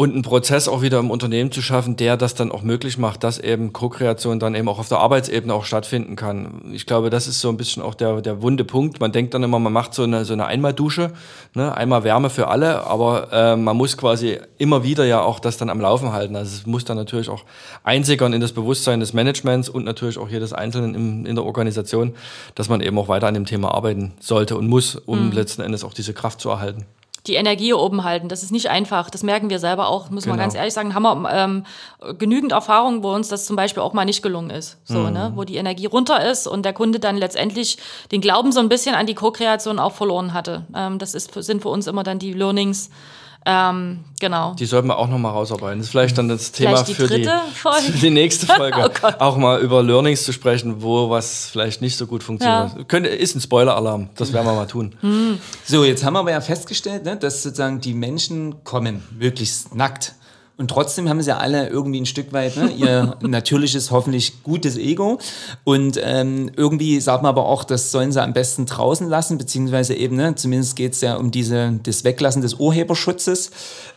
und 0.00 0.14
einen 0.14 0.22
Prozess 0.22 0.66
auch 0.66 0.80
wieder 0.80 0.98
im 0.98 1.10
Unternehmen 1.10 1.52
zu 1.52 1.60
schaffen, 1.60 1.94
der 1.94 2.16
das 2.16 2.34
dann 2.34 2.52
auch 2.52 2.62
möglich 2.62 2.96
macht, 2.96 3.22
dass 3.22 3.38
eben 3.38 3.74
Co-Kreation 3.74 4.38
dann 4.38 4.54
eben 4.54 4.66
auch 4.66 4.78
auf 4.78 4.88
der 4.88 4.96
Arbeitsebene 4.96 5.52
auch 5.52 5.66
stattfinden 5.66 6.16
kann. 6.16 6.62
Ich 6.72 6.86
glaube, 6.86 7.10
das 7.10 7.26
ist 7.26 7.42
so 7.42 7.50
ein 7.50 7.58
bisschen 7.58 7.82
auch 7.82 7.94
der, 7.94 8.22
der 8.22 8.40
wunde 8.40 8.64
Punkt. 8.64 8.98
Man 8.98 9.12
denkt 9.12 9.34
dann 9.34 9.42
immer, 9.42 9.58
man 9.58 9.74
macht 9.74 9.92
so 9.92 10.04
eine, 10.04 10.24
so 10.24 10.32
eine 10.32 10.46
Einmaldusche, 10.46 11.12
ne? 11.52 11.76
einmal 11.76 12.02
Wärme 12.02 12.30
für 12.30 12.48
alle, 12.48 12.86
aber 12.86 13.30
äh, 13.30 13.56
man 13.56 13.76
muss 13.76 13.98
quasi 13.98 14.38
immer 14.56 14.84
wieder 14.84 15.04
ja 15.04 15.20
auch 15.20 15.38
das 15.38 15.58
dann 15.58 15.68
am 15.68 15.82
Laufen 15.82 16.14
halten. 16.14 16.34
Also 16.34 16.56
es 16.56 16.64
muss 16.64 16.86
dann 16.86 16.96
natürlich 16.96 17.28
auch 17.28 17.44
einsickern 17.84 18.32
in 18.32 18.40
das 18.40 18.52
Bewusstsein 18.52 19.00
des 19.00 19.12
Managements 19.12 19.68
und 19.68 19.84
natürlich 19.84 20.16
auch 20.16 20.30
jedes 20.30 20.54
Einzelnen 20.54 20.94
im, 20.94 21.26
in 21.26 21.34
der 21.34 21.44
Organisation, 21.44 22.14
dass 22.54 22.70
man 22.70 22.80
eben 22.80 22.98
auch 22.98 23.08
weiter 23.08 23.26
an 23.26 23.34
dem 23.34 23.44
Thema 23.44 23.74
arbeiten 23.74 24.14
sollte 24.18 24.56
und 24.56 24.66
muss, 24.66 24.96
um 24.96 25.26
mhm. 25.26 25.32
letzten 25.32 25.60
Endes 25.60 25.84
auch 25.84 25.92
diese 25.92 26.14
Kraft 26.14 26.40
zu 26.40 26.48
erhalten 26.48 26.86
die 27.26 27.34
Energie 27.34 27.72
oben 27.72 28.04
halten. 28.04 28.28
Das 28.28 28.42
ist 28.42 28.50
nicht 28.50 28.70
einfach. 28.70 29.10
Das 29.10 29.22
merken 29.22 29.50
wir 29.50 29.58
selber 29.58 29.88
auch, 29.88 30.10
muss 30.10 30.24
genau. 30.24 30.36
man 30.36 30.40
ganz 30.40 30.54
ehrlich 30.54 30.74
sagen. 30.74 30.94
Haben 30.94 31.22
wir 31.22 31.30
ähm, 31.32 31.64
genügend 32.18 32.52
Erfahrung, 32.52 33.02
wo 33.02 33.12
uns 33.12 33.28
das 33.28 33.44
zum 33.46 33.56
Beispiel 33.56 33.82
auch 33.82 33.92
mal 33.92 34.04
nicht 34.04 34.22
gelungen 34.22 34.50
ist. 34.50 34.78
So, 34.84 34.98
mhm. 34.98 35.12
ne? 35.12 35.32
Wo 35.34 35.44
die 35.44 35.56
Energie 35.56 35.86
runter 35.86 36.28
ist 36.28 36.46
und 36.46 36.64
der 36.64 36.72
Kunde 36.72 36.98
dann 36.98 37.16
letztendlich 37.16 37.78
den 38.10 38.20
Glauben 38.20 38.52
so 38.52 38.60
ein 38.60 38.68
bisschen 38.68 38.94
an 38.94 39.06
die 39.06 39.14
Co-Kreation 39.14 39.78
auch 39.78 39.92
verloren 39.92 40.32
hatte. 40.32 40.64
Ähm, 40.74 40.98
das 40.98 41.14
ist, 41.14 41.34
sind 41.34 41.62
für 41.62 41.68
uns 41.68 41.86
immer 41.86 42.02
dann 42.02 42.18
die 42.18 42.32
Learnings, 42.32 42.90
ähm, 43.46 44.00
genau. 44.20 44.54
Die 44.54 44.66
sollten 44.66 44.88
wir 44.88 44.98
auch 44.98 45.08
nochmal 45.08 45.32
rausarbeiten. 45.32 45.78
Das 45.78 45.86
ist 45.86 45.90
vielleicht 45.90 46.18
dann 46.18 46.28
das 46.28 46.52
Thema 46.52 46.82
die 46.82 46.92
für, 46.92 47.08
die, 47.08 47.24
für, 47.54 47.92
die, 48.02 48.10
nächste 48.10 48.46
Folge. 48.46 48.90
oh 49.02 49.08
auch 49.18 49.36
mal 49.38 49.60
über 49.60 49.82
Learnings 49.82 50.24
zu 50.24 50.32
sprechen, 50.32 50.82
wo 50.82 51.08
was 51.08 51.48
vielleicht 51.50 51.80
nicht 51.80 51.96
so 51.96 52.06
gut 52.06 52.22
funktioniert. 52.22 52.76
Ja. 52.76 52.84
Könnte, 52.84 53.08
ist 53.08 53.34
ein 53.34 53.40
Spoiler-Alarm. 53.40 54.10
Das 54.16 54.32
werden 54.34 54.46
wir 54.46 54.54
mal 54.54 54.66
tun. 54.66 54.94
Mhm. 55.02 55.38
So, 55.64 55.84
jetzt 55.84 56.04
haben 56.04 56.14
wir 56.14 56.20
aber 56.20 56.32
ja 56.32 56.40
festgestellt, 56.40 57.04
ne, 57.04 57.16
dass 57.16 57.44
sozusagen 57.44 57.80
die 57.80 57.94
Menschen 57.94 58.64
kommen, 58.64 59.04
möglichst 59.16 59.74
nackt. 59.74 60.14
Und 60.60 60.68
trotzdem 60.68 61.08
haben 61.08 61.22
sie 61.22 61.34
alle 61.34 61.68
irgendwie 61.70 62.02
ein 62.02 62.06
Stück 62.06 62.34
weit 62.34 62.54
ne, 62.58 62.70
ihr 62.70 63.16
natürliches, 63.22 63.90
hoffentlich 63.90 64.42
gutes 64.42 64.76
Ego. 64.76 65.18
Und 65.64 65.98
ähm, 66.04 66.50
irgendwie 66.54 67.00
sagt 67.00 67.22
man 67.22 67.30
aber 67.30 67.46
auch, 67.46 67.64
das 67.64 67.90
sollen 67.90 68.12
sie 68.12 68.22
am 68.22 68.34
besten 68.34 68.66
draußen 68.66 69.08
lassen, 69.08 69.38
beziehungsweise 69.38 69.94
eben, 69.94 70.16
ne, 70.16 70.34
zumindest 70.34 70.76
geht 70.76 70.92
es 70.92 71.00
ja 71.00 71.16
um 71.16 71.30
diese, 71.30 71.80
das 71.82 72.04
Weglassen 72.04 72.42
des 72.42 72.56
Urheberschutzes. 72.56 73.52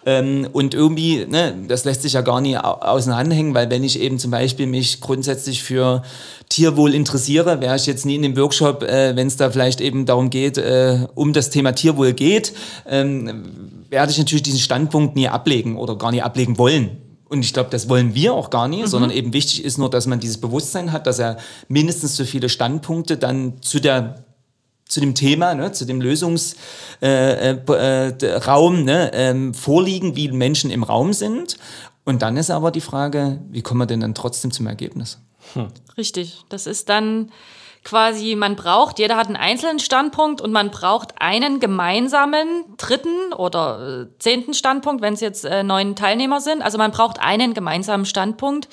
Ähm, 0.06 0.48
und 0.54 0.74
irgendwie, 0.74 1.26
ne, 1.26 1.54
das 1.68 1.84
lässt 1.84 2.04
sich 2.04 2.14
ja 2.14 2.22
gar 2.22 2.40
nicht 2.40 2.58
auseinanderhängen, 2.58 3.54
weil 3.54 3.70
wenn 3.70 3.84
ich 3.84 4.00
eben 4.00 4.18
zum 4.18 4.32
Beispiel 4.32 4.66
mich 4.66 5.02
grundsätzlich 5.02 5.64
für 5.64 6.02
Tierwohl 6.48 6.94
interessiere, 6.94 7.60
wäre 7.60 7.76
ich 7.76 7.88
jetzt 7.88 8.06
nie 8.06 8.16
in 8.16 8.22
dem 8.22 8.38
Workshop, 8.38 8.84
äh, 8.84 9.18
wenn 9.18 9.28
es 9.28 9.36
da 9.36 9.52
vielleicht 9.52 9.82
eben 9.82 10.06
darum 10.06 10.30
geht, 10.30 10.58
äh, 10.58 11.08
um 11.14 11.34
das 11.34 11.50
Thema 11.50 11.74
Tierwohl 11.74 12.14
geht, 12.14 12.54
ähm, 12.88 13.83
werde 13.94 14.12
ich 14.12 14.18
natürlich 14.18 14.42
diesen 14.42 14.60
Standpunkt 14.60 15.16
nie 15.16 15.28
ablegen 15.28 15.78
oder 15.78 15.96
gar 15.96 16.12
nicht 16.12 16.24
ablegen 16.24 16.58
wollen. 16.58 16.98
Und 17.30 17.46
ich 17.46 17.54
glaube, 17.54 17.70
das 17.70 17.90
wollen 17.90 18.16
wir 18.16 18.34
auch 18.34 18.50
gar 18.50 18.68
nicht, 18.68 18.82
mhm. 18.82 18.88
sondern 18.88 19.12
eben 19.12 19.34
wichtig 19.34 19.64
ist 19.64 19.78
nur, 19.78 19.90
dass 19.90 20.08
man 20.08 20.20
dieses 20.20 20.42
Bewusstsein 20.42 20.92
hat, 20.92 21.06
dass 21.06 21.20
er 21.20 21.38
mindestens 21.68 22.16
so 22.16 22.26
viele 22.26 22.50
Standpunkte 22.50 23.18
dann 23.18 23.62
zu 23.62 23.80
der 23.80 24.26
zu 24.86 25.00
dem 25.00 25.16
Thema, 25.16 25.56
ne, 25.56 25.72
zu 25.72 25.86
dem 25.86 26.02
Lösungsraum 26.02 26.58
äh, 27.02 27.52
äh, 27.52 28.10
äh 28.10 28.84
ne, 28.84 29.12
ähm, 29.14 29.54
vorliegen, 29.54 30.16
wie 30.16 30.32
Menschen 30.32 30.70
im 30.70 30.84
Raum 30.84 31.14
sind. 31.14 31.58
Und 32.04 32.22
dann 32.22 32.36
ist 32.36 32.52
aber 32.52 32.70
die 32.70 32.82
Frage, 32.82 33.40
wie 33.50 33.62
kommen 33.62 33.82
wir 33.82 33.86
denn 33.86 34.02
dann 34.02 34.14
trotzdem 34.14 34.52
zum 34.52 34.68
Ergebnis? 34.68 35.20
Hm. 35.54 35.68
Richtig, 35.98 36.42
das 36.50 36.68
ist 36.68 36.90
dann 36.90 37.32
quasi, 37.84 38.36
man 38.36 38.56
braucht, 38.56 39.00
jeder 39.00 39.18
hat 39.18 39.28
einen 39.28 39.36
einzelnen 39.36 39.80
Standpunkt 39.80 40.42
und 40.42 40.52
man 40.52 40.72
braucht 40.72 41.22
einen 41.22 41.60
gemeinsamen 41.60 42.66
dritten 42.78 43.34
oder 43.34 44.08
äh, 44.08 44.20
zehnten 44.20 44.54
Standpunkt, 44.54 45.02
wenn 45.02 45.14
es 45.14 45.20
jetzt 45.20 45.46
äh, 45.46 45.64
neun 45.64 45.96
Teilnehmer 45.96 46.40
sind. 46.40 46.62
Also 46.62 46.78
man 46.78 46.92
braucht 46.92 47.20
einen 47.20 47.54
gemeinsamen 47.54 48.06
Standpunkt. 48.06 48.70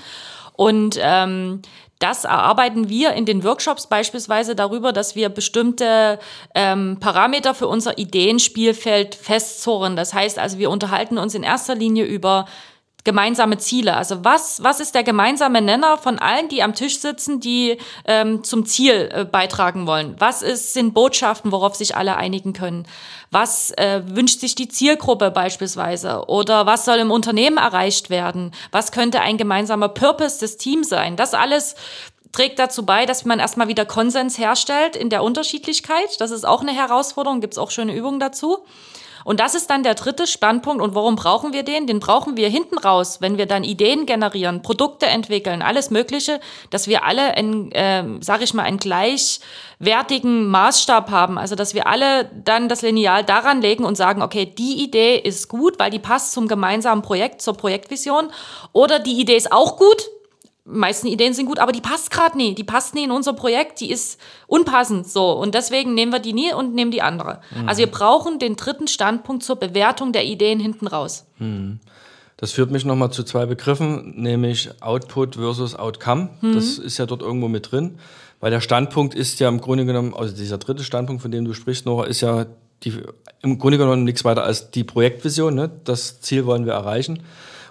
Und 0.53 0.99
ähm, 1.01 1.62
das 2.01 2.25
erarbeiten 2.25 2.88
wir 2.88 3.12
in 3.12 3.27
den 3.27 3.44
Workshops 3.44 3.87
beispielsweise 3.87 4.55
darüber, 4.55 4.92
dass 4.92 5.16
wir 5.16 5.29
bestimmte 5.29 6.18
ähm, 6.55 6.96
Parameter 6.99 7.55
für 7.55 7.68
unser 7.68 7.99
Ideenspielfeld 7.99 9.14
festzurren. 9.14 9.96
Das 9.96 10.14
heißt 10.14 10.38
also, 10.38 10.59
wir 10.59 10.70
unterhalten 10.70 11.18
uns 11.18 11.35
in 11.35 11.42
erster 11.42 11.75
Linie 11.75 12.05
über 12.05 12.46
gemeinsame 13.04 13.58
Ziele. 13.58 13.96
Also 13.96 14.24
was, 14.24 14.62
was 14.62 14.80
ist 14.80 14.94
der 14.94 15.02
gemeinsame 15.02 15.62
Nenner 15.62 15.98
von 15.98 16.18
allen, 16.18 16.48
die 16.48 16.62
am 16.62 16.74
Tisch 16.74 16.98
sitzen, 16.98 17.40
die 17.40 17.78
ähm, 18.04 18.44
zum 18.44 18.66
Ziel 18.66 19.10
äh, 19.12 19.24
beitragen 19.24 19.86
wollen? 19.86 20.16
Was 20.18 20.42
ist, 20.42 20.72
sind 20.72 20.94
Botschaften, 20.94 21.52
worauf 21.52 21.74
sich 21.74 21.96
alle 21.96 22.16
einigen 22.16 22.52
können? 22.52 22.86
Was 23.30 23.70
äh, 23.72 24.02
wünscht 24.06 24.40
sich 24.40 24.54
die 24.54 24.68
Zielgruppe 24.68 25.30
beispielsweise? 25.30 26.24
Oder 26.26 26.66
was 26.66 26.84
soll 26.84 26.98
im 26.98 27.10
Unternehmen 27.10 27.58
erreicht 27.58 28.10
werden? 28.10 28.52
Was 28.72 28.92
könnte 28.92 29.20
ein 29.20 29.38
gemeinsamer 29.38 29.88
Purpose 29.88 30.40
des 30.40 30.56
Teams 30.56 30.88
sein? 30.88 31.16
Das 31.16 31.34
alles 31.34 31.76
trägt 32.32 32.58
dazu 32.58 32.84
bei, 32.84 33.06
dass 33.06 33.24
man 33.24 33.38
erstmal 33.38 33.68
wieder 33.68 33.84
Konsens 33.84 34.38
herstellt 34.38 34.96
in 34.96 35.10
der 35.10 35.22
Unterschiedlichkeit. 35.22 36.20
Das 36.20 36.30
ist 36.30 36.46
auch 36.46 36.60
eine 36.60 36.72
Herausforderung, 36.72 37.40
gibt 37.40 37.54
es 37.54 37.58
auch 37.58 37.70
schöne 37.70 37.94
Übungen 37.94 38.20
dazu. 38.20 38.58
Und 39.24 39.40
das 39.40 39.54
ist 39.54 39.70
dann 39.70 39.83
der 39.83 39.94
dritte 39.94 40.26
Standpunkt. 40.26 40.83
Und 40.83 40.94
warum 40.94 41.16
brauchen 41.16 41.52
wir 41.52 41.62
den? 41.62 41.87
Den 41.87 42.00
brauchen 42.00 42.37
wir 42.37 42.48
hinten 42.48 42.78
raus, 42.78 43.20
wenn 43.20 43.38
wir 43.38 43.46
dann 43.46 43.64
Ideen 43.64 44.06
generieren, 44.06 44.62
Produkte 44.62 45.06
entwickeln, 45.06 45.62
alles 45.62 45.90
Mögliche, 45.90 46.40
dass 46.70 46.88
wir 46.88 47.04
alle, 47.04 47.35
einen, 47.37 47.72
äh, 47.72 48.04
sage 48.20 48.44
ich 48.44 48.54
mal, 48.54 48.62
einen 48.62 48.78
gleichwertigen 48.78 50.48
Maßstab 50.48 51.11
haben. 51.11 51.38
Also 51.38 51.54
dass 51.54 51.74
wir 51.74 51.87
alle 51.87 52.30
dann 52.44 52.68
das 52.68 52.83
Lineal 52.83 53.24
daran 53.24 53.61
legen 53.61 53.85
und 53.85 53.96
sagen, 53.96 54.22
okay, 54.22 54.46
die 54.46 54.83
Idee 54.83 55.16
ist 55.16 55.48
gut, 55.48 55.78
weil 55.78 55.90
die 55.90 55.98
passt 55.98 56.33
zum 56.33 56.48
gemeinsamen 56.48 57.02
Projekt, 57.02 57.42
zur 57.42 57.54
Projektvision. 57.54 58.30
Oder 58.72 58.98
die 58.98 59.20
Idee 59.20 59.37
ist 59.37 59.52
auch 59.52 59.76
gut, 59.76 60.09
meisten 60.70 61.06
Ideen 61.06 61.35
sind 61.35 61.46
gut, 61.46 61.59
aber 61.59 61.72
die 61.72 61.80
passt 61.80 62.11
gerade 62.11 62.37
nie. 62.37 62.54
Die 62.54 62.64
passt 62.64 62.94
nie 62.94 63.04
in 63.04 63.11
unser 63.11 63.33
Projekt, 63.33 63.80
die 63.80 63.90
ist 63.90 64.20
unpassend 64.46 65.09
so. 65.09 65.33
Und 65.33 65.54
deswegen 65.54 65.94
nehmen 65.94 66.12
wir 66.12 66.18
die 66.18 66.33
nie 66.33 66.52
und 66.52 66.74
nehmen 66.74 66.90
die 66.90 67.02
andere. 67.02 67.40
Mhm. 67.54 67.68
Also 67.68 67.80
wir 67.80 67.87
brauchen 67.88 68.38
den 68.38 68.56
dritten 68.56 68.88
Standpunkt 68.88 69.42
zur 69.42 69.56
Bewertung 69.56 70.12
der 70.12 70.24
Ideen 70.24 70.61
hinten 70.61 70.87
raus. 70.87 71.26
Mhm. 71.38 71.80
Das 72.37 72.52
führt 72.52 72.70
mich 72.70 72.85
nochmal 72.85 73.11
zu 73.11 73.22
zwei 73.22 73.44
Begriffen, 73.44 74.14
nämlich 74.16 74.70
Output 74.80 75.37
versus 75.37 75.74
Outcome. 75.74 76.30
Mhm. 76.40 76.54
Das 76.54 76.78
ist 76.78 76.96
ja 76.98 77.06
dort 77.06 77.22
irgendwo 77.22 77.48
mit 77.48 77.70
drin. 77.70 77.98
Weil 78.40 78.50
der 78.50 78.62
Standpunkt 78.62 79.14
ist 79.14 79.38
ja 79.40 79.48
im 79.48 79.61
Grunde 79.61 79.85
genommen, 79.85 80.14
also 80.14 80.35
dieser 80.35 80.56
dritte 80.56 80.83
Standpunkt, 80.83 81.20
von 81.20 81.30
dem 81.30 81.44
du 81.44 81.52
sprichst, 81.52 81.85
Nora, 81.85 82.06
ist 82.06 82.22
ja 82.22 82.46
die, 82.83 82.94
im 83.42 83.59
Grunde 83.59 83.76
genommen 83.76 84.04
nichts 84.04 84.24
weiter 84.24 84.44
als 84.44 84.70
die 84.70 84.85
Projektvision. 84.85 85.54
Ne? 85.54 85.70
Das 85.85 86.22
Ziel 86.22 86.46
wollen 86.46 86.64
wir 86.64 86.72
erreichen 86.72 87.22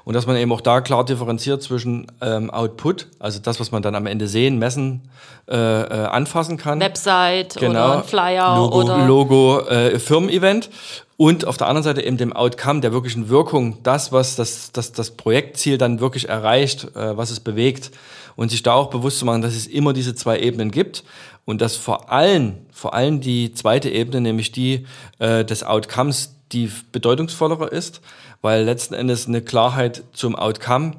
und 0.09 0.15
dass 0.15 0.25
man 0.25 0.37
eben 0.37 0.51
auch 0.51 0.61
da 0.61 0.81
klar 0.81 1.05
differenziert 1.05 1.61
zwischen 1.61 2.07
ähm, 2.19 2.49
Output, 2.49 3.09
also 3.19 3.37
das, 3.37 3.59
was 3.59 3.71
man 3.71 3.83
dann 3.83 3.93
am 3.93 4.07
Ende 4.07 4.27
sehen, 4.27 4.57
messen, 4.57 5.07
äh, 5.47 5.55
äh, 5.55 6.05
anfassen 6.07 6.57
kann. 6.57 6.79
Website 6.79 7.57
genau, 7.57 7.91
oder 7.91 8.03
Flyer 8.03 8.55
Logo, 8.55 8.81
oder 8.81 9.05
Logo, 9.05 9.59
äh, 9.67 9.99
Firmen-Event. 9.99 10.71
Und 11.15 11.45
auf 11.45 11.57
der 11.57 11.67
anderen 11.67 11.83
Seite 11.83 12.01
eben 12.01 12.17
dem 12.17 12.33
Outcome, 12.33 12.79
der 12.81 12.91
wirklichen 12.91 13.29
Wirkung, 13.29 13.83
das, 13.83 14.11
was 14.11 14.35
das, 14.35 14.71
das, 14.71 14.93
das 14.93 15.11
Projektziel 15.11 15.77
dann 15.77 15.99
wirklich 15.99 16.27
erreicht, 16.27 16.85
äh, 16.95 17.15
was 17.15 17.29
es 17.29 17.39
bewegt. 17.39 17.91
Und 18.35 18.49
sich 18.49 18.63
da 18.63 18.73
auch 18.73 18.89
bewusst 18.89 19.19
zu 19.19 19.25
machen, 19.25 19.43
dass 19.43 19.53
es 19.53 19.67
immer 19.67 19.93
diese 19.93 20.15
zwei 20.15 20.39
Ebenen 20.39 20.71
gibt 20.71 21.03
und 21.45 21.61
dass 21.61 21.75
vor 21.75 22.11
allem, 22.11 22.55
vor 22.71 22.95
allem 22.95 23.21
die 23.21 23.53
zweite 23.53 23.91
Ebene, 23.91 24.21
nämlich 24.21 24.51
die 24.51 24.87
äh, 25.19 25.45
des 25.45 25.63
Outcomes, 25.63 26.38
die 26.51 26.71
bedeutungsvollere 26.91 27.67
ist 27.67 28.01
weil 28.41 28.63
letzten 28.63 28.93
Endes 28.93 29.27
eine 29.27 29.41
Klarheit 29.41 30.03
zum 30.13 30.35
Outcome 30.35 30.93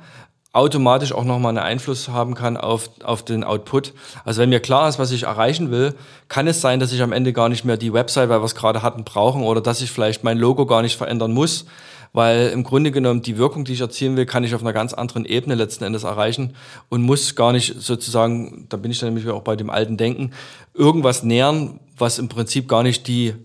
automatisch 0.53 1.13
auch 1.13 1.23
nochmal 1.23 1.51
einen 1.51 1.65
Einfluss 1.65 2.09
haben 2.09 2.35
kann 2.35 2.57
auf, 2.57 2.91
auf 3.05 3.25
den 3.25 3.45
Output. 3.45 3.95
Also 4.25 4.43
wenn 4.43 4.49
mir 4.49 4.59
klar 4.59 4.89
ist, 4.89 4.99
was 4.99 5.13
ich 5.13 5.23
erreichen 5.23 5.71
will, 5.71 5.95
kann 6.27 6.49
es 6.49 6.61
sein, 6.61 6.81
dass 6.81 6.93
ich 6.93 7.03
am 7.03 7.13
Ende 7.13 7.33
gar 7.33 7.49
nicht 7.49 7.65
mehr 7.65 7.77
die 7.77 7.93
Website, 7.93 8.29
weil 8.29 8.41
wir 8.41 8.47
es 8.47 8.57
gerade 8.57 8.83
hatten, 8.83 9.05
brauchen 9.05 9.45
oder 9.45 9.61
dass 9.61 9.81
ich 9.81 9.93
vielleicht 9.93 10.25
mein 10.25 10.39
Logo 10.39 10.67
gar 10.67 10.83
nicht 10.83 10.97
verändern 10.97 11.33
muss, 11.33 11.67
weil 12.13 12.49
im 12.49 12.65
Grunde 12.65 12.91
genommen 12.91 13.23
die 13.23 13.39
Wirkung, 13.39 13.65
die 13.65 13.75
ich 13.75 13.81
erzielen 13.81 14.17
will, 14.17 14.27
kann 14.27 14.43
ich 14.43 14.53
auf 14.57 14.61
einer 14.61 14.73
ganz 14.73 14.93
anderen 14.93 15.25
Ebene 15.25 15.55
letzten 15.55 15.85
Endes 15.85 16.03
erreichen 16.03 16.57
und 16.89 17.03
muss 17.03 17.37
gar 17.37 17.53
nicht 17.53 17.81
sozusagen, 17.81 18.67
da 18.69 18.77
bin 18.77 18.91
ich 18.91 18.99
dann 18.99 19.15
nämlich 19.15 19.33
auch 19.33 19.43
bei 19.43 19.55
dem 19.55 19.71
alten 19.71 19.97
Denken, 19.97 20.33
irgendwas 20.75 21.23
nähern, 21.23 21.79
was 21.97 22.19
im 22.19 22.29
Prinzip 22.29 22.67
gar 22.67 22.83
nicht 22.83 23.07
die 23.07 23.37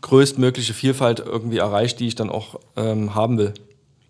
größtmögliche 0.00 0.74
Vielfalt 0.74 1.20
irgendwie 1.20 1.58
erreicht, 1.58 2.00
die 2.00 2.06
ich 2.06 2.14
dann 2.14 2.30
auch 2.30 2.60
ähm, 2.76 3.14
haben 3.14 3.38
will. 3.38 3.54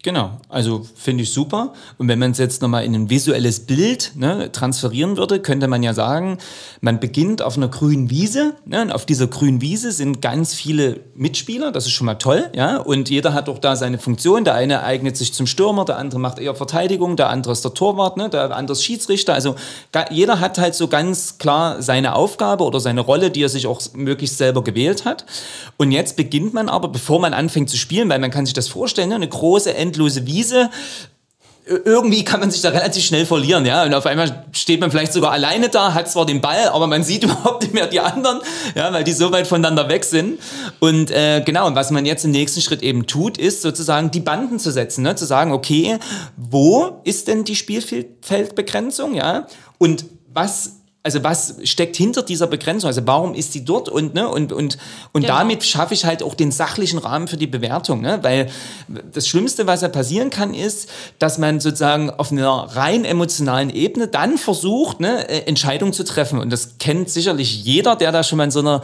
Genau, 0.02 0.30
also 0.48 0.86
finde 0.94 1.24
ich 1.24 1.32
super. 1.32 1.74
Und 1.98 2.08
wenn 2.08 2.18
man 2.18 2.30
es 2.30 2.38
jetzt 2.38 2.62
nochmal 2.62 2.86
in 2.86 2.94
ein 2.94 3.10
visuelles 3.10 3.60
Bild 3.60 4.12
ne, 4.14 4.50
transferieren 4.50 5.18
würde, 5.18 5.40
könnte 5.40 5.68
man 5.68 5.82
ja 5.82 5.92
sagen, 5.92 6.38
man 6.80 7.00
beginnt 7.00 7.42
auf 7.42 7.58
einer 7.58 7.68
grünen 7.68 8.08
Wiese. 8.08 8.54
Ne, 8.64 8.80
und 8.80 8.92
auf 8.92 9.04
dieser 9.04 9.26
grünen 9.26 9.60
Wiese 9.60 9.92
sind 9.92 10.22
ganz 10.22 10.54
viele 10.54 11.00
Mitspieler, 11.14 11.70
das 11.70 11.84
ist 11.84 11.92
schon 11.92 12.06
mal 12.06 12.14
toll. 12.14 12.48
Ja, 12.54 12.78
und 12.78 13.10
jeder 13.10 13.34
hat 13.34 13.50
auch 13.50 13.58
da 13.58 13.76
seine 13.76 13.98
Funktion. 13.98 14.44
Der 14.44 14.54
eine 14.54 14.84
eignet 14.84 15.18
sich 15.18 15.34
zum 15.34 15.46
Stürmer, 15.46 15.84
der 15.84 15.98
andere 15.98 16.18
macht 16.18 16.38
eher 16.38 16.54
Verteidigung, 16.54 17.16
der 17.16 17.28
andere 17.28 17.52
ist 17.52 17.62
der 17.62 17.74
Torwart, 17.74 18.16
ne, 18.16 18.30
der 18.30 18.56
andere 18.56 18.72
ist 18.72 18.82
Schiedsrichter. 18.82 19.34
Also 19.34 19.56
jeder 20.10 20.40
hat 20.40 20.56
halt 20.56 20.74
so 20.74 20.88
ganz 20.88 21.36
klar 21.36 21.82
seine 21.82 22.14
Aufgabe 22.14 22.64
oder 22.64 22.80
seine 22.80 23.02
Rolle, 23.02 23.30
die 23.30 23.42
er 23.42 23.50
sich 23.50 23.66
auch 23.66 23.82
möglichst 23.92 24.38
selber 24.38 24.64
gewählt 24.64 25.04
hat. 25.04 25.26
Und 25.76 25.92
jetzt 25.92 26.16
beginnt 26.16 26.54
man 26.54 26.70
aber, 26.70 26.88
bevor 26.88 27.20
man 27.20 27.34
anfängt 27.34 27.68
zu 27.68 27.76
spielen, 27.76 28.08
weil 28.08 28.18
man 28.18 28.30
kann 28.30 28.46
sich 28.46 28.54
das 28.54 28.68
vorstellen, 28.68 29.10
ne, 29.10 29.16
eine 29.16 29.28
große 29.28 29.74
endlose 29.90 30.26
Wiese 30.26 30.70
irgendwie 31.70 32.24
kann 32.24 32.40
man 32.40 32.50
sich 32.50 32.62
da 32.62 32.70
relativ 32.70 33.04
schnell 33.04 33.26
verlieren, 33.26 33.64
ja. 33.64 33.84
Und 33.84 33.94
auf 33.94 34.06
einmal 34.06 34.44
steht 34.52 34.80
man 34.80 34.90
vielleicht 34.90 35.12
sogar 35.12 35.30
alleine 35.30 35.68
da, 35.68 35.94
hat 35.94 36.10
zwar 36.10 36.26
den 36.26 36.40
Ball, 36.40 36.68
aber 36.68 36.86
man 36.86 37.02
sieht 37.04 37.22
überhaupt 37.24 37.62
nicht 37.62 37.74
mehr 37.74 37.86
die 37.86 38.00
anderen, 38.00 38.40
ja, 38.74 38.92
weil 38.92 39.04
die 39.04 39.12
so 39.12 39.30
weit 39.30 39.46
voneinander 39.46 39.88
weg 39.88 40.04
sind. 40.04 40.40
Und 40.80 41.10
äh, 41.10 41.42
genau, 41.44 41.66
und 41.66 41.76
was 41.76 41.90
man 41.90 42.06
jetzt 42.06 42.24
im 42.24 42.32
nächsten 42.32 42.60
Schritt 42.60 42.82
eben 42.82 43.06
tut, 43.06 43.38
ist 43.38 43.62
sozusagen 43.62 44.10
die 44.10 44.20
Banden 44.20 44.58
zu 44.58 44.70
setzen, 44.72 45.02
ne? 45.02 45.14
zu 45.14 45.26
sagen, 45.26 45.52
okay, 45.52 45.98
wo 46.36 47.00
ist 47.04 47.28
denn 47.28 47.44
die 47.44 47.56
Spielfeldbegrenzung, 47.56 49.14
ja? 49.14 49.46
Und 49.78 50.06
was 50.32 50.79
also 51.02 51.24
was 51.24 51.56
steckt 51.64 51.96
hinter 51.96 52.22
dieser 52.22 52.46
Begrenzung? 52.46 52.88
Also 52.88 53.00
warum 53.06 53.34
ist 53.34 53.52
sie 53.52 53.64
dort? 53.64 53.88
Und, 53.88 54.14
ne, 54.14 54.28
und, 54.28 54.52
und, 54.52 54.76
und 55.12 55.22
genau. 55.22 55.34
damit 55.34 55.64
schaffe 55.64 55.94
ich 55.94 56.04
halt 56.04 56.22
auch 56.22 56.34
den 56.34 56.52
sachlichen 56.52 56.98
Rahmen 56.98 57.26
für 57.26 57.38
die 57.38 57.46
Bewertung. 57.46 58.02
Ne? 58.02 58.18
Weil 58.22 58.50
das 59.12 59.26
Schlimmste, 59.26 59.66
was 59.66 59.80
ja 59.80 59.88
passieren 59.88 60.28
kann, 60.28 60.52
ist, 60.52 60.90
dass 61.18 61.38
man 61.38 61.58
sozusagen 61.58 62.10
auf 62.10 62.32
einer 62.32 62.50
rein 62.50 63.06
emotionalen 63.06 63.70
Ebene 63.70 64.08
dann 64.08 64.36
versucht, 64.36 65.00
ne, 65.00 65.46
Entscheidungen 65.46 65.94
zu 65.94 66.04
treffen. 66.04 66.38
Und 66.38 66.50
das 66.50 66.76
kennt 66.78 67.08
sicherlich 67.08 67.64
jeder, 67.64 67.96
der 67.96 68.12
da 68.12 68.22
schon 68.22 68.36
mal 68.36 68.44
in 68.44 68.50
so 68.50 68.60
einer 68.60 68.82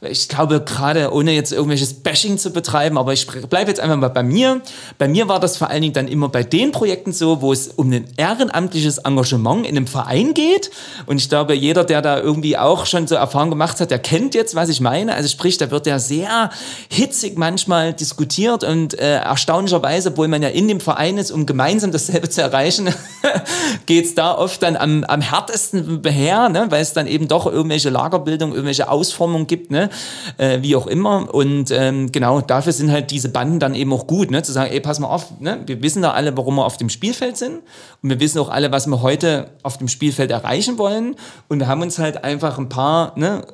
ich 0.00 0.28
glaube 0.28 0.60
gerade, 0.60 1.12
ohne 1.12 1.32
jetzt 1.32 1.52
irgendwelches 1.52 1.92
Bashing 1.92 2.38
zu 2.38 2.52
betreiben, 2.52 2.96
aber 2.96 3.12
ich 3.12 3.26
bleibe 3.26 3.68
jetzt 3.68 3.80
einfach 3.80 3.96
mal 3.96 4.08
bei 4.08 4.22
mir. 4.22 4.60
Bei 4.96 5.08
mir 5.08 5.26
war 5.26 5.40
das 5.40 5.56
vor 5.56 5.70
allen 5.70 5.82
Dingen 5.82 5.92
dann 5.92 6.06
immer 6.06 6.28
bei 6.28 6.44
den 6.44 6.70
Projekten 6.70 7.12
so, 7.12 7.42
wo 7.42 7.52
es 7.52 7.66
um 7.66 7.90
ein 7.90 8.04
ehrenamtliches 8.16 8.98
Engagement 8.98 9.66
in 9.66 9.76
einem 9.76 9.88
Verein 9.88 10.34
geht. 10.34 10.70
Und 11.06 11.16
ich 11.16 11.28
glaube, 11.28 11.54
jeder, 11.54 11.82
der 11.82 12.00
da 12.00 12.20
irgendwie 12.20 12.56
auch 12.56 12.86
schon 12.86 13.08
so 13.08 13.16
Erfahrung 13.16 13.50
gemacht 13.50 13.80
hat, 13.80 13.90
der 13.90 13.98
kennt 13.98 14.36
jetzt, 14.36 14.54
was 14.54 14.68
ich 14.68 14.80
meine. 14.80 15.14
Also 15.14 15.28
sprich, 15.28 15.58
da 15.58 15.72
wird 15.72 15.86
ja 15.88 15.98
sehr 15.98 16.50
hitzig 16.88 17.36
manchmal 17.36 17.92
diskutiert 17.92 18.62
und 18.62 18.96
äh, 18.96 19.16
erstaunlicherweise, 19.16 20.10
obwohl 20.10 20.28
man 20.28 20.42
ja 20.42 20.48
in 20.48 20.68
dem 20.68 20.78
Verein 20.78 21.18
ist, 21.18 21.32
um 21.32 21.44
gemeinsam 21.44 21.90
dasselbe 21.90 22.28
zu 22.28 22.40
erreichen, 22.40 22.88
geht 23.86 24.04
es 24.04 24.14
da 24.14 24.38
oft 24.38 24.62
dann 24.62 24.76
am, 24.76 25.02
am 25.02 25.20
härtesten 25.20 26.02
her, 26.06 26.48
ne? 26.50 26.66
weil 26.68 26.82
es 26.82 26.92
dann 26.92 27.08
eben 27.08 27.26
doch 27.26 27.46
irgendwelche 27.46 27.90
Lagerbildung, 27.90 28.52
irgendwelche 28.52 28.88
Ausformungen 28.88 29.48
gibt, 29.48 29.72
ne? 29.72 29.87
Äh, 30.36 30.58
wie 30.62 30.76
auch 30.76 30.86
immer. 30.86 31.32
Und 31.32 31.70
ähm, 31.70 32.12
genau 32.12 32.40
dafür 32.40 32.72
sind 32.72 32.90
halt 32.90 33.10
diese 33.10 33.28
Banden 33.28 33.60
dann 33.60 33.74
eben 33.74 33.92
auch 33.92 34.06
gut, 34.06 34.30
ne? 34.30 34.42
zu 34.42 34.52
sagen, 34.52 34.72
ey, 34.72 34.80
pass 34.80 35.00
mal 35.00 35.08
auf, 35.08 35.40
ne? 35.40 35.60
wir 35.66 35.82
wissen 35.82 36.02
da 36.02 36.12
alle, 36.12 36.36
warum 36.36 36.56
wir 36.56 36.64
auf 36.64 36.76
dem 36.76 36.88
Spielfeld 36.88 37.36
sind 37.36 37.60
und 38.02 38.10
wir 38.10 38.20
wissen 38.20 38.38
auch 38.38 38.48
alle, 38.48 38.72
was 38.72 38.86
wir 38.86 39.02
heute 39.02 39.50
auf 39.62 39.78
dem 39.78 39.88
Spielfeld 39.88 40.30
erreichen 40.30 40.78
wollen 40.78 41.16
und 41.48 41.60
wir 41.60 41.68
haben 41.68 41.82
uns 41.82 41.98
halt 41.98 42.24
einfach 42.24 42.58
ein 42.58 42.68
paar 42.68 43.12
ne, 43.18 43.44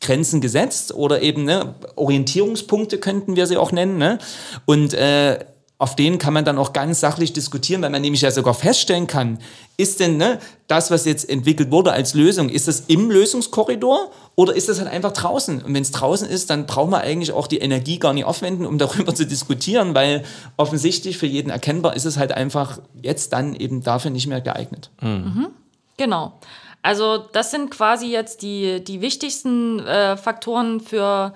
Grenzen 0.00 0.40
gesetzt 0.40 0.94
oder 0.94 1.22
eben 1.22 1.44
ne, 1.44 1.74
Orientierungspunkte 1.96 2.98
könnten 2.98 3.36
wir 3.36 3.46
sie 3.46 3.56
auch 3.56 3.72
nennen. 3.72 3.98
Ne? 3.98 4.18
Und 4.66 4.94
äh, 4.94 5.38
auf 5.78 5.96
denen 5.96 6.18
kann 6.18 6.32
man 6.32 6.44
dann 6.44 6.56
auch 6.56 6.72
ganz 6.72 7.00
sachlich 7.00 7.32
diskutieren, 7.32 7.82
weil 7.82 7.90
man 7.90 8.00
nämlich 8.00 8.22
ja 8.22 8.30
sogar 8.30 8.54
feststellen 8.54 9.08
kann, 9.08 9.38
ist 9.76 9.98
denn 9.98 10.16
ne, 10.16 10.38
das, 10.68 10.92
was 10.92 11.04
jetzt 11.04 11.28
entwickelt 11.28 11.72
wurde 11.72 11.92
als 11.92 12.14
Lösung, 12.14 12.48
ist 12.48 12.68
das 12.68 12.84
im 12.86 13.10
Lösungskorridor 13.10 14.12
oder 14.36 14.54
ist 14.54 14.68
das 14.68 14.78
halt 14.78 14.88
einfach 14.88 15.12
draußen? 15.12 15.62
Und 15.62 15.74
wenn 15.74 15.82
es 15.82 15.90
draußen 15.90 16.28
ist, 16.28 16.48
dann 16.50 16.66
braucht 16.66 16.90
man 16.90 17.02
eigentlich 17.02 17.32
auch 17.32 17.48
die 17.48 17.58
Energie 17.58 17.98
gar 17.98 18.12
nicht 18.12 18.24
aufwenden, 18.24 18.66
um 18.66 18.78
darüber 18.78 19.14
zu 19.14 19.26
diskutieren, 19.26 19.94
weil 19.94 20.24
offensichtlich 20.56 21.18
für 21.18 21.26
jeden 21.26 21.50
erkennbar 21.50 21.96
ist 21.96 22.04
es 22.04 22.18
halt 22.18 22.32
einfach 22.32 22.78
jetzt 23.02 23.32
dann 23.32 23.54
eben 23.56 23.82
dafür 23.82 24.12
nicht 24.12 24.28
mehr 24.28 24.40
geeignet. 24.40 24.90
Mhm. 25.00 25.48
Genau. 25.96 26.34
Also 26.82 27.18
das 27.18 27.50
sind 27.50 27.70
quasi 27.70 28.06
jetzt 28.06 28.42
die, 28.42 28.84
die 28.84 29.00
wichtigsten 29.00 29.80
äh, 29.80 30.16
Faktoren 30.16 30.80
für 30.80 31.32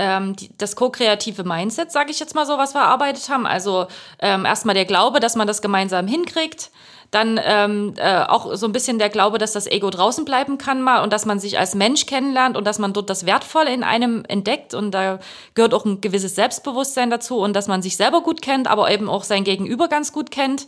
ähm, 0.00 0.34
die, 0.34 0.50
das 0.56 0.76
ko-kreative 0.76 1.44
Mindset, 1.44 1.92
sage 1.92 2.10
ich 2.10 2.18
jetzt 2.18 2.34
mal 2.34 2.46
so, 2.46 2.56
was 2.56 2.74
wir 2.74 2.80
erarbeitet 2.80 3.28
haben. 3.28 3.46
Also 3.46 3.86
ähm, 4.18 4.46
erstmal 4.46 4.74
der 4.74 4.86
Glaube, 4.86 5.20
dass 5.20 5.36
man 5.36 5.46
das 5.46 5.60
gemeinsam 5.60 6.06
hinkriegt. 6.06 6.70
Dann 7.10 7.40
ähm, 7.42 7.94
äh, 7.96 8.22
auch 8.22 8.54
so 8.54 8.66
ein 8.66 8.72
bisschen 8.72 8.98
der 8.98 9.08
Glaube, 9.08 9.38
dass 9.38 9.52
das 9.52 9.66
Ego 9.66 9.90
draußen 9.90 10.24
bleiben 10.24 10.58
kann 10.58 10.82
mal 10.82 11.02
und 11.02 11.12
dass 11.12 11.26
man 11.26 11.40
sich 11.40 11.58
als 11.58 11.74
Mensch 11.74 12.06
kennenlernt 12.06 12.56
und 12.56 12.64
dass 12.64 12.78
man 12.78 12.92
dort 12.92 13.10
das 13.10 13.26
Wertvolle 13.26 13.72
in 13.72 13.82
einem 13.82 14.24
entdeckt. 14.28 14.74
Und 14.74 14.92
da 14.92 15.18
gehört 15.54 15.74
auch 15.74 15.84
ein 15.84 16.00
gewisses 16.00 16.34
Selbstbewusstsein 16.34 17.10
dazu 17.10 17.38
und 17.38 17.54
dass 17.54 17.68
man 17.68 17.82
sich 17.82 17.96
selber 17.96 18.22
gut 18.22 18.42
kennt, 18.42 18.68
aber 18.68 18.90
eben 18.90 19.08
auch 19.08 19.24
sein 19.24 19.44
Gegenüber 19.44 19.88
ganz 19.88 20.12
gut 20.12 20.30
kennt 20.30 20.66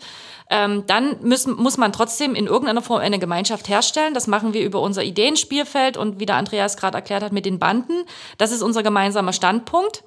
ähm, 0.53 0.85
dann 0.87 1.17
müssen, 1.23 1.57
muss 1.57 1.79
man 1.79 1.95
trotzdem 1.95 2.35
in 2.35 2.47
irgendeiner 2.47 2.83
Form 2.83 3.01
eine 3.01 3.19
Gemeinschaft 3.19 3.71
herstellen. 3.71 4.13
Das 4.13 4.27
machen 4.27 4.53
wir 4.53 4.63
über 4.63 4.83
unser 4.83 5.03
Ideenspielfeld 5.03 5.97
und 5.97 6.21
wie 6.21 6.27
der 6.27 6.37
Andreas 6.37 6.77
gerade 6.77 6.99
erklärt 6.99 7.23
hat 7.23 7.33
mit 7.33 7.47
den 7.47 7.59
Banden. 7.59 8.05
Das 8.37 8.53
ist 8.53 8.61
unser 8.61 8.83
gemeinsamer 8.83 9.33
Standpunkt. 9.33 10.05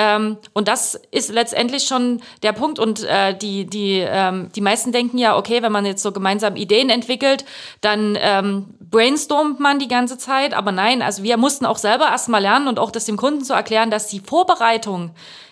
Ähm, 0.00 0.38
und 0.54 0.66
das 0.66 0.98
ist 1.10 1.30
letztendlich 1.30 1.84
schon 1.84 2.22
der 2.42 2.54
Punkt. 2.54 2.78
Und 2.78 3.04
äh, 3.04 3.36
die, 3.36 3.66
die, 3.66 3.98
ähm, 3.98 4.50
die 4.54 4.62
meisten 4.62 4.92
denken 4.92 5.18
ja, 5.18 5.36
okay, 5.36 5.62
wenn 5.62 5.72
man 5.72 5.84
jetzt 5.84 6.02
so 6.02 6.10
gemeinsam 6.10 6.56
Ideen 6.56 6.88
entwickelt, 6.88 7.44
dann 7.82 8.16
ähm, 8.18 8.74
brainstormt 8.80 9.60
man 9.60 9.78
die 9.78 9.88
ganze 9.88 10.16
Zeit. 10.16 10.54
Aber 10.54 10.72
nein, 10.72 11.02
also 11.02 11.22
wir 11.22 11.36
mussten 11.36 11.66
auch 11.66 11.76
selber 11.76 12.06
erstmal 12.06 12.40
lernen 12.40 12.66
und 12.66 12.78
auch 12.78 12.90
das 12.90 13.04
dem 13.04 13.18
Kunden 13.18 13.44
zu 13.44 13.52
erklären, 13.52 13.90
dass 13.90 14.06
die 14.06 14.20
Vorbereitung 14.20 15.10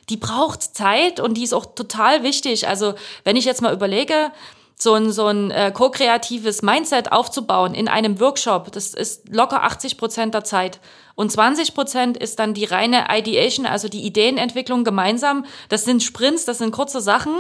die 0.09 0.17
braucht 0.17 0.63
Zeit 0.63 1.21
und 1.21 1.35
die 1.35 1.45
ist 1.45 1.53
auch 1.53 1.67
total 1.67 2.23
wichtig. 2.23 2.67
Also 2.67 2.95
wenn 3.25 3.37
ich 3.37 3.45
jetzt 3.45 3.61
mal 3.61 3.75
überlege, 3.75 4.33
so 4.81 4.95
ein, 4.95 5.13
so 5.13 5.27
ein 5.27 5.51
äh, 5.51 5.73
ko-kreatives 5.75 6.63
Mindset 6.63 7.13
aufzubauen 7.13 7.75
in 7.75 7.89
einem 7.89 8.19
Workshop, 8.19 8.73
das 8.73 8.95
ist 8.95 9.29
locker 9.29 9.65
80 9.65 9.99
Prozent 9.99 10.33
der 10.33 10.45
Zeit. 10.45 10.81
Und 11.19 11.33
20 11.33 11.75
Prozent 11.75 12.17
ist 12.17 12.39
dann 12.39 12.55
die 12.55 12.65
reine 12.65 13.07
Ideation, 13.11 13.67
also 13.67 13.89
die 13.89 14.07
Ideenentwicklung 14.07 14.85
gemeinsam. 14.85 15.45
Das 15.69 15.85
sind 15.85 16.01
Sprints, 16.01 16.45
das 16.45 16.59
sind 16.59 16.71
kurze 16.71 17.01
Sachen. 17.01 17.33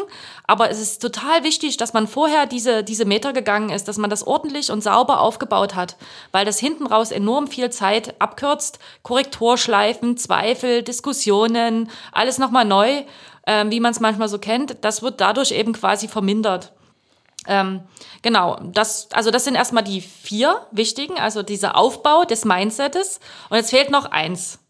Aber 0.48 0.68
es 0.68 0.80
ist 0.80 1.00
total 1.00 1.44
wichtig, 1.44 1.76
dass 1.76 1.92
man 1.92 2.08
vorher 2.08 2.46
diese, 2.46 2.82
diese 2.82 3.04
Meter 3.04 3.32
gegangen 3.32 3.70
ist, 3.70 3.86
dass 3.86 3.96
man 3.96 4.10
das 4.10 4.26
ordentlich 4.26 4.72
und 4.72 4.82
sauber 4.82 5.20
aufgebaut 5.20 5.76
hat. 5.76 5.96
Weil 6.32 6.44
das 6.44 6.58
hinten 6.58 6.88
raus 6.88 7.12
enorm 7.12 7.46
viel 7.46 7.70
Zeit 7.70 8.20
abkürzt. 8.20 8.80
Korrekturschleifen, 9.04 10.16
Zweifel, 10.16 10.82
Diskussionen, 10.82 11.88
alles 12.10 12.38
nochmal 12.38 12.64
neu, 12.64 13.04
äh, 13.46 13.64
wie 13.68 13.78
man 13.78 13.92
es 13.92 14.00
manchmal 14.00 14.28
so 14.28 14.40
kennt. 14.40 14.78
Das 14.80 15.02
wird 15.02 15.20
dadurch 15.20 15.52
eben 15.52 15.72
quasi 15.72 16.08
vermindert. 16.08 16.72
Ähm, 17.48 17.80
genau, 18.22 18.60
das, 18.62 19.08
also 19.12 19.30
das 19.30 19.44
sind 19.44 19.54
erstmal 19.54 19.82
die 19.82 20.02
vier 20.02 20.66
wichtigen, 20.70 21.18
also 21.18 21.42
dieser 21.42 21.76
Aufbau 21.76 22.24
des 22.24 22.44
Mindsets. 22.44 23.18
Und 23.48 23.56
jetzt 23.56 23.70
fehlt 23.70 23.90
noch 23.90 24.04
eins 24.04 24.60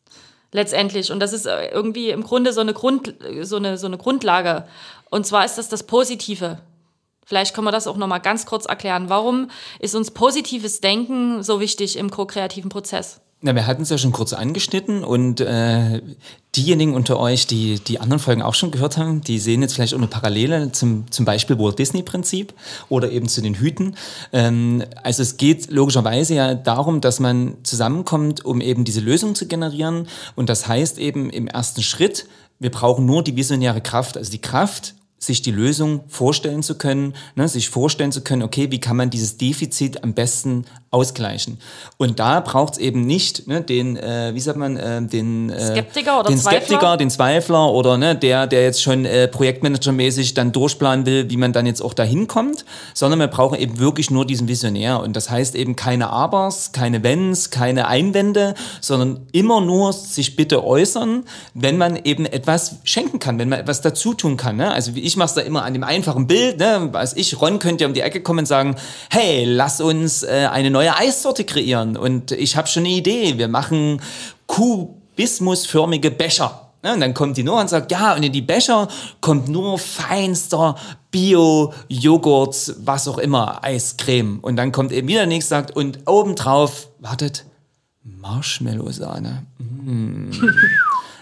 letztendlich. 0.53 1.13
Und 1.13 1.21
das 1.21 1.33
ist 1.33 1.47
äh, 1.47 1.69
irgendwie 1.69 2.11
im 2.11 2.23
Grunde 2.23 2.53
so 2.53 2.61
eine, 2.61 2.73
Grund, 2.73 3.15
so 3.43 3.57
eine, 3.57 3.77
so 3.77 3.87
eine 3.87 3.99
Grundlage. 3.99 4.67
Und 5.11 5.27
zwar 5.27 5.45
ist 5.45 5.59
das 5.59 5.69
das 5.69 5.83
Positive. 5.83 6.61
Vielleicht 7.27 7.55
können 7.55 7.67
wir 7.67 7.73
das 7.73 7.87
auch 7.87 7.97
nochmal 7.97 8.21
ganz 8.21 8.47
kurz 8.47 8.65
erklären. 8.65 9.11
Warum 9.11 9.51
ist 9.81 9.95
uns 9.95 10.13
positives 10.13 10.81
Denken 10.81 11.43
so 11.43 11.61
wichtig 11.61 11.97
im 11.97 12.11
ko-kreativen 12.11 12.71
Prozess? 12.71 13.21
Na, 13.41 13.55
wir 13.55 13.69
hatten 13.69 13.83
es 13.83 13.91
ja 13.91 13.99
schon 13.99 14.11
kurz 14.11 14.33
angeschnitten 14.33 15.05
und 15.05 15.41
äh, 15.41 16.03
diejenigen 16.57 16.97
unter 16.97 17.21
euch, 17.21 17.47
die 17.47 17.79
die 17.79 18.01
anderen 18.01 18.19
Folgen 18.19 18.43
auch 18.43 18.55
schon 18.55 18.73
gehört 18.73 18.97
haben, 18.97 19.21
die 19.21 19.39
sehen 19.39 19.63
jetzt 19.63 19.75
vielleicht 19.75 19.95
auch 19.95 19.99
eine 19.99 20.09
Parallele 20.09 20.73
zum, 20.73 21.09
zum 21.13 21.25
Beispiel 21.25 21.57
Walt 21.57 21.79
Disney-Prinzip 21.79 22.53
oder 22.89 23.13
eben 23.13 23.29
zu 23.29 23.41
den 23.41 23.55
Hüten. 23.55 23.95
Ähm, 24.33 24.83
also 25.05 25.23
es 25.23 25.37
geht 25.37 25.71
logischerweise 25.71 26.35
ja 26.35 26.55
darum, 26.57 27.01
dass 27.01 27.21
man 27.21 27.59
zusammenkommt, 27.63 28.45
um 28.45 28.61
eben 28.61 28.85
diese 28.85 29.01
Lösung 29.01 29.37
zu 29.37 29.47
generieren. 29.47 30.09
Und 30.35 30.49
das 30.49 30.67
heißt 30.67 30.99
eben 30.99 31.31
im 31.31 31.47
ersten 31.47 31.85
Schritt, 31.85 32.27
wir 32.59 32.73
brauchen 32.73 33.07
nur 33.07 33.23
die 33.23 33.37
visionäre 33.37 33.81
Kraft, 33.81 34.17
also 34.17 34.33
die 34.33 34.41
Kraft, 34.41 34.95
sich 35.19 35.43
die 35.43 35.51
Lösung 35.51 36.03
vorstellen 36.09 36.63
zu 36.63 36.77
können, 36.77 37.15
ne, 37.35 37.49
sich 37.49 37.71
vorstellen 37.71 38.13
zu 38.13 38.23
können, 38.23 38.43
okay, 38.43 38.71
wie 38.71 38.81
kann 38.81 38.97
man 38.97 39.11
dieses 39.11 39.37
Defizit 39.37 40.05
am 40.05 40.15
besten 40.15 40.65
ausgleichen. 40.91 41.59
Und 41.99 42.19
da 42.19 42.41
braucht 42.41 42.75
es 42.75 42.79
eben 42.79 43.03
nicht 43.03 43.47
ne, 43.47 43.61
den, 43.61 43.97
äh, 43.99 44.31
wie 44.35 44.41
sagt 44.41 44.59
man, 44.59 44.77
äh, 44.79 45.03
den 45.03 45.51
äh, 45.51 45.73
Skeptiker 45.73 46.21
oder 46.21 46.31
den 46.31 46.39
Zweifler? 46.39 46.61
Skeptiker, 46.61 46.97
den 46.97 47.11
Zweifler 47.11 47.73
oder 47.73 47.99
ne, 47.99 48.17
der, 48.17 48.47
der 48.47 48.63
jetzt 48.63 48.83
schon 48.83 49.05
äh, 49.05 49.29
projektmanagermäßig 49.29 50.33
dann 50.33 50.51
durchplanen 50.51 51.05
will, 51.05 51.29
wie 51.29 51.37
man 51.37 51.53
dann 51.53 51.67
jetzt 51.67 51.83
auch 51.83 51.93
dahin 51.93 52.27
kommt, 52.27 52.65
sondern 52.95 53.21
wir 53.21 53.27
brauchen 53.27 53.59
eben 53.59 53.79
wirklich 53.79 54.11
nur 54.11 54.25
diesen 54.25 54.49
Visionär. 54.49 55.01
Und 55.01 55.15
das 55.15 55.29
heißt 55.29 55.55
eben 55.57 55.77
keine 55.77 56.09
Abers, 56.09 56.73
keine 56.73 57.03
Wenns, 57.03 57.51
keine 57.51 57.87
Einwände, 57.89 58.55
sondern 58.81 59.27
immer 59.33 59.61
nur 59.61 59.93
sich 59.93 60.37
bitte 60.37 60.65
äußern, 60.65 61.25
wenn 61.53 61.77
man 61.77 61.97
eben 62.03 62.25
etwas 62.25 62.77
schenken 62.85 63.19
kann, 63.19 63.39
wenn 63.39 63.51
man 63.51 63.61
etwas 63.61 63.83
dazu 63.83 64.15
tun 64.15 64.39
kann. 64.39 64.57
Ne? 64.57 64.73
Also 64.73 64.95
wie 64.95 65.01
ich 65.01 65.19
mache 65.19 65.29
es 65.29 65.35
da 65.35 65.43
immer 65.43 65.65
an 65.65 65.75
dem 65.75 65.85
einfachen 65.85 66.27
Bild, 66.27 66.59
ne? 66.59 66.89
als 66.95 67.15
ich, 67.15 67.39
Ron, 67.43 67.59
könnte 67.59 67.85
ja 67.85 67.89
um 67.89 67.95
die 67.95 68.01
Ecke 68.01 68.23
kommen 68.23 68.41
und 68.41 68.47
sagen, 68.47 68.77
hey, 69.11 69.45
lass 69.45 69.83
uns 69.83 70.23
äh, 70.23 70.49
eine 70.51 70.78
neue 70.79 70.97
Eissorte 70.97 71.45
kreieren. 71.45 71.97
Und 71.97 72.31
ich 72.31 72.57
habe 72.57 72.69
schon 72.69 72.85
eine 72.85 72.95
Idee. 72.95 73.37
Wir 73.37 73.49
machen 73.49 74.01
kubismusförmige 74.47 76.13
Becher. 76.13 76.71
Ja, 76.85 76.95
und 76.95 77.01
dann 77.01 77.15
kommt 77.15 77.37
die 77.37 77.43
Nora 77.43 77.63
und 77.63 77.69
sagt, 77.69 77.91
ja, 77.91 78.15
und 78.15 78.23
in 78.23 78.31
die 78.31 78.43
Becher 78.43 78.87
kommt 79.21 79.49
nur 79.49 79.81
feinster 79.81 80.77
Bio-Joghurt, 81.11 82.77
was 82.85 83.09
auch 83.09 83.19
immer, 83.19 83.65
Eiscreme. 83.65 84.39
Und 84.41 84.55
dann 84.55 84.71
kommt 84.71 84.93
eben 84.93 85.09
wieder 85.09 85.21
der 85.21 85.27
nächste 85.27 85.49
sagt, 85.49 85.75
und 85.75 85.99
obendrauf, 86.07 86.87
wartet, 87.01 87.45
Marshmallow-Sahne. 88.05 89.47
Mm. 89.59 90.31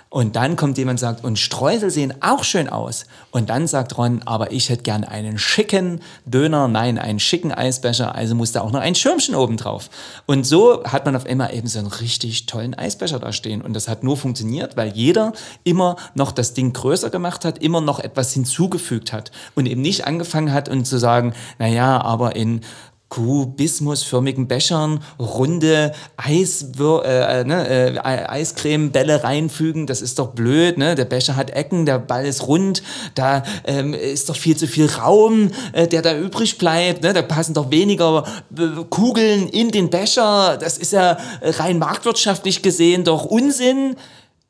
Und 0.08 0.36
dann 0.36 0.54
kommt 0.54 0.78
jemand 0.78 0.96
und 0.96 1.00
sagt, 1.00 1.24
und 1.24 1.38
Streusel 1.38 1.90
sehen 1.90 2.14
auch 2.20 2.44
schön 2.44 2.68
aus. 2.68 3.06
Und 3.32 3.50
dann 3.50 3.66
sagt 3.66 3.98
Ron, 3.98 4.22
aber 4.24 4.52
ich 4.52 4.70
hätte 4.70 4.84
gern 4.84 5.02
einen 5.02 5.36
schicken 5.36 6.00
Döner, 6.24 6.68
nein, 6.68 6.98
einen 6.98 7.18
schicken 7.18 7.52
Eisbecher, 7.52 8.14
also 8.14 8.34
muss 8.36 8.52
da 8.52 8.60
auch 8.60 8.70
noch 8.70 8.80
ein 8.80 8.94
Schirmchen 8.94 9.34
oben 9.34 9.56
drauf. 9.56 9.90
Und 10.24 10.46
so 10.46 10.84
hat 10.84 11.04
man 11.06 11.16
auf 11.16 11.26
einmal 11.26 11.52
eben 11.52 11.66
so 11.66 11.80
einen 11.80 11.88
richtig 11.88 12.46
tollen 12.46 12.74
Eisbecher 12.74 13.18
da 13.18 13.32
stehen. 13.32 13.62
Und 13.62 13.74
das 13.74 13.88
hat 13.88 14.04
nur 14.04 14.16
funktioniert, 14.16 14.76
weil 14.76 14.92
jeder 14.92 15.32
immer 15.64 15.96
noch 16.14 16.30
das 16.30 16.54
Ding 16.54 16.72
größer 16.72 17.10
gemacht 17.10 17.44
hat, 17.44 17.58
immer 17.58 17.80
noch 17.80 17.98
etwas 17.98 18.32
hinzugefügt 18.32 19.12
hat 19.12 19.32
und 19.56 19.66
eben 19.66 19.82
nicht 19.82 20.06
angefangen 20.06 20.52
hat 20.52 20.68
und 20.68 20.86
zu 20.86 20.98
sagen, 20.98 21.34
naja, 21.58 22.00
aber 22.00 22.36
in 22.36 22.60
kubismusförmigen 23.08 24.48
Bechern 24.48 25.00
runde 25.18 25.92
Eiswür 26.16 27.04
äh, 27.04 27.40
äh, 27.40 27.44
ne, 27.44 27.68
äh, 27.68 27.98
Eiscremebälle 28.00 29.22
reinfügen. 29.22 29.86
Das 29.86 30.02
ist 30.02 30.18
doch 30.18 30.28
blöd. 30.28 30.76
Ne? 30.76 30.96
Der 30.96 31.04
Becher 31.04 31.36
hat 31.36 31.50
Ecken, 31.50 31.86
der 31.86 31.98
Ball 31.98 32.26
ist 32.26 32.46
rund. 32.48 32.82
Da 33.14 33.44
ähm, 33.64 33.94
ist 33.94 34.28
doch 34.28 34.36
viel 34.36 34.56
zu 34.56 34.66
viel 34.66 34.86
Raum, 34.86 35.50
äh, 35.72 35.86
der 35.86 36.02
da 36.02 36.16
übrig 36.16 36.58
bleibt. 36.58 37.02
Ne? 37.04 37.12
Da 37.12 37.22
passen 37.22 37.54
doch 37.54 37.70
weniger 37.70 38.24
äh, 38.58 38.84
Kugeln 38.90 39.48
in 39.48 39.70
den 39.70 39.88
Becher. 39.88 40.56
Das 40.58 40.76
ist 40.76 40.92
ja 40.92 41.16
rein 41.42 41.78
marktwirtschaftlich 41.78 42.62
gesehen 42.62 43.04
doch 43.04 43.24
Unsinn. 43.24 43.96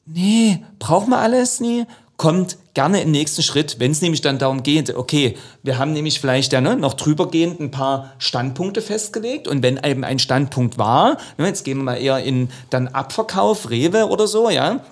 Nee, 0.07 0.65
braucht 0.79 1.09
man 1.09 1.19
alles 1.19 1.61
nie 1.61 1.85
kommt 2.17 2.57
gerne 2.77 3.01
im 3.01 3.11
nächsten 3.11 3.43
Schritt, 3.43 3.81
wenn 3.81 3.91
es 3.91 4.03
nämlich 4.03 4.21
dann 4.21 4.39
darum 4.39 4.63
geht, 4.63 4.95
okay, 4.95 5.39
wir 5.63 5.79
haben 5.79 5.95
nämlich 5.95 6.21
vielleicht 6.21 6.53
ja 6.53 6.61
ne, 6.61 6.77
noch 6.77 6.93
drübergehend 6.93 7.59
ein 7.59 7.71
paar 7.71 8.13
Standpunkte 8.19 8.83
festgelegt 8.83 9.49
und 9.49 9.63
wenn 9.63 9.81
eben 9.83 10.05
ein 10.05 10.19
Standpunkt 10.19 10.77
war, 10.77 11.17
ne, 11.39 11.47
jetzt 11.47 11.65
gehen 11.65 11.79
wir 11.79 11.85
mal 11.85 11.97
eher 11.97 12.23
in 12.23 12.51
dann 12.69 12.89
Abverkauf, 12.89 13.71
Rewe 13.71 14.09
oder 14.09 14.27
so, 14.27 14.51
ja, 14.51 14.85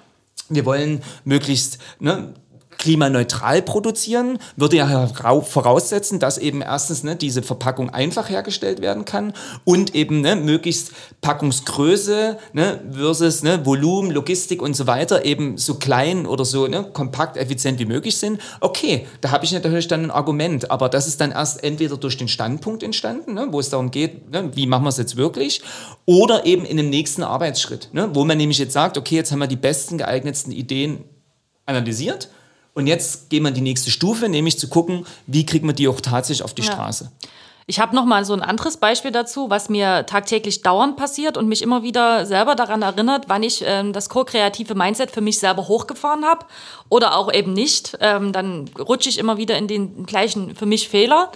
wir 0.49 0.65
wollen 0.65 1.03
möglichst 1.25 1.77
ne, 2.01 2.33
klimaneutral 2.85 3.63
produzieren, 3.63 4.39
würde 4.57 4.77
ja 4.77 5.07
voraussetzen, 5.07 6.19
dass 6.19 6.37
eben 6.37 6.61
erstens 6.61 7.03
ne, 7.03 7.17
diese 7.17 7.43
Verpackung 7.43 7.89
einfach 7.89 8.29
hergestellt 8.29 8.83
werden 8.83 9.07
kann 9.07 9.33
und 9.65 9.95
eben 9.95 10.21
ne, 10.21 10.37
möglichst 10.37 10.93
Packungsgröße 11.23 12.37
ne, 12.53 12.81
versus 12.93 13.43
ne, 13.43 13.65
Volumen, 13.65 14.11
Logistik 14.11 14.61
und 14.61 14.77
so 14.77 14.87
weiter 14.87 15.25
eben 15.25 15.57
so 15.57 15.77
klein 15.77 16.27
oder 16.27 16.45
so 16.45 16.67
ne, 16.67 16.85
kompakt, 16.93 17.39
effizient 17.39 17.79
wie 17.79 17.87
möglich 17.87 18.19
sind. 18.19 18.39
Okay, 18.61 19.07
da 19.23 19.31
habe 19.31 19.47
ich 19.47 19.53
natürlich 19.53 19.89
dann 19.89 20.03
ein 20.03 20.11
Argument, 20.11 20.71
aber 20.71 20.91
das 20.91 21.07
ist 21.07 21.23
dann 21.23 21.31
erst 21.31 21.65
entweder 21.65 21.97
durch 21.97 22.19
den 22.19 22.29
Standpunkt 22.29 22.83
entstanden, 22.83 23.33
ne, 23.33 23.49
wo 23.51 23.61
es 23.61 23.71
darum 23.71 23.93
geht, 23.93 24.31
ne, 24.31 24.51
wie 24.55 24.67
machen 24.67 24.85
wir 24.85 24.91
es 24.91 24.99
jetzt 24.99 25.17
wirklich, 25.17 25.63
oder 26.05 26.45
eben 26.45 26.67
in 26.67 26.77
dem 26.77 26.91
nächsten 26.91 27.23
Arbeitsschritt, 27.23 27.89
ne, 27.95 28.11
wo 28.13 28.27
man 28.27 28.37
nämlich 28.37 28.59
jetzt 28.59 28.75
sagt, 28.75 28.99
okay, 28.99 29.15
jetzt 29.15 29.33
haben 29.33 29.39
wir 29.39 29.47
die 29.47 29.57
besten 29.57 29.97
geeignetsten 29.97 30.53
Ideen 30.53 31.05
analysiert 31.65 32.29
und 32.75 32.87
jetzt 32.87 33.31
gehen 33.31 33.43
wir 33.45 33.49
in 33.49 33.55
die 33.55 33.61
nächste 33.61 33.91
Stufe, 33.91 34.29
nämlich 34.29 34.59
zu 34.59 34.69
gucken, 34.69 35.07
wie 35.27 35.47
kriegen 35.47 35.67
wir 35.67 35.75
die 35.75 35.89
auch 35.89 36.01
tatsächlich 36.01 36.45
auf 36.45 36.55
die 36.55 36.63
ja. 36.63 36.73
Straße. 36.73 37.11
Ich 37.67 37.81
habe 37.81 37.97
noch 37.97 38.05
mal 38.05 38.27
so 38.27 38.35
ein 38.35 38.43
anderes 38.43 38.77
Beispiel 38.77 39.11
dazu, 39.11 39.49
was 39.49 39.71
mir 39.71 40.05
tagtäglich 40.05 40.61
dauernd 40.61 40.97
passiert 40.97 41.39
und 41.39 41.49
mich 41.49 41.63
immer 41.63 41.83
wieder 41.83 42.27
selber 42.27 42.57
daran 42.57 42.83
erinnert, 42.83 43.25
wann 43.29 43.43
ich 43.43 43.65
ähm, 43.67 43.95
das 43.95 44.11
ko-kreative 44.11 44.75
Mindset 44.75 45.11
für 45.11 45.23
mich 45.23 45.39
selber 45.39 45.67
hochgefahren 45.67 46.27
habe 46.27 46.45
oder 46.91 47.17
auch 47.17 47.33
eben 47.33 47.55
nicht. 47.55 47.97
Ähm, 48.01 48.33
dann 48.33 48.69
rutsche 48.79 49.09
ich 49.09 49.19
immer 49.19 49.39
wieder 49.39 49.57
in 49.57 49.67
den 49.67 50.05
gleichen 50.05 50.55
für 50.55 50.67
mich 50.67 50.91
Fehler. 50.91 51.33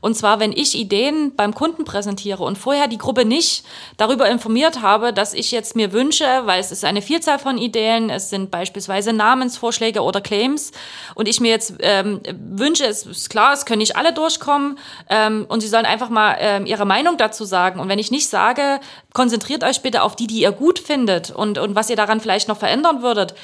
Und 0.00 0.14
zwar, 0.14 0.40
wenn 0.40 0.52
ich 0.52 0.78
Ideen 0.78 1.34
beim 1.36 1.54
Kunden 1.54 1.84
präsentiere 1.84 2.42
und 2.42 2.56
vorher 2.56 2.88
die 2.88 2.98
Gruppe 2.98 3.24
nicht 3.24 3.64
darüber 3.96 4.28
informiert 4.28 4.80
habe, 4.80 5.12
dass 5.12 5.34
ich 5.34 5.50
jetzt 5.50 5.76
mir 5.76 5.92
wünsche, 5.92 6.24
weil 6.44 6.60
es 6.60 6.72
ist 6.72 6.84
eine 6.84 7.02
Vielzahl 7.02 7.38
von 7.38 7.58
Ideen, 7.58 8.08
es 8.08 8.30
sind 8.30 8.50
beispielsweise 8.50 9.12
Namensvorschläge 9.12 10.02
oder 10.02 10.20
Claims 10.20 10.72
und 11.14 11.28
ich 11.28 11.40
mir 11.40 11.50
jetzt 11.50 11.74
ähm, 11.80 12.20
wünsche, 12.32 12.86
es 12.86 13.04
ist 13.04 13.30
klar, 13.30 13.52
es 13.52 13.66
können 13.66 13.78
nicht 13.78 13.96
alle 13.96 14.14
durchkommen 14.14 14.78
ähm, 15.08 15.44
und 15.48 15.60
sie 15.60 15.68
sollen 15.68 15.86
einfach 15.86 16.08
mal 16.08 16.36
ähm, 16.40 16.66
ihre 16.66 16.86
Meinung 16.86 17.16
dazu 17.18 17.44
sagen. 17.44 17.78
Und 17.80 17.88
wenn 17.88 17.98
ich 17.98 18.10
nicht 18.10 18.28
sage, 18.28 18.80
konzentriert 19.12 19.64
euch 19.64 19.82
bitte 19.82 20.02
auf 20.02 20.16
die, 20.16 20.26
die 20.26 20.40
ihr 20.40 20.52
gut 20.52 20.78
findet 20.78 21.30
und, 21.30 21.58
und 21.58 21.74
was 21.74 21.90
ihr 21.90 21.96
daran 21.96 22.20
vielleicht 22.20 22.48
noch 22.48 22.58
verändern 22.58 23.02
würdet, 23.02 23.34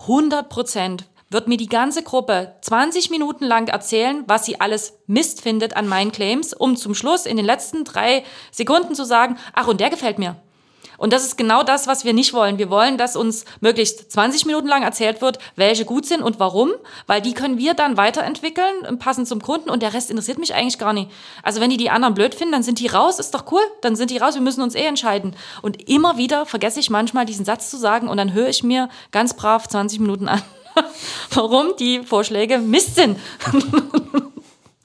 100 0.00 0.48
Prozent 0.48 1.04
wird 1.30 1.48
mir 1.48 1.56
die 1.56 1.68
ganze 1.68 2.02
Gruppe 2.02 2.54
20 2.62 3.10
Minuten 3.10 3.44
lang 3.44 3.68
erzählen, 3.68 4.24
was 4.26 4.46
sie 4.46 4.60
alles 4.60 4.94
Mist 5.06 5.42
findet 5.42 5.76
an 5.76 5.88
meinen 5.88 6.12
Claims, 6.12 6.54
um 6.54 6.76
zum 6.76 6.94
Schluss 6.94 7.26
in 7.26 7.36
den 7.36 7.46
letzten 7.46 7.84
drei 7.84 8.24
Sekunden 8.50 8.94
zu 8.94 9.04
sagen, 9.04 9.36
ach, 9.52 9.66
und 9.66 9.80
der 9.80 9.90
gefällt 9.90 10.18
mir. 10.18 10.36
Und 10.98 11.12
das 11.12 11.24
ist 11.24 11.36
genau 11.36 11.62
das, 11.62 11.86
was 11.86 12.04
wir 12.04 12.12
nicht 12.12 12.32
wollen. 12.32 12.58
Wir 12.58 12.70
wollen, 12.70 12.96
dass 12.96 13.16
uns 13.16 13.44
möglichst 13.60 14.10
20 14.12 14.46
Minuten 14.46 14.68
lang 14.68 14.82
erzählt 14.82 15.20
wird, 15.20 15.38
welche 15.54 15.84
gut 15.84 16.06
sind 16.06 16.22
und 16.22 16.40
warum, 16.40 16.70
weil 17.06 17.20
die 17.20 17.34
können 17.34 17.58
wir 17.58 17.74
dann 17.74 17.96
weiterentwickeln, 17.96 18.98
passend 18.98 19.28
zum 19.28 19.42
Kunden 19.42 19.70
und 19.70 19.82
der 19.82 19.94
Rest 19.94 20.10
interessiert 20.10 20.38
mich 20.38 20.54
eigentlich 20.54 20.78
gar 20.78 20.92
nicht. 20.92 21.10
Also 21.42 21.60
wenn 21.60 21.70
die 21.70 21.76
die 21.76 21.90
anderen 21.90 22.14
blöd 22.14 22.34
finden, 22.34 22.52
dann 22.52 22.62
sind 22.62 22.80
die 22.80 22.86
raus, 22.86 23.18
ist 23.18 23.34
doch 23.34 23.50
cool, 23.52 23.62
dann 23.82 23.96
sind 23.96 24.10
die 24.10 24.18
raus, 24.18 24.34
wir 24.34 24.42
müssen 24.42 24.62
uns 24.62 24.74
eh 24.74 24.86
entscheiden. 24.86 25.36
Und 25.62 25.88
immer 25.88 26.16
wieder 26.16 26.46
vergesse 26.46 26.80
ich 26.80 26.90
manchmal 26.90 27.26
diesen 27.26 27.44
Satz 27.44 27.70
zu 27.70 27.76
sagen 27.76 28.08
und 28.08 28.16
dann 28.16 28.32
höre 28.32 28.48
ich 28.48 28.62
mir 28.62 28.88
ganz 29.10 29.34
brav 29.34 29.68
20 29.68 30.00
Minuten 30.00 30.28
an. 30.28 30.42
warum 31.30 31.76
die 31.78 32.02
Vorschläge 32.02 32.58
Mist 32.58 32.96
sind. 32.96 33.18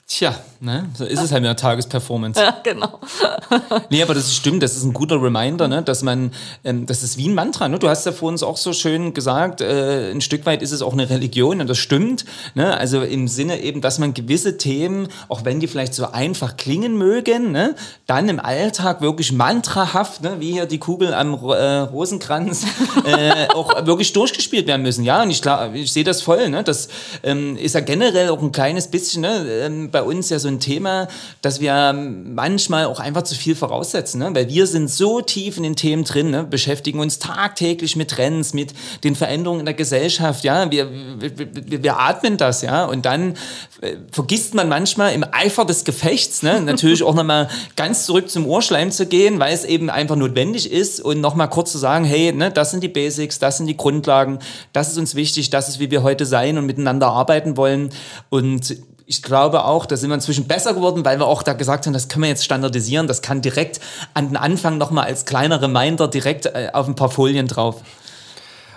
Tja, 0.06 0.38
ne? 0.62 0.88
so 0.94 1.04
ist 1.04 1.20
es 1.22 1.32
halt 1.32 1.42
mit 1.42 1.48
der 1.48 1.56
Tagesperformance. 1.56 2.40
Ja, 2.40 2.56
genau. 2.62 3.00
nee, 3.90 4.02
aber 4.02 4.14
das 4.14 4.34
stimmt, 4.34 4.62
das 4.62 4.76
ist 4.76 4.84
ein 4.84 4.92
guter 4.92 5.22
Reminder, 5.22 5.68
ne? 5.68 5.82
dass 5.82 6.02
man, 6.02 6.32
ähm, 6.64 6.86
das 6.86 7.02
ist 7.02 7.16
wie 7.16 7.28
ein 7.28 7.34
Mantra. 7.34 7.68
Ne? 7.68 7.78
Du 7.78 7.88
hast 7.88 8.06
ja 8.06 8.12
vor 8.12 8.28
uns 8.28 8.42
auch 8.42 8.56
so 8.56 8.72
schön 8.72 9.14
gesagt, 9.14 9.60
äh, 9.60 10.10
ein 10.10 10.20
Stück 10.20 10.44
weit 10.46 10.62
ist 10.62 10.72
es 10.72 10.82
auch 10.82 10.92
eine 10.92 11.08
Religion 11.08 11.60
und 11.60 11.68
das 11.68 11.78
stimmt. 11.78 12.24
Ne? 12.54 12.76
Also 12.76 13.02
im 13.02 13.28
Sinne 13.28 13.60
eben, 13.62 13.80
dass 13.80 13.98
man 13.98 14.14
gewisse 14.14 14.58
Themen, 14.58 15.08
auch 15.28 15.44
wenn 15.44 15.60
die 15.60 15.66
vielleicht 15.66 15.94
so 15.94 16.06
einfach 16.10 16.56
klingen 16.56 16.98
mögen, 16.98 17.52
ne? 17.52 17.74
dann 18.06 18.28
im 18.28 18.38
Alltag 18.38 19.00
wirklich 19.00 19.32
mantrahaft, 19.32 20.22
ne? 20.22 20.36
wie 20.40 20.52
hier 20.52 20.66
die 20.66 20.78
Kugel 20.78 21.14
am 21.14 21.32
äh, 21.32 21.78
Rosenkranz, 21.78 22.66
äh, 23.04 23.48
auch 23.54 23.86
wirklich 23.86 24.12
durchgespielt 24.12 24.66
werden 24.66 24.82
müssen. 24.82 25.04
Ja, 25.04 25.22
und 25.22 25.30
ich, 25.30 25.42
ich 25.74 25.92
sehe 25.92 26.04
das 26.04 26.20
voll. 26.22 26.48
Ne? 26.50 26.62
Das 26.62 26.88
ähm, 27.22 27.56
ist 27.56 27.74
ja 27.74 27.80
generell 27.80 28.28
auch 28.28 28.42
ein 28.42 28.52
kleines 28.52 28.88
bisschen 28.88 29.22
ne? 29.22 29.46
Ähm, 29.64 29.90
bei 29.90 30.02
uns 30.02 30.28
ja 30.28 30.38
so 30.38 30.48
ein 30.52 30.60
Thema, 30.60 31.08
dass 31.40 31.60
wir 31.60 31.92
manchmal 31.92 32.86
auch 32.86 33.00
einfach 33.00 33.22
zu 33.22 33.34
viel 33.34 33.54
voraussetzen, 33.54 34.18
ne? 34.20 34.30
weil 34.34 34.48
wir 34.48 34.66
sind 34.66 34.90
so 34.90 35.20
tief 35.20 35.56
in 35.56 35.62
den 35.62 35.76
Themen 35.76 36.04
drin, 36.04 36.30
ne? 36.30 36.44
beschäftigen 36.44 37.00
uns 37.00 37.18
tagtäglich 37.18 37.96
mit 37.96 38.10
Trends, 38.10 38.54
mit 38.54 38.74
den 39.04 39.14
Veränderungen 39.14 39.60
in 39.60 39.66
der 39.66 39.74
Gesellschaft, 39.74 40.44
ja, 40.44 40.70
wir, 40.70 40.88
wir, 40.90 41.82
wir 41.82 41.98
atmen 41.98 42.36
das, 42.36 42.62
ja, 42.62 42.84
und 42.84 43.06
dann 43.06 43.34
äh, 43.80 43.96
vergisst 44.10 44.54
man 44.54 44.68
manchmal 44.68 45.12
im 45.12 45.24
Eifer 45.30 45.64
des 45.64 45.84
Gefechts, 45.84 46.42
ne? 46.42 46.60
natürlich 46.60 47.02
auch 47.02 47.14
nochmal 47.14 47.48
ganz 47.76 48.06
zurück 48.06 48.30
zum 48.30 48.46
Ohrschleim 48.46 48.90
zu 48.90 49.06
gehen, 49.06 49.40
weil 49.40 49.54
es 49.54 49.64
eben 49.64 49.90
einfach 49.90 50.16
notwendig 50.16 50.70
ist 50.70 51.00
und 51.00 51.20
nochmal 51.20 51.48
kurz 51.48 51.72
zu 51.72 51.78
sagen, 51.78 52.04
hey, 52.04 52.32
ne, 52.32 52.50
das 52.50 52.70
sind 52.70 52.82
die 52.82 52.88
Basics, 52.88 53.38
das 53.38 53.56
sind 53.56 53.66
die 53.66 53.76
Grundlagen, 53.76 54.38
das 54.72 54.90
ist 54.90 54.98
uns 54.98 55.14
wichtig, 55.14 55.50
das 55.50 55.68
ist, 55.68 55.80
wie 55.80 55.90
wir 55.90 56.02
heute 56.02 56.26
sein 56.26 56.58
und 56.58 56.66
miteinander 56.66 57.08
arbeiten 57.08 57.56
wollen 57.56 57.90
und 58.30 58.76
ich 59.06 59.22
glaube 59.22 59.64
auch, 59.64 59.86
da 59.86 59.96
sind 59.96 60.10
wir 60.10 60.14
inzwischen 60.14 60.46
besser 60.46 60.74
geworden, 60.74 61.04
weil 61.04 61.18
wir 61.18 61.26
auch 61.26 61.42
da 61.42 61.52
gesagt 61.52 61.86
haben, 61.86 61.92
das 61.92 62.08
können 62.08 62.22
wir 62.22 62.28
jetzt 62.28 62.44
standardisieren. 62.44 63.06
Das 63.06 63.22
kann 63.22 63.42
direkt 63.42 63.80
an 64.14 64.28
den 64.28 64.36
Anfang 64.36 64.78
nochmal 64.78 65.06
als 65.06 65.24
kleiner 65.24 65.60
Reminder 65.60 66.08
direkt 66.08 66.46
äh, 66.46 66.70
auf 66.72 66.88
ein 66.88 66.94
paar 66.94 67.10
Folien 67.10 67.48
drauf. 67.48 67.82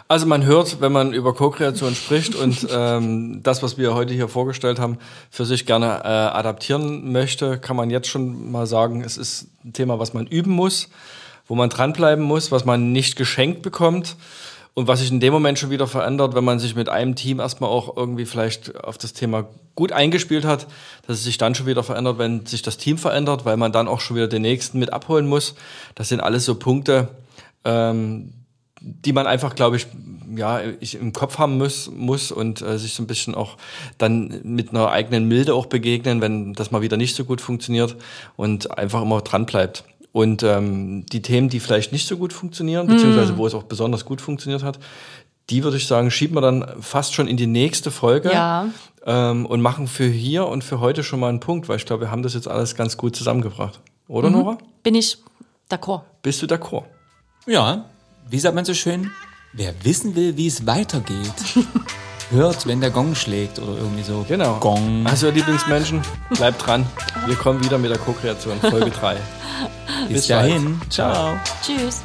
Also 0.08 0.28
man 0.28 0.46
hört, 0.46 0.82
wenn 0.82 0.92
man 0.92 1.14
über 1.14 1.34
Co-Kreation 1.34 1.96
spricht 1.96 2.36
und 2.42 2.68
ähm, 2.72 3.42
das, 3.42 3.64
was 3.64 3.78
wir 3.78 3.96
heute 3.96 4.14
hier 4.14 4.28
vorgestellt 4.28 4.80
haben, 4.80 5.00
für 5.32 5.46
sich 5.46 5.66
gerne 5.66 6.02
äh, 6.04 6.08
adaptieren 6.08 7.12
möchte, 7.12 7.58
kann 7.58 7.76
man 7.76 7.90
jetzt 7.90 8.08
schon 8.08 8.52
mal 8.52 8.68
sagen, 8.68 9.02
es 9.02 9.18
ist 9.18 9.48
ein 9.64 9.74
Thema, 9.74 9.98
was 10.00 10.14
man 10.14 10.28
üben 10.28 10.52
muss, 10.52 10.90
wo 11.48 11.56
man 11.56 11.70
dranbleiben 11.70 12.24
muss, 12.24 12.52
was 12.52 12.66
man 12.66 12.92
nicht 12.92 13.16
geschenkt 13.16 13.62
bekommt 13.62 14.16
und 14.76 14.90
was 14.90 15.00
sich 15.00 15.10
in 15.10 15.22
dem 15.22 15.32
Moment 15.32 15.58
schon 15.58 15.70
wieder 15.70 15.88
verändert, 15.88 16.36
wenn 16.36 16.44
man 16.44 16.60
sich 16.60 16.76
mit 16.76 16.90
einem 16.90 17.16
Team 17.16 17.40
erstmal 17.40 17.70
auch 17.70 17.96
irgendwie 17.96 18.26
vielleicht 18.26 18.76
auf 18.76 18.98
das 18.98 19.14
Thema 19.14 19.48
gut 19.74 19.94
eingespielt 19.94 20.44
hat, 20.44 20.68
dass 21.08 21.18
es 21.18 21.24
sich 21.24 21.38
dann 21.38 21.56
schon 21.56 21.66
wieder 21.66 21.82
verändert, 21.82 22.18
wenn 22.18 22.46
sich 22.46 22.62
das 22.62 22.78
Team 22.78 22.98
verändert, 22.98 23.46
weil 23.46 23.56
man 23.56 23.72
dann 23.72 23.88
auch 23.88 24.02
schon 24.02 24.18
wieder 24.18 24.28
den 24.28 24.42
nächsten 24.42 24.78
mit 24.78 24.92
abholen 24.92 25.28
muss. 25.28 25.56
Das 25.96 26.10
sind 26.10 26.20
alles 26.20 26.44
so 26.44 26.56
Punkte, 26.56 27.08
ähm, 27.64 28.34
die 28.82 29.14
man 29.14 29.28
einfach, 29.28 29.56
glaube 29.56 29.78
ich, 29.78 29.88
ja, 30.36 30.60
ich 30.82 30.96
im 30.96 31.14
Kopf 31.14 31.38
haben 31.38 31.58
muss, 31.58 31.90
muss 31.90 32.34
und 32.34 32.62
äh, 32.62 32.78
sich 32.78 32.96
so 32.96 33.04
ein 33.04 33.08
bisschen 33.08 33.34
auch 33.34 33.56
dann 33.98 34.42
mit 34.44 34.72
einer 34.72 34.92
eigenen 34.92 35.30
Milde 35.30 35.54
auch 35.54 35.68
begegnen, 35.68 36.20
wenn 36.20 36.54
das 36.54 36.72
mal 36.72 36.82
wieder 36.82 36.98
nicht 36.98 37.16
so 37.16 37.24
gut 37.24 37.40
funktioniert 37.40 37.96
und 38.36 38.78
einfach 38.78 39.02
immer 39.02 39.22
dran 39.22 39.46
bleibt. 39.46 39.86
Und 40.16 40.44
ähm, 40.44 41.06
die 41.08 41.22
Themen, 41.22 41.50
die 41.50 41.60
vielleicht 41.60 41.92
nicht 41.92 42.08
so 42.08 42.16
gut 42.16 42.32
funktionieren, 42.32 42.88
beziehungsweise 42.88 43.34
mm. 43.34 43.38
wo 43.38 43.48
es 43.48 43.54
auch 43.54 43.64
besonders 43.64 44.06
gut 44.06 44.22
funktioniert 44.22 44.64
hat, 44.64 44.80
die 45.50 45.62
würde 45.62 45.76
ich 45.76 45.88
sagen, 45.88 46.10
schieben 46.10 46.38
wir 46.38 46.40
dann 46.40 46.66
fast 46.80 47.14
schon 47.14 47.28
in 47.28 47.36
die 47.36 47.48
nächste 47.48 47.92
Folge 47.92 48.32
ja. 48.32 48.70
ähm, 49.06 49.46
und 49.46 49.60
machen 49.60 49.88
für 49.88 50.08
hier 50.08 50.48
und 50.48 50.64
für 50.64 50.80
heute 50.80 51.04
schon 51.04 51.20
mal 51.20 51.28
einen 51.28 51.42
Punkt, 51.42 51.68
weil 51.68 51.76
ich 51.76 51.86
glaube, 51.86 52.04
wir 52.04 52.12
haben 52.12 52.24
das 52.24 52.34
jetzt 52.34 52.48
alles 52.48 52.76
ganz 52.76 52.96
gut 52.96 53.14
zusammengebracht. 53.14 53.82
Oder, 54.08 54.30
mhm. 54.30 54.36
Nora? 54.38 54.58
Bin 54.84 54.96
ich 54.96 55.18
d'accord. 55.70 56.04
Bist 56.22 56.42
du 56.42 56.46
d'accord? 56.46 56.86
Ja, 57.46 57.84
wie 58.30 58.40
sagt 58.40 58.56
man 58.56 58.64
so 58.64 58.74
schön? 58.74 59.12
Wer 59.52 59.74
wissen 59.84 60.16
will, 60.16 60.38
wie 60.38 60.48
es 60.48 60.66
weitergeht, 60.66 61.34
hört, 62.32 62.68
wenn 62.68 62.82
der 62.82 62.92
Gong 62.92 63.16
schlägt 63.16 63.60
oder 63.60 63.78
irgendwie 63.78 64.04
so. 64.04 64.26
Genau. 64.28 64.56
Gong. 64.60 65.06
Also, 65.06 65.30
Lieblingsmenschen, 65.30 66.02
bleibt 66.32 66.66
dran. 66.66 66.86
Wir 67.28 67.36
kommen 67.36 67.64
wieder 67.64 67.78
mit 67.78 67.92
der 67.92 67.98
Co-Kreation, 67.98 68.60
Folge 68.60 68.92
3. 68.92 69.18
Bis, 70.08 70.18
Bis 70.18 70.28
dahin. 70.28 70.82
Ciao. 70.90 71.36
Tschüss. 71.62 72.04